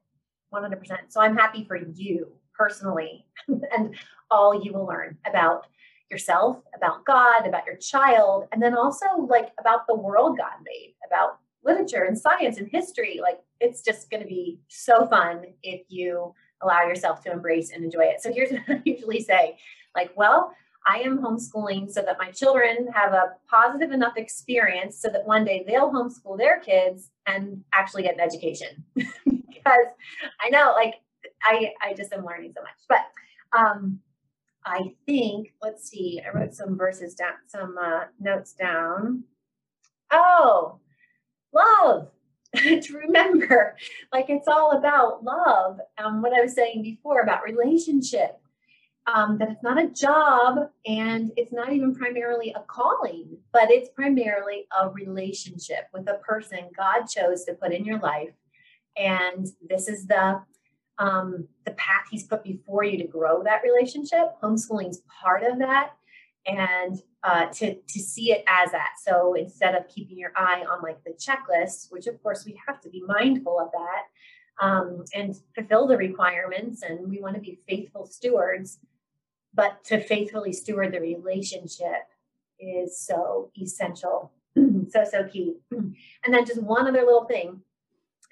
100%. 0.52 0.78
So 1.08 1.20
I'm 1.20 1.36
happy 1.36 1.64
for 1.64 1.76
you 1.76 2.32
personally 2.56 3.26
and 3.48 3.94
all 4.30 4.62
you 4.64 4.72
will 4.72 4.86
learn 4.86 5.16
about 5.26 5.66
yourself, 6.10 6.58
about 6.76 7.04
God, 7.04 7.46
about 7.46 7.66
your 7.66 7.76
child, 7.76 8.46
and 8.52 8.62
then 8.62 8.76
also 8.76 9.06
like 9.28 9.52
about 9.58 9.86
the 9.86 9.94
world 9.94 10.38
God 10.38 10.62
made, 10.64 10.94
about 11.06 11.38
literature 11.64 12.04
and 12.04 12.18
science 12.18 12.58
and 12.58 12.68
history. 12.70 13.20
Like 13.22 13.40
it's 13.60 13.82
just 13.82 14.10
going 14.10 14.22
to 14.22 14.28
be 14.28 14.60
so 14.68 15.06
fun 15.06 15.44
if 15.62 15.82
you 15.88 16.34
allow 16.62 16.82
yourself 16.82 17.22
to 17.24 17.32
embrace 17.32 17.70
and 17.72 17.84
enjoy 17.84 18.04
it. 18.04 18.20
So 18.20 18.32
here's 18.32 18.50
what 18.52 18.62
I 18.68 18.82
usually 18.84 19.20
say 19.20 19.56
like, 19.94 20.10
well, 20.16 20.52
I 20.86 20.98
am 20.98 21.18
homeschooling 21.18 21.90
so 21.90 22.02
that 22.02 22.18
my 22.18 22.30
children 22.30 22.88
have 22.94 23.12
a 23.12 23.32
positive 23.48 23.90
enough 23.90 24.14
experience 24.16 25.00
so 25.00 25.08
that 25.08 25.26
one 25.26 25.44
day 25.44 25.64
they'll 25.66 25.90
homeschool 25.90 26.36
their 26.36 26.60
kids 26.60 27.10
and 27.26 27.64
actually 27.72 28.02
get 28.02 28.14
an 28.14 28.20
education. 28.20 28.84
because 28.94 29.86
I 30.40 30.50
know, 30.50 30.72
like, 30.76 30.94
I, 31.42 31.72
I 31.82 31.94
just 31.94 32.12
am 32.12 32.24
learning 32.24 32.52
so 32.54 32.62
much. 32.62 32.72
But 32.88 33.58
um, 33.58 34.00
I 34.66 34.94
think, 35.06 35.54
let's 35.62 35.88
see, 35.88 36.20
I 36.24 36.36
wrote 36.36 36.54
some 36.54 36.76
verses 36.76 37.14
down, 37.14 37.34
some 37.46 37.76
uh, 37.82 38.04
notes 38.20 38.52
down. 38.52 39.24
Oh, 40.10 40.80
love 41.54 42.08
to 42.56 42.98
remember 42.98 43.76
like 44.12 44.26
it's 44.28 44.46
all 44.46 44.72
about 44.72 45.24
love 45.24 45.78
um, 45.98 46.22
what 46.22 46.32
i 46.32 46.40
was 46.40 46.54
saying 46.54 46.82
before 46.82 47.20
about 47.22 47.42
relationship 47.42 48.40
um, 49.06 49.36
that 49.38 49.50
it's 49.50 49.62
not 49.62 49.82
a 49.82 49.88
job 49.88 50.70
and 50.86 51.30
it's 51.36 51.52
not 51.52 51.72
even 51.72 51.94
primarily 51.94 52.54
a 52.56 52.60
calling, 52.60 53.36
but 53.52 53.70
it's 53.70 53.90
primarily 53.90 54.66
a 54.80 54.88
relationship 54.90 55.88
with 55.92 56.08
a 56.08 56.14
person 56.14 56.70
God 56.76 57.04
chose 57.04 57.44
to 57.44 57.54
put 57.54 57.72
in 57.72 57.84
your 57.84 57.98
life. 57.98 58.32
And 58.96 59.46
this 59.68 59.88
is 59.88 60.06
the 60.06 60.42
um, 60.96 61.48
the 61.66 61.72
path 61.72 62.04
He's 62.08 62.22
put 62.22 62.44
before 62.44 62.84
you 62.84 62.96
to 62.98 63.06
grow 63.06 63.42
that 63.42 63.62
relationship. 63.64 64.40
Homeschooling's 64.40 65.02
part 65.22 65.42
of 65.42 65.58
that, 65.58 65.90
and 66.46 66.96
uh, 67.24 67.46
to 67.46 67.74
to 67.74 67.98
see 67.98 68.30
it 68.30 68.44
as 68.46 68.70
that. 68.70 68.92
So 69.04 69.34
instead 69.34 69.74
of 69.74 69.88
keeping 69.88 70.18
your 70.18 70.32
eye 70.36 70.64
on 70.70 70.82
like 70.82 71.02
the 71.04 71.12
checklist, 71.12 71.90
which 71.90 72.06
of 72.06 72.22
course 72.22 72.44
we 72.46 72.58
have 72.66 72.80
to 72.82 72.88
be 72.88 73.02
mindful 73.06 73.58
of 73.58 73.70
that 73.72 74.64
um, 74.64 75.04
and 75.12 75.34
fulfill 75.56 75.88
the 75.88 75.96
requirements, 75.96 76.82
and 76.82 77.10
we 77.10 77.20
want 77.20 77.34
to 77.34 77.40
be 77.40 77.58
faithful 77.68 78.06
stewards 78.06 78.78
but 79.54 79.84
to 79.84 80.00
faithfully 80.00 80.52
steward 80.52 80.92
the 80.92 81.00
relationship 81.00 82.08
is 82.58 82.98
so 82.98 83.50
essential. 83.60 84.32
So 84.90 85.04
so 85.10 85.24
key. 85.24 85.54
And 85.72 86.32
then 86.32 86.44
just 86.44 86.62
one 86.62 86.86
other 86.86 87.00
little 87.00 87.24
thing 87.24 87.62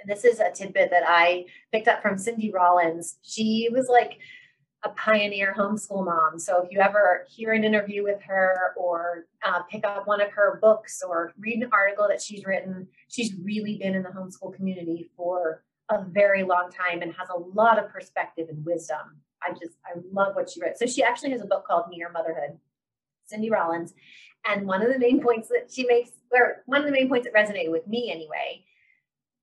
and 0.03 0.11
this 0.11 0.25
is 0.25 0.41
a 0.41 0.51
tidbit 0.51 0.91
that 0.91 1.05
i 1.07 1.47
picked 1.73 1.89
up 1.89 2.03
from 2.03 2.19
cindy 2.19 2.51
rollins. 2.51 3.19
She 3.23 3.69
was 3.73 3.89
like 3.89 4.19
a 4.85 4.89
pioneer 4.91 5.55
homeschool 5.57 6.05
mom. 6.05 6.39
So 6.39 6.63
if 6.63 6.73
you 6.73 6.81
ever 6.81 7.25
hear 7.31 7.53
an 7.53 7.63
interview 7.63 8.03
with 8.03 8.21
her 8.23 8.73
or 8.77 9.27
uh, 9.47 9.63
pick 9.71 9.85
up 9.87 10.09
one 10.09 10.21
of 10.21 10.31
her 10.33 10.59
books 10.61 11.03
or 11.07 11.33
read 11.39 11.63
an 11.63 11.71
article 11.73 12.09
that 12.09 12.21
she's 12.21 12.45
written 12.45 12.89
she's 13.09 13.35
really 13.43 13.79
been 13.79 13.95
in 13.95 14.03
the 14.03 14.09
homeschool 14.09 14.55
community 14.55 15.09
for 15.17 15.63
a 15.89 16.03
very 16.05 16.43
long 16.43 16.69
time 16.71 17.03
and 17.03 17.13
has 17.15 17.29
a 17.29 17.39
lot 17.39 17.79
of 17.79 17.89
perspective 17.91 18.49
and 18.49 18.65
wisdom 18.65 19.21
I 19.47 19.53
just 19.53 19.77
I 19.85 19.99
love 20.13 20.35
what 20.35 20.51
she 20.51 20.61
wrote. 20.61 20.77
So 20.77 20.87
she 20.87 21.03
actually 21.03 21.31
has 21.31 21.41
a 21.41 21.47
book 21.47 21.67
called 21.67 21.87
Mere 21.91 22.11
Motherhood, 22.11 22.59
Cindy 23.27 23.51
Rollins, 23.51 23.95
and 24.47 24.67
one 24.67 24.83
of 24.83 24.93
the 24.93 24.99
main 24.99 25.21
points 25.21 25.49
that 25.49 25.71
she 25.71 25.85
makes, 25.85 26.11
or 26.33 26.63
one 26.67 26.81
of 26.81 26.87
the 26.87 26.93
main 26.93 27.09
points 27.09 27.27
that 27.27 27.35
resonated 27.35 27.71
with 27.71 27.87
me 27.87 28.11
anyway. 28.13 28.65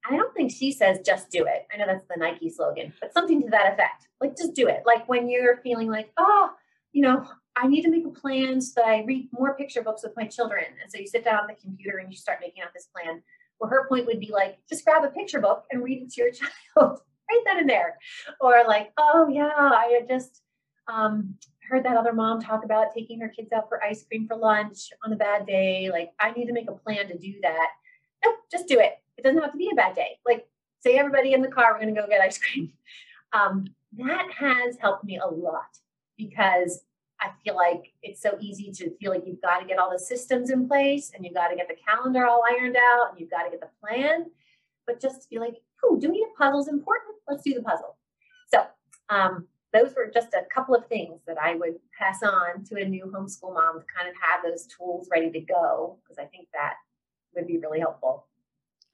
I 0.10 0.16
don't 0.16 0.34
think 0.34 0.52
she 0.52 0.72
says 0.72 1.00
just 1.06 1.30
do 1.30 1.46
it. 1.46 1.68
I 1.74 1.78
know 1.78 1.86
that's 1.86 2.06
the 2.10 2.16
Nike 2.18 2.50
slogan, 2.50 2.94
but 3.02 3.14
something 3.14 3.42
to 3.44 3.50
that 3.50 3.74
effect. 3.74 4.08
Like 4.22 4.38
just 4.38 4.54
do 4.54 4.68
it. 4.68 4.84
Like 4.86 5.08
when 5.10 5.30
you're 5.30 5.58
feeling 5.58 5.90
like, 5.90 6.12
oh, 6.18 6.52
you 6.94 7.02
know, 7.02 7.26
I 7.56 7.68
need 7.68 7.82
to 7.82 7.92
make 7.92 8.06
a 8.06 8.10
plan 8.10 8.62
so 8.62 8.82
that 8.82 8.88
I 8.88 9.04
read 9.04 9.28
more 9.32 9.56
picture 9.56 9.84
books 9.84 10.04
with 10.04 10.16
my 10.16 10.26
children. 10.26 10.64
And 10.82 10.90
so 10.90 10.98
you 10.98 11.06
sit 11.06 11.26
down 11.26 11.40
on 11.40 11.48
the 11.48 11.62
computer 11.62 11.98
and 11.98 12.10
you 12.10 12.18
start 12.18 12.40
making 12.42 12.64
out 12.64 12.70
this 12.74 12.88
plan. 12.88 13.22
Well, 13.60 13.70
her 13.70 13.88
point 13.90 14.06
would 14.06 14.22
be 14.22 14.32
like, 14.32 14.58
just 14.70 14.86
grab 14.86 15.04
a 15.04 15.10
picture 15.10 15.42
book 15.42 15.66
and 15.70 15.84
read 15.84 16.02
it 16.02 16.12
to 16.14 16.22
your 16.22 16.32
child 16.78 17.02
write 17.30 17.44
that 17.46 17.62
in 17.62 17.68
there. 17.68 17.98
Or 18.40 18.64
like, 18.68 18.92
oh 18.98 19.28
yeah, 19.30 19.50
I 19.56 19.98
had 20.00 20.08
just 20.08 20.42
um, 20.88 21.36
heard 21.70 21.86
that 21.86 21.98
other 21.98 22.14
mom 22.14 22.42
talk 22.42 22.66
about 22.66 22.94
taking 22.94 23.20
her 23.22 23.30
kids 23.30 23.52
out 23.54 23.70
for 23.70 23.84
ice 23.84 24.04
cream 24.04 24.28
for 24.28 24.36
lunch 24.36 24.90
on 25.06 25.14
a 25.14 25.16
bad 25.16 25.46
day. 25.46 25.90
Like, 25.92 26.12
I 26.20 26.32
need 26.32 26.48
to 26.48 26.54
make 26.54 26.70
a 26.70 26.74
plan 26.74 27.08
to 27.08 27.18
do 27.18 27.36
that. 27.42 27.70
Nope, 28.26 28.36
just 28.52 28.68
do 28.68 28.80
it. 28.80 28.94
It 29.18 29.24
doesn't 29.24 29.42
have 29.42 29.52
to 29.52 29.58
be 29.58 29.70
a 29.72 29.76
bad 29.76 29.96
day. 29.96 30.18
Like, 30.26 30.48
say 30.82 30.98
everybody 30.98 31.34
in 31.34 31.42
the 31.42 31.48
car, 31.48 31.78
we're 31.80 31.86
to 31.86 31.92
go 31.92 32.08
get 32.08 32.22
ice 32.22 32.38
cream. 32.38 32.74
Um, 33.32 33.68
that 33.96 34.26
has 34.36 34.78
helped 34.82 35.04
me 35.04 35.20
a 35.20 35.28
lot 35.28 35.78
because 36.18 36.82
I 37.22 37.30
feel 37.44 37.56
like 37.56 37.94
it's 38.02 38.22
so 38.22 38.38
easy 38.40 38.72
to 38.72 38.90
feel 38.98 39.12
like 39.12 39.24
you've 39.28 39.42
got 39.42 39.60
to 39.60 39.68
get 39.68 39.78
all 39.78 39.92
the 39.92 40.00
systems 40.00 40.50
in 40.50 40.68
place 40.68 41.12
and 41.14 41.24
you've 41.24 41.36
got 41.36 41.50
to 41.50 41.56
get 41.56 41.68
the 41.68 41.76
calendar 41.88 42.26
all 42.26 42.44
ironed 42.50 42.76
out 42.76 43.10
and 43.12 43.20
you've 43.20 43.30
got 43.30 43.44
to 43.44 43.52
get 43.52 43.60
the 43.60 43.70
plan. 43.82 44.26
But 44.88 45.00
just 45.00 45.22
to 45.22 45.30
be 45.30 45.38
like, 45.38 45.58
oh, 45.84 46.00
doing 46.00 46.24
a 46.24 46.38
puzzle 46.38 46.60
is 46.60 46.68
important. 46.68 47.16
Let's 47.28 47.44
do 47.44 47.54
the 47.54 47.62
puzzle. 47.62 47.98
So 48.52 48.66
um, 49.10 49.48
those 49.74 49.94
were 49.96 50.10
just 50.14 50.34
a 50.34 50.44
couple 50.54 50.76
of 50.76 50.88
things 50.88 51.22
that 51.28 51.38
I 51.42 51.56
would 51.56 51.76
pass 51.98 52.24
on 52.24 52.64
to 52.66 52.82
a 52.82 52.86
new 52.86 53.06
homeschool 53.06 53.54
mom 53.54 53.80
to 53.80 53.86
kind 53.96 54.10
of 54.10 54.16
have 54.22 54.44
those 54.44 54.68
tools 54.68 55.08
ready 55.12 55.32
to 55.32 55.40
go 55.42 55.98
because 56.04 56.18
I 56.18 56.26
think 56.26 56.48
that 56.54 56.76
would 57.36 57.48
be 57.48 57.58
really 57.58 57.80
helpful. 57.80 58.26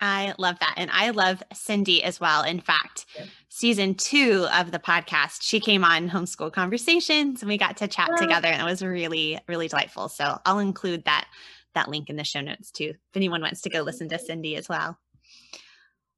I 0.01 0.33
love 0.37 0.59
that. 0.59 0.73
And 0.75 0.91
I 0.91 1.11
love 1.11 1.41
Cindy 1.53 2.03
as 2.03 2.19
well. 2.19 2.43
In 2.43 2.59
fact, 2.59 3.05
yeah. 3.15 3.25
season 3.47 3.95
two 3.95 4.45
of 4.53 4.71
the 4.71 4.79
podcast, 4.79 5.41
she 5.41 5.61
came 5.61 5.85
on 5.85 6.09
Homeschool 6.09 6.51
Conversations 6.51 7.41
and 7.41 7.49
we 7.49 7.57
got 7.57 7.77
to 7.77 7.87
chat 7.87 8.09
together 8.17 8.49
and 8.49 8.61
it 8.61 8.69
was 8.69 8.83
really, 8.83 9.39
really 9.47 9.69
delightful. 9.69 10.09
So 10.09 10.37
I'll 10.45 10.59
include 10.59 11.05
that 11.05 11.27
that 11.75 11.89
link 11.89 12.09
in 12.09 12.15
the 12.15 12.23
show 12.23 12.41
notes 12.41 12.71
too, 12.71 12.93
if 12.95 13.15
anyone 13.15 13.41
wants 13.41 13.61
to 13.61 13.69
go 13.69 13.81
listen 13.81 14.09
to 14.09 14.19
Cindy 14.19 14.55
as 14.55 14.67
well. 14.67 14.97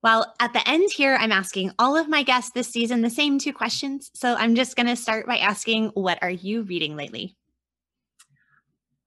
Well, 0.04 0.34
at 0.40 0.54
the 0.54 0.68
end 0.68 0.92
here, 0.92 1.18
I'm 1.20 1.32
asking 1.32 1.72
all 1.80 1.98
of 1.98 2.08
my 2.08 2.24
guests 2.24 2.52
this 2.52 2.68
season 2.68 3.02
the 3.02 3.10
same 3.10 3.40
two 3.40 3.52
questions. 3.52 4.12
So 4.14 4.36
I'm 4.36 4.56
just 4.56 4.76
going 4.76 4.88
to 4.88 4.96
start 4.96 5.26
by 5.26 5.38
asking, 5.38 5.88
what 5.90 6.20
are 6.22 6.30
you 6.30 6.62
reading 6.62 6.96
lately? 6.96 7.36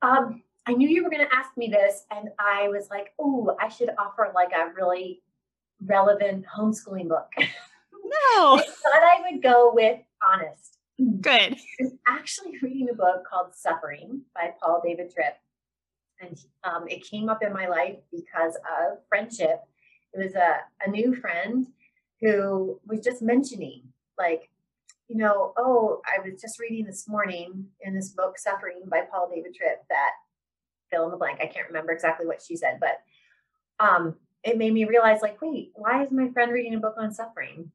Um, 0.02 0.42
I 0.66 0.72
knew 0.72 0.88
you 0.88 1.04
were 1.04 1.10
going 1.10 1.26
to 1.26 1.34
ask 1.34 1.56
me 1.56 1.68
this, 1.68 2.04
and 2.10 2.30
I 2.38 2.68
was 2.68 2.88
like, 2.90 3.12
oh, 3.18 3.56
I 3.60 3.68
should 3.68 3.90
offer 3.98 4.32
like 4.34 4.52
a 4.52 4.72
really 4.74 5.22
relevant 5.84 6.44
homeschooling 6.46 7.08
book. 7.08 7.28
No. 7.38 7.44
I 8.56 8.62
thought 8.62 9.02
I 9.02 9.30
would 9.30 9.42
go 9.42 9.72
with 9.72 10.00
Honest. 10.26 10.78
Good. 11.20 11.54
I 11.54 11.56
was 11.80 11.92
actually 12.06 12.58
reading 12.62 12.88
a 12.90 12.94
book 12.94 13.24
called 13.28 13.54
Suffering 13.54 14.22
by 14.34 14.52
Paul 14.60 14.82
David 14.84 15.12
Tripp. 15.12 15.36
And 16.20 16.38
um, 16.64 16.86
it 16.88 17.02
came 17.08 17.30
up 17.30 17.42
in 17.42 17.52
my 17.52 17.66
life 17.66 17.96
because 18.12 18.56
of 18.56 18.98
friendship 19.08 19.62
it 20.12 20.24
was 20.24 20.34
a, 20.34 20.60
a 20.84 20.90
new 20.90 21.14
friend 21.14 21.66
who 22.20 22.80
was 22.86 23.00
just 23.00 23.22
mentioning, 23.22 23.82
like, 24.18 24.50
you 25.08 25.16
know, 25.16 25.52
oh, 25.56 26.00
I 26.06 26.20
was 26.20 26.40
just 26.40 26.60
reading 26.60 26.84
this 26.84 27.08
morning 27.08 27.66
in 27.80 27.94
this 27.94 28.10
book, 28.10 28.38
Suffering 28.38 28.82
by 28.86 29.02
Paul 29.10 29.30
David 29.32 29.54
Tripp, 29.54 29.82
that 29.88 30.10
fill 30.90 31.06
in 31.06 31.10
the 31.10 31.16
blank. 31.16 31.40
I 31.40 31.46
can't 31.46 31.66
remember 31.66 31.92
exactly 31.92 32.26
what 32.26 32.42
she 32.42 32.56
said, 32.56 32.78
but 32.80 33.00
um, 33.84 34.16
it 34.44 34.58
made 34.58 34.72
me 34.72 34.84
realize, 34.84 35.22
like, 35.22 35.40
wait, 35.40 35.72
why 35.74 36.02
is 36.02 36.12
my 36.12 36.28
friend 36.28 36.52
reading 36.52 36.74
a 36.74 36.80
book 36.80 36.94
on 36.98 37.12
suffering? 37.12 37.70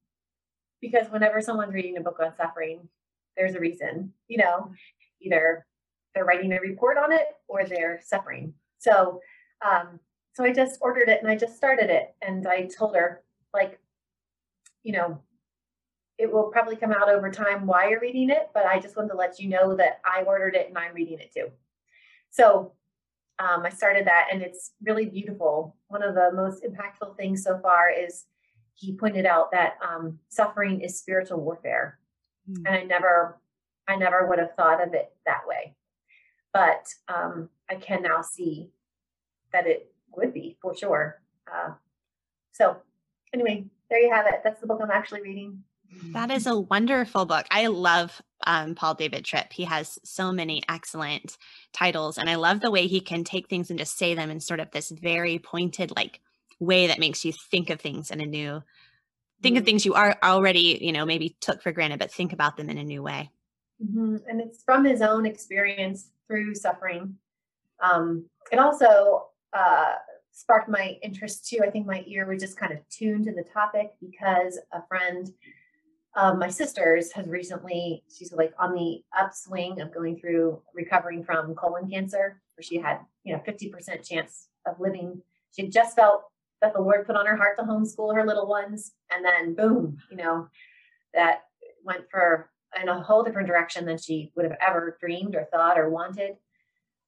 Because 0.82 1.08
whenever 1.10 1.42
someone's 1.42 1.74
reading 1.74 1.98
a 1.98 2.02
book 2.02 2.20
on 2.24 2.36
suffering, 2.38 2.88
there's 3.36 3.56
a 3.56 3.60
reason, 3.60 4.14
you 4.28 4.38
know, 4.38 4.72
either 5.22 5.66
they're 6.14 6.26
writing 6.26 6.54
a 6.54 6.60
report 6.60 6.98
on 6.98 7.12
it 7.12 7.28
or 7.48 7.66
they're 7.66 8.00
suffering. 8.04 8.54
So 8.80 9.20
um, 9.66 10.00
so 10.36 10.44
I 10.44 10.52
just 10.52 10.80
ordered 10.82 11.08
it 11.08 11.22
and 11.22 11.32
I 11.32 11.38
just 11.38 11.56
started 11.56 11.90
it. 11.90 12.14
And 12.22 12.46
I 12.46 12.68
told 12.78 12.96
her, 12.96 13.24
like, 13.54 13.80
you 14.84 14.92
know, 14.92 15.22
it 16.18 16.32
will 16.32 16.52
probably 16.52 16.76
come 16.76 16.92
out 16.92 17.10
over 17.10 17.32
time 17.32 17.66
why 17.66 17.90
you're 17.90 18.02
reading 18.02 18.30
it, 18.30 18.50
but 18.54 18.66
I 18.66 18.80
just 18.80 18.98
wanted 18.98 19.10
to 19.10 19.18
let 19.18 19.40
you 19.40 19.48
know 19.48 19.76
that 19.78 20.02
I 20.06 20.24
ordered 20.24 20.56
it 20.56 20.68
and 20.68 20.78
I'm 20.78 20.94
reading 20.94 21.20
it 21.20 21.34
too. 21.34 21.48
So 22.32 22.74
um, 23.40 23.66
I 23.66 23.70
started 23.70 24.08
that 24.08 24.28
and 24.32 24.42
it's 24.42 24.74
really 24.86 25.06
beautiful. 25.06 25.78
One 25.88 26.04
of 26.04 26.16
the 26.16 26.32
most 26.34 26.64
impactful 26.64 27.16
things 27.16 27.42
so 27.42 27.58
far 27.60 27.90
is 27.90 28.26
he 28.74 28.94
pointed 28.96 29.26
out 29.26 29.52
that 29.52 29.78
um, 29.82 30.20
suffering 30.28 30.82
is 30.82 31.00
spiritual 31.00 31.40
warfare. 31.40 31.98
Mm. 32.50 32.64
And 32.66 32.76
I 32.76 32.84
never, 32.84 33.40
I 33.88 33.96
never 33.96 34.28
would 34.28 34.40
have 34.40 34.56
thought 34.56 34.86
of 34.86 34.94
it 34.94 35.14
that 35.26 35.48
way. 35.48 35.76
But 36.52 36.88
um, 37.08 37.50
I 37.70 37.76
can 37.76 38.02
now 38.02 38.22
see 38.22 38.72
that 39.54 39.66
it 39.68 39.95
would 40.18 40.34
be 40.34 40.58
for 40.62 40.76
sure. 40.76 41.22
Uh, 41.52 41.72
so, 42.52 42.78
anyway, 43.34 43.66
there 43.90 44.00
you 44.00 44.12
have 44.12 44.28
it. 44.28 44.42
That's 44.44 44.62
the 44.62 44.68
book 44.68 44.80
I'm 44.82 44.92
actually 44.92 45.22
reading. 45.22 45.64
That 46.12 46.32
is 46.32 46.48
a 46.48 46.60
wonderful 46.60 47.26
book. 47.26 47.46
I 47.52 47.68
love 47.68 48.22
um, 48.46 48.76
Paul 48.76 48.96
David 48.96 49.24
Tripp. 49.24 49.54
He 49.54 49.64
has 49.66 50.00
so 50.04 50.32
many 50.32 50.64
excellent 50.68 51.38
titles, 51.74 52.18
and 52.18 52.30
I 52.30 52.36
love 52.36 52.60
the 52.60 52.72
way 52.72 52.88
he 52.88 53.00
can 53.00 53.24
take 53.24 53.48
things 53.48 53.70
and 53.70 53.80
just 53.80 53.98
say 53.98 54.14
them 54.14 54.30
in 54.30 54.40
sort 54.40 54.60
of 54.60 54.72
this 54.72 54.90
very 54.90 55.40
pointed, 55.40 55.94
like 55.96 56.22
way 56.60 56.88
that 56.88 57.00
makes 57.00 57.24
you 57.24 57.34
think 57.52 57.70
of 57.70 57.80
things 57.80 58.12
in 58.12 58.22
a 58.22 58.26
new, 58.26 58.64
think 59.42 59.54
mm-hmm. 59.54 59.62
of 59.62 59.66
things 59.66 59.86
you 59.86 59.94
are 59.94 60.18
already, 60.24 60.80
you 60.82 60.92
know, 60.92 61.06
maybe 61.06 61.36
took 61.40 61.62
for 61.62 61.72
granted, 61.72 62.00
but 62.00 62.12
think 62.12 62.34
about 62.34 62.58
them 62.58 62.70
in 62.70 62.78
a 62.78 62.84
new 62.84 63.04
way. 63.04 63.30
Mm-hmm. 63.84 64.18
And 64.28 64.42
it's 64.42 64.64
from 64.64 64.86
his 64.86 65.02
own 65.02 65.26
experience 65.26 66.10
through 66.28 66.56
suffering. 66.56 67.16
Um, 67.82 68.26
it 68.52 68.60
also 68.60 69.28
uh, 69.56 69.94
sparked 70.32 70.70
my 70.70 70.98
interest 71.02 71.48
too. 71.48 71.60
I 71.64 71.70
think 71.70 71.88
my 71.88 72.04
ear 72.08 72.28
was 72.28 72.42
just 72.42 72.58
kind 72.58 72.74
of 72.74 72.80
tuned 72.90 73.26
to 73.26 73.32
the 73.32 73.46
topic 73.54 73.94
because 74.02 74.60
a 74.74 74.86
friend 74.88 75.32
of 76.16 76.38
my 76.38 76.50
sister's 76.50 77.12
has 77.14 77.28
recently, 77.28 78.04
she's 78.14 78.34
like 78.34 78.54
on 78.60 78.74
the 78.74 79.02
upswing 79.18 79.82
of 79.82 79.94
going 79.94 80.20
through 80.20 80.62
recovering 80.74 81.24
from 81.24 81.56
colon 81.56 81.90
cancer, 81.90 82.42
where 82.56 82.64
she 82.64 82.78
had, 82.78 83.00
you 83.24 83.34
know, 83.34 83.42
50% 83.48 84.08
chance 84.08 84.48
of 84.66 84.80
living. 84.80 85.22
She 85.56 85.70
just 85.70 85.96
felt 85.96 86.24
that 86.62 86.74
the 86.74 86.82
Lord 86.82 87.06
put 87.06 87.16
on 87.16 87.26
her 87.26 87.36
heart 87.36 87.58
to 87.58 87.64
homeschool 87.64 88.16
her 88.16 88.26
little 88.26 88.48
ones. 88.48 88.94
And 89.14 89.24
then 89.24 89.56
boom, 89.56 89.98
you 90.10 90.18
know, 90.18 90.48
that 91.14 91.44
went 91.84 92.10
for 92.10 92.50
in 92.82 92.90
a 92.90 93.02
whole 93.02 93.24
different 93.24 93.48
direction 93.48 93.86
than 93.86 93.98
she 93.98 94.32
would 94.36 94.46
have 94.46 94.58
ever 94.66 94.98
dreamed 95.00 95.36
or 95.36 95.48
thought 95.52 95.80
or 95.80 95.90
wanted. 95.90 96.36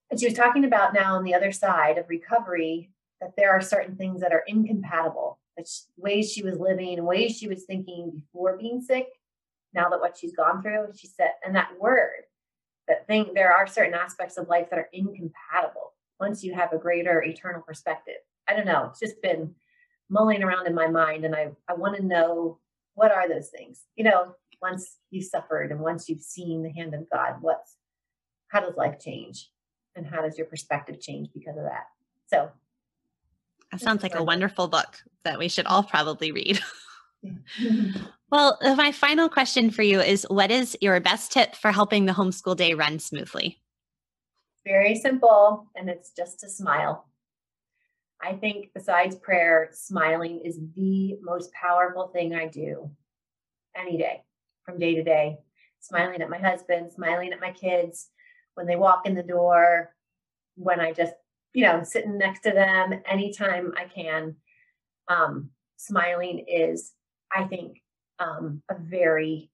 And 0.09 0.19
she 0.19 0.27
was 0.27 0.35
talking 0.35 0.63
about 0.63 0.93
now 0.93 1.15
on 1.15 1.23
the 1.23 1.33
other 1.33 1.51
side 1.51 1.97
of 1.97 2.09
recovery 2.09 2.91
that 3.19 3.33
there 3.35 3.51
are 3.51 3.61
certain 3.61 3.95
things 3.95 4.21
that 4.21 4.31
are 4.31 4.43
incompatible, 4.47 5.39
that 5.57 5.67
she, 5.67 5.83
ways 5.97 6.31
she 6.31 6.43
was 6.43 6.59
living, 6.59 7.03
ways 7.03 7.37
she 7.37 7.47
was 7.47 7.65
thinking 7.65 8.11
before 8.11 8.57
being 8.57 8.81
sick, 8.81 9.07
now 9.73 9.89
that 9.89 9.99
what 9.99 10.17
she's 10.17 10.35
gone 10.35 10.61
through, 10.61 10.87
she 10.95 11.07
said, 11.07 11.31
and 11.45 11.55
that 11.55 11.79
word, 11.79 12.23
that 12.87 13.05
thing, 13.07 13.31
there 13.33 13.51
are 13.51 13.67
certain 13.67 13.93
aspects 13.93 14.37
of 14.37 14.47
life 14.47 14.69
that 14.69 14.79
are 14.79 14.89
incompatible 14.93 15.93
once 16.19 16.43
you 16.43 16.53
have 16.53 16.73
a 16.73 16.77
greater 16.77 17.21
eternal 17.21 17.61
perspective. 17.61 18.15
I 18.47 18.55
don't 18.55 18.65
know. 18.65 18.87
It's 18.89 18.99
just 18.99 19.21
been 19.21 19.53
mulling 20.09 20.41
around 20.41 20.67
in 20.67 20.73
my 20.73 20.87
mind, 20.87 21.25
and 21.25 21.35
I, 21.35 21.49
I 21.67 21.73
want 21.73 21.97
to 21.97 22.05
know 22.05 22.59
what 22.95 23.11
are 23.11 23.27
those 23.27 23.49
things? 23.49 23.83
You 23.95 24.05
know, 24.05 24.35
once 24.61 24.97
you've 25.11 25.25
suffered 25.25 25.71
and 25.71 25.81
once 25.81 26.09
you've 26.09 26.21
seen 26.21 26.63
the 26.63 26.71
hand 26.71 26.93
of 26.95 27.09
God, 27.11 27.35
what's 27.41 27.75
how 28.47 28.61
does 28.61 28.77
life 28.77 28.99
change? 28.99 29.49
And 29.97 30.05
how 30.05 30.21
does 30.21 30.37
your 30.37 30.47
perspective 30.47 31.01
change 31.01 31.29
because 31.33 31.57
of 31.57 31.63
that? 31.63 31.87
So 32.27 32.51
that 33.71 33.81
sounds 33.81 34.03
like 34.03 34.15
a 34.15 34.23
wonderful 34.23 34.67
book 34.67 35.03
that 35.23 35.39
we 35.39 35.49
should 35.49 35.65
all 35.65 35.83
probably 35.83 36.31
read. 36.31 36.59
well, 38.31 38.57
uh, 38.61 38.75
my 38.75 38.91
final 38.91 39.27
question 39.27 39.71
for 39.71 39.81
you 39.81 39.99
is 39.99 40.25
what 40.29 40.51
is 40.51 40.77
your 40.81 40.99
best 40.99 41.31
tip 41.31 41.55
for 41.55 41.71
helping 41.71 42.05
the 42.05 42.13
homeschool 42.13 42.55
day 42.55 42.75
run 42.75 42.99
smoothly? 42.99 43.59
Very 44.65 44.95
simple, 44.95 45.67
and 45.75 45.89
it's 45.89 46.11
just 46.11 46.39
to 46.41 46.49
smile. 46.49 47.07
I 48.21 48.33
think 48.33 48.69
besides 48.73 49.15
prayer, 49.15 49.69
smiling 49.73 50.41
is 50.43 50.59
the 50.75 51.17
most 51.21 51.51
powerful 51.53 52.07
thing 52.07 52.35
I 52.35 52.47
do 52.47 52.89
any 53.75 53.97
day, 53.97 54.23
from 54.63 54.77
day 54.77 54.95
to 54.95 55.03
day. 55.03 55.37
Smiling 55.79 56.21
at 56.21 56.29
my 56.29 56.39
husband, 56.39 56.91
smiling 56.91 57.31
at 57.33 57.39
my 57.39 57.51
kids 57.51 58.09
when 58.57 58.65
they 58.65 58.75
walk 58.75 59.05
in 59.05 59.13
the 59.13 59.21
door, 59.21 59.93
when 60.55 60.79
I 60.79 60.91
just, 60.91 61.13
you 61.53 61.63
know, 61.63 61.83
sitting 61.83 62.17
next 62.17 62.41
to 62.41 62.51
them 62.51 62.99
anytime 63.05 63.71
I 63.77 63.85
can. 63.85 64.35
Um, 65.07 65.51
smiling 65.77 66.43
is, 66.47 66.91
I 67.31 67.43
think, 67.43 67.83
um, 68.17 68.63
a 68.67 68.75
very 68.75 69.51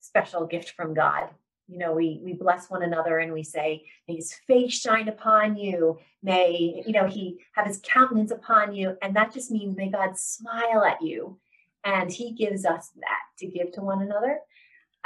special 0.00 0.46
gift 0.46 0.72
from 0.72 0.92
God. 0.92 1.30
You 1.66 1.78
know 1.78 1.94
we 1.94 2.20
we 2.22 2.34
bless 2.34 2.68
one 2.68 2.82
another 2.82 3.20
and 3.20 3.32
we 3.32 3.42
say 3.42 3.86
may 4.06 4.16
his 4.16 4.34
face 4.46 4.78
shine 4.78 5.08
upon 5.08 5.56
you. 5.56 5.98
May 6.22 6.82
you 6.86 6.92
know 6.92 7.06
he 7.06 7.38
have 7.54 7.66
his 7.66 7.80
countenance 7.82 8.30
upon 8.30 8.74
you. 8.74 8.98
And 9.00 9.16
that 9.16 9.32
just 9.32 9.50
means 9.50 9.74
may 9.74 9.88
god 9.88 10.18
smile 10.18 10.84
at 10.84 11.00
you. 11.00 11.40
And 11.82 12.12
he 12.12 12.32
gives 12.32 12.66
us 12.66 12.90
that 13.00 13.22
to 13.38 13.46
give 13.46 13.72
to 13.72 13.80
one 13.80 14.02
another. 14.02 14.40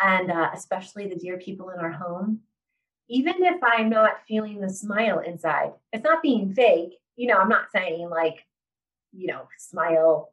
And 0.03 0.33
uh, 0.33 0.51
especially 0.53 1.07
the 1.07 1.15
dear 1.15 1.39
people 1.39 1.71
in 1.71 1.79
our 1.79 1.93
home 1.93 2.41
even 3.09 3.35
if 3.39 3.61
i'm 3.63 3.89
not 3.89 4.23
feeling 4.27 4.61
the 4.61 4.71
smile 4.71 5.19
inside 5.19 5.73
it's 5.93 6.05
not 6.05 6.23
being 6.23 6.53
fake 6.53 6.95
you 7.17 7.27
know 7.27 7.37
i'm 7.37 7.49
not 7.49 7.71
saying 7.73 8.09
like 8.09 8.45
you 9.13 9.27
know 9.27 9.49
smile 9.59 10.33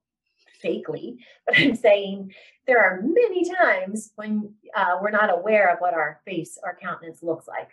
fakely, 0.66 1.18
but 1.46 1.58
I'm 1.58 1.76
saying 1.76 2.34
there 2.68 2.84
are 2.84 3.02
many 3.02 3.50
times 3.50 4.12
when 4.16 4.54
uh, 4.76 4.98
we're 5.02 5.12
not 5.12 5.34
aware 5.34 5.72
of 5.72 5.80
what 5.80 5.94
our 5.94 6.22
face, 6.26 6.58
our 6.64 6.78
countenance 6.82 7.22
looks 7.22 7.48
like. 7.48 7.70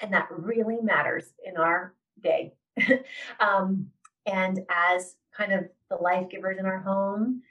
And 0.00 0.12
that 0.12 0.28
really 0.30 0.80
matters 0.82 1.24
in 1.44 1.56
our 1.56 1.94
day. 2.22 2.52
um, 3.40 3.88
and 4.26 4.60
as 4.68 5.16
kind 5.36 5.52
of 5.52 5.64
the 5.90 5.96
life 5.96 6.28
givers 6.30 6.58
in 6.58 6.66
our 6.66 6.80
home, 6.80 7.42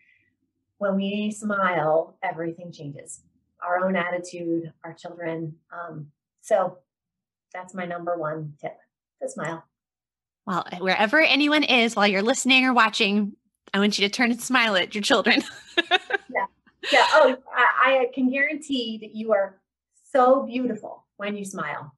when 0.78 0.96
we 0.96 1.32
smile, 1.32 2.18
everything 2.22 2.72
changes. 2.72 3.22
Our 3.66 3.84
own 3.86 3.96
attitude, 3.96 4.72
our 4.84 4.94
children. 4.94 5.56
Um, 5.72 6.08
so 6.46 6.78
that's 7.54 7.74
my 7.74 7.86
number 7.86 8.18
one 8.18 8.54
tip 8.62 8.78
to 9.22 9.30
smile. 9.30 9.64
Well, 10.46 10.66
eh, 10.72 10.78
wherever 10.78 11.20
anyone 11.20 11.64
is 11.64 11.96
while 11.96 12.08
you're 12.08 12.22
listening 12.22 12.66
or 12.66 12.74
watching, 12.74 13.34
I 13.74 13.80
want 13.80 13.98
you 13.98 14.08
to 14.08 14.14
turn 14.14 14.32
and 14.32 14.40
smile 14.40 14.76
at 14.76 14.94
your 14.94 15.02
children. 15.02 15.42
yeah. 15.92 16.46
Yeah. 16.92 17.06
Oh, 17.14 17.36
I, 17.52 18.02
I 18.02 18.12
can 18.14 18.30
guarantee 18.30 19.00
that 19.02 19.16
you 19.16 19.34
are 19.34 19.60
so 20.12 20.44
beautiful 20.44 21.06
when 21.18 21.36
you 21.36 21.44
smile. 21.44 21.94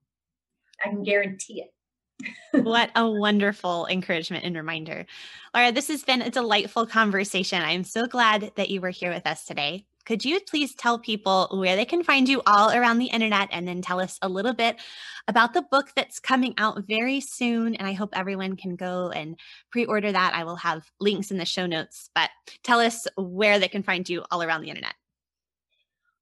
I 0.83 0.89
can 0.89 1.03
guarantee 1.03 1.63
it. 1.63 2.63
what 2.63 2.89
a 2.95 3.09
wonderful 3.09 3.85
encouragement 3.87 4.45
and 4.45 4.55
reminder. 4.55 5.05
Laura, 5.53 5.73
this 5.73 5.89
has 5.89 6.03
been 6.03 6.21
a 6.21 6.29
delightful 6.29 6.87
conversation. 6.87 7.61
I'm 7.61 7.83
so 7.83 8.07
glad 8.07 8.53
that 8.55 8.69
you 8.69 8.79
were 8.79 8.91
here 8.91 9.11
with 9.11 9.27
us 9.27 9.43
today. 9.43 9.85
Could 10.07 10.23
you 10.23 10.39
please 10.39 10.73
tell 10.73 10.97
people 10.97 11.49
where 11.51 11.75
they 11.75 11.83
can 11.83 12.01
find 12.01 12.29
you 12.29 12.41
all 12.47 12.71
around 12.71 12.97
the 12.97 13.07
internet 13.07 13.49
and 13.51 13.67
then 13.67 13.81
tell 13.81 13.99
us 13.99 14.17
a 14.21 14.29
little 14.29 14.53
bit 14.53 14.79
about 15.27 15.53
the 15.53 15.63
book 15.63 15.91
that's 15.97 16.17
coming 16.17 16.53
out 16.57 16.85
very 16.87 17.19
soon? 17.19 17.75
And 17.75 17.85
I 17.85 17.91
hope 17.91 18.17
everyone 18.17 18.55
can 18.55 18.77
go 18.77 19.09
and 19.09 19.37
pre 19.69 19.83
order 19.83 20.09
that. 20.09 20.33
I 20.33 20.45
will 20.45 20.55
have 20.55 20.89
links 21.01 21.29
in 21.29 21.37
the 21.37 21.43
show 21.43 21.65
notes, 21.65 22.09
but 22.15 22.29
tell 22.63 22.79
us 22.79 23.05
where 23.17 23.59
they 23.59 23.67
can 23.67 23.83
find 23.83 24.07
you 24.07 24.23
all 24.31 24.41
around 24.41 24.61
the 24.61 24.69
internet. 24.69 24.93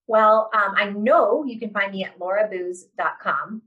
Well, 0.08 0.50
um, 0.52 0.74
I 0.76 0.90
know 0.90 1.44
you 1.46 1.60
can 1.60 1.70
find 1.70 1.92
me 1.92 2.06
at 2.06 2.18
laurabooz.com, 2.18 3.62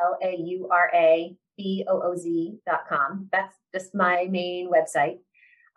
L 0.00 0.18
A 0.22 0.36
U 0.36 0.68
R 0.70 0.92
A 0.94 1.36
B 1.56 1.84
O 1.88 2.02
O 2.02 2.14
Z.com. 2.14 3.30
That's 3.32 3.56
just 3.74 3.96
my 3.96 4.28
main 4.30 4.70
website. 4.70 5.18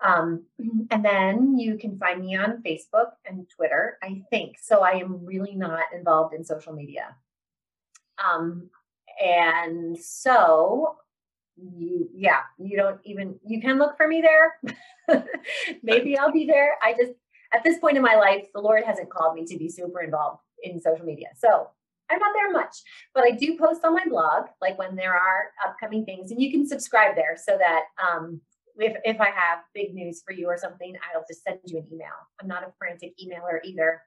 Um, 0.02 0.46
and 0.92 1.04
then 1.04 1.58
you 1.58 1.78
can 1.78 1.98
find 1.98 2.22
me 2.22 2.36
on 2.36 2.64
Facebook 2.66 3.12
and 3.26 3.48
Twitter, 3.50 3.98
I 4.02 4.24
think. 4.30 4.58
So 4.62 4.82
I 4.82 4.92
am 4.92 5.26
really 5.26 5.56
not 5.56 5.86
involved 5.94 6.34
in 6.34 6.44
social 6.44 6.74
media. 6.74 7.16
Um, 8.24 8.70
and 9.24 9.98
so 9.98 10.98
you, 11.56 12.10
yeah, 12.14 12.42
you 12.58 12.78
don't 12.78 13.00
even, 13.04 13.40
you 13.46 13.62
can 13.62 13.78
look 13.78 13.98
for 13.98 14.08
me 14.08 14.22
there. 14.22 15.24
Maybe 15.84 16.18
I'll 16.18 16.32
be 16.32 16.46
there. 16.46 16.78
I 16.82 16.94
just, 16.94 17.14
at 17.54 17.64
this 17.64 17.80
point 17.80 17.98
in 17.98 18.04
my 18.04 18.16
life, 18.16 18.46
the 18.54 18.62
Lord 18.62 18.84
hasn't 18.86 19.10
called 19.10 19.36
me 19.36 19.46
to 19.46 19.58
be 19.58 19.70
super 19.70 20.02
involved 20.02 20.42
in 20.64 20.80
social 20.80 21.06
media. 21.06 21.28
So 21.38 21.70
I'm 22.10 22.20
not 22.20 22.34
there 22.34 22.52
much, 22.52 22.78
but 23.14 23.24
I 23.24 23.32
do 23.32 23.58
post 23.58 23.84
on 23.84 23.94
my 23.94 24.06
blog, 24.08 24.48
like 24.62 24.78
when 24.78 24.96
there 24.96 25.14
are 25.14 25.52
upcoming 25.66 26.06
things, 26.06 26.32
and 26.32 26.42
you 26.42 26.52
can 26.52 26.68
subscribe 26.68 27.16
there 27.16 27.38
so 27.42 27.58
that 27.58 27.84
um, 28.04 28.42
if, 28.80 28.98
if 29.04 29.22
I 29.22 29.30
have 29.30 29.60
big 29.74 29.94
news 29.94 30.22
for 30.26 30.34
you 30.34 30.48
or 30.48 30.58
something, 30.58 30.94
I'll 31.14 31.26
just 31.28 31.44
send 31.44 31.60
you 31.66 31.80
an 31.80 31.88
email. 31.92 32.08
I'm 32.42 32.48
not 32.48 32.64
a 32.64 32.72
frantic 32.78 33.14
emailer 33.18 33.60
either. 33.64 34.02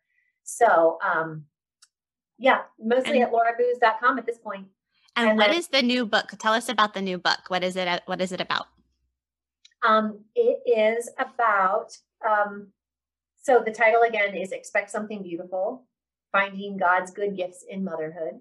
So, 0.45 0.99
um, 1.05 1.45
yeah, 2.39 2.63
mostly 2.81 3.21
and, 3.21 3.25
at 3.25 3.33
laurabooz.com 3.33 4.19
at 4.19 4.27
this 4.27 4.39
point. 4.39 4.67
And, 5.17 5.31
and 5.31 5.39
what 5.39 5.49
then, 5.49 5.59
is 5.59 5.69
the 5.69 5.83
new 5.83 6.07
book? 6.07 6.31
Tell 6.39 6.55
us 6.55 6.69
about 6.69 6.95
the 6.95 7.03
new 7.03 7.19
book. 7.19 7.39
What 7.49 7.63
is 7.63 7.77
it? 7.77 8.03
What 8.07 8.21
is 8.21 8.33
it 8.33 8.41
about? 8.41 8.67
Um, 9.87 10.21
it 10.35 10.61
is 10.67 11.11
about, 11.19 11.97
um, 12.27 12.69
so 13.41 13.63
the 13.65 13.73
title 13.73 14.03
again 14.03 14.35
is 14.37 14.53
Expect 14.53 14.91
Something 14.91 15.23
Beautiful, 15.23 15.87
Finding 16.31 16.77
God's 16.77 17.11
Good 17.11 17.37
Gifts 17.37 17.65
in 17.69 17.85
Motherhood. 17.85 18.41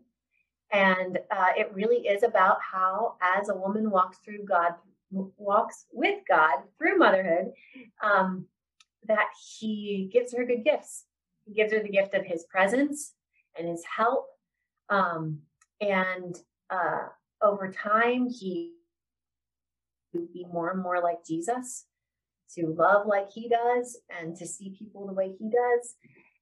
And 0.71 1.19
uh, 1.29 1.49
it 1.57 1.73
really 1.73 2.07
is 2.07 2.23
about 2.23 2.57
how, 2.61 3.15
as 3.21 3.49
a 3.49 3.55
woman 3.55 3.89
walks 3.89 4.19
through 4.23 4.45
God 4.45 4.75
walks 5.11 5.85
with 5.91 6.19
God 6.27 6.59
through 6.77 6.97
motherhood, 6.97 7.51
um, 8.03 8.45
that 9.07 9.27
He 9.59 10.09
gives 10.11 10.33
her 10.33 10.45
good 10.45 10.63
gifts. 10.63 11.05
He 11.45 11.53
gives 11.53 11.73
her 11.73 11.81
the 11.81 11.89
gift 11.89 12.13
of 12.13 12.25
His 12.25 12.45
presence 12.45 13.13
and 13.57 13.67
His 13.67 13.83
help. 13.83 14.27
Um, 14.89 15.39
and 15.79 16.35
uh, 16.69 17.07
over 17.41 17.71
time, 17.71 18.29
He 18.29 18.73
to 20.13 20.27
be 20.33 20.45
more 20.51 20.71
and 20.71 20.81
more 20.81 21.01
like 21.01 21.25
Jesus, 21.25 21.85
to 22.55 22.75
love 22.77 23.07
like 23.07 23.31
He 23.31 23.47
does, 23.47 23.97
and 24.09 24.35
to 24.37 24.45
see 24.45 24.75
people 24.77 25.07
the 25.07 25.13
way 25.13 25.33
He 25.39 25.45
does. 25.45 25.95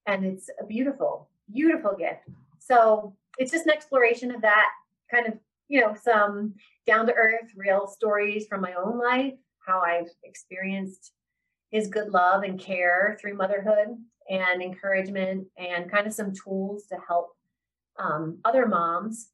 And 0.06 0.24
it's 0.24 0.50
a 0.60 0.66
beautiful, 0.66 1.28
beautiful 1.52 1.94
gift. 1.96 2.28
So 2.58 3.14
it's 3.38 3.52
just 3.52 3.66
an 3.66 3.72
exploration 3.72 4.34
of 4.34 4.42
that 4.42 4.68
kind 5.10 5.26
of 5.26 5.34
you 5.70 5.80
know, 5.80 5.94
some 5.94 6.52
down 6.86 7.06
to 7.06 7.14
earth, 7.14 7.52
real 7.56 7.86
stories 7.86 8.46
from 8.48 8.60
my 8.60 8.74
own 8.74 8.98
life, 8.98 9.34
how 9.64 9.80
I've 9.80 10.10
experienced 10.24 11.12
his 11.70 11.86
good 11.86 12.08
love 12.08 12.42
and 12.42 12.58
care 12.58 13.16
through 13.20 13.36
motherhood 13.36 13.86
and 14.28 14.60
encouragement, 14.60 15.46
and 15.56 15.90
kind 15.90 16.06
of 16.06 16.12
some 16.12 16.32
tools 16.34 16.86
to 16.86 16.96
help 17.06 17.30
um, 17.98 18.38
other 18.44 18.66
moms 18.66 19.30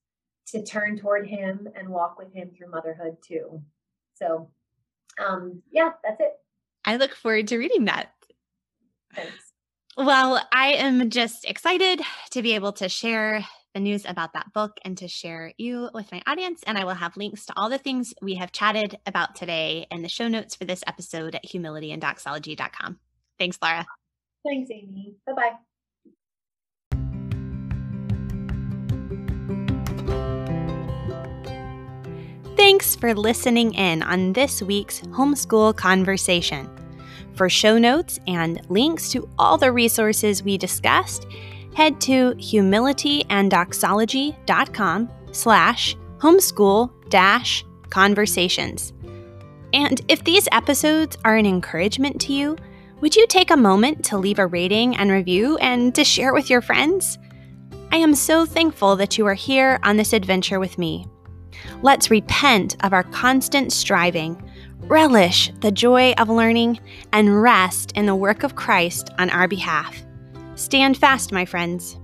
to 0.49 0.63
turn 0.63 0.99
toward 0.99 1.27
him 1.27 1.67
and 1.75 1.89
walk 1.89 2.19
with 2.19 2.33
him 2.35 2.51
through 2.51 2.71
motherhood 2.71 3.17
too. 3.27 3.63
So, 4.15 4.51
um, 5.19 5.63
yeah, 5.73 5.93
that's 6.05 6.21
it. 6.21 6.33
I 6.85 6.97
look 6.97 7.15
forward 7.15 7.49
to 7.49 7.59
reading 7.59 7.87
that. 7.87 8.13
Thanks. 9.15 9.53
Well, 9.97 10.47
I 10.53 10.75
am 10.75 11.09
just 11.09 11.47
excited 11.47 12.03
to 12.33 12.43
be 12.43 12.55
able 12.55 12.73
to 12.75 12.89
share 12.91 13.43
the 13.77 13.81
news 13.81 14.07
about 14.07 14.33
that 14.33 14.55
book 14.55 14.81
and 14.87 14.97
to 14.97 15.07
share 15.07 15.53
you 15.59 15.91
with 15.93 16.11
my 16.11 16.23
audience. 16.27 16.63
And 16.67 16.79
I 16.79 16.85
will 16.85 16.95
have 16.95 17.15
links 17.15 17.45
to 17.45 17.53
all 17.57 17.69
the 17.69 17.77
things 17.77 18.15
we 18.23 18.37
have 18.37 18.51
chatted 18.51 18.99
about 19.05 19.37
today 19.37 19.87
in 19.91 20.01
the 20.01 20.09
show 20.09 20.29
notes 20.29 20.57
for 20.57 20.65
this 20.65 20.83
episode 20.87 21.35
at 21.35 21.45
humilityanddoxology.com. 21.45 22.99
Thanks, 23.39 23.59
Laura. 23.63 23.85
Thanks, 24.47 24.71
Amy. 24.71 25.17
Bye 25.27 25.33
bye. 25.35 25.53
Thanks 32.57 32.97
for 32.97 33.15
listening 33.15 33.75
in 33.75 34.03
on 34.03 34.33
this 34.33 34.63
week's 34.63 35.03
Homeschool 35.03 35.77
Conversation. 35.77 36.67
For 37.35 37.51
show 37.51 37.77
notes 37.77 38.19
and 38.27 38.59
links 38.71 39.11
to 39.11 39.29
all 39.39 39.59
the 39.59 39.71
resources 39.71 40.43
we 40.43 40.57
discussed, 40.57 41.27
head 41.77 42.01
to 42.01 42.33
humilityanddoxology.com 42.37 45.11
slash 45.33 45.97
homeschool 46.17 46.91
dash 47.11 47.63
conversations. 47.91 48.95
And 49.75 50.01
if 50.09 50.25
these 50.25 50.49
episodes 50.53 51.19
are 51.27 51.37
an 51.37 51.45
encouragement 51.45 52.19
to 52.23 52.33
you, 52.33 52.57
would 53.03 53.15
you 53.15 53.27
take 53.27 53.51
a 53.51 53.59
moment 53.59 54.03
to 54.07 54.17
leave 54.17 54.39
a 54.39 54.47
rating 54.47 54.97
and 54.97 55.11
review 55.11 55.59
and 55.59 55.95
to 55.95 56.03
share 56.03 56.33
with 56.33 56.49
your 56.49 56.63
friends? 56.63 57.19
I 57.93 57.99
am 57.99 58.15
so 58.15 58.47
thankful 58.47 58.97
that 58.97 59.19
you 59.19 59.27
are 59.27 59.35
here 59.35 59.79
on 59.83 59.99
this 59.99 60.15
adventure 60.15 60.59
with 60.59 60.79
me. 60.79 61.07
Let's 61.83 62.11
repent 62.11 62.83
of 62.85 62.95
our 62.95 63.03
constant 63.03 63.71
striving, 63.71 64.43
relish 64.85 65.53
the 65.61 65.73
joy 65.73 66.13
of 66.13 66.31
learning, 66.31 66.81
and 67.13 67.43
rest 67.43 67.93
in 67.93 68.07
the 68.07 68.17
work 68.17 68.45
of 68.45 68.57
Christ 68.57 69.11
on 69.19 69.29
our 69.29 69.47
behalf. 69.47 70.06
Stand 70.57 70.97
fast, 70.97 71.33
my 71.33 71.45
friends. 71.45 71.99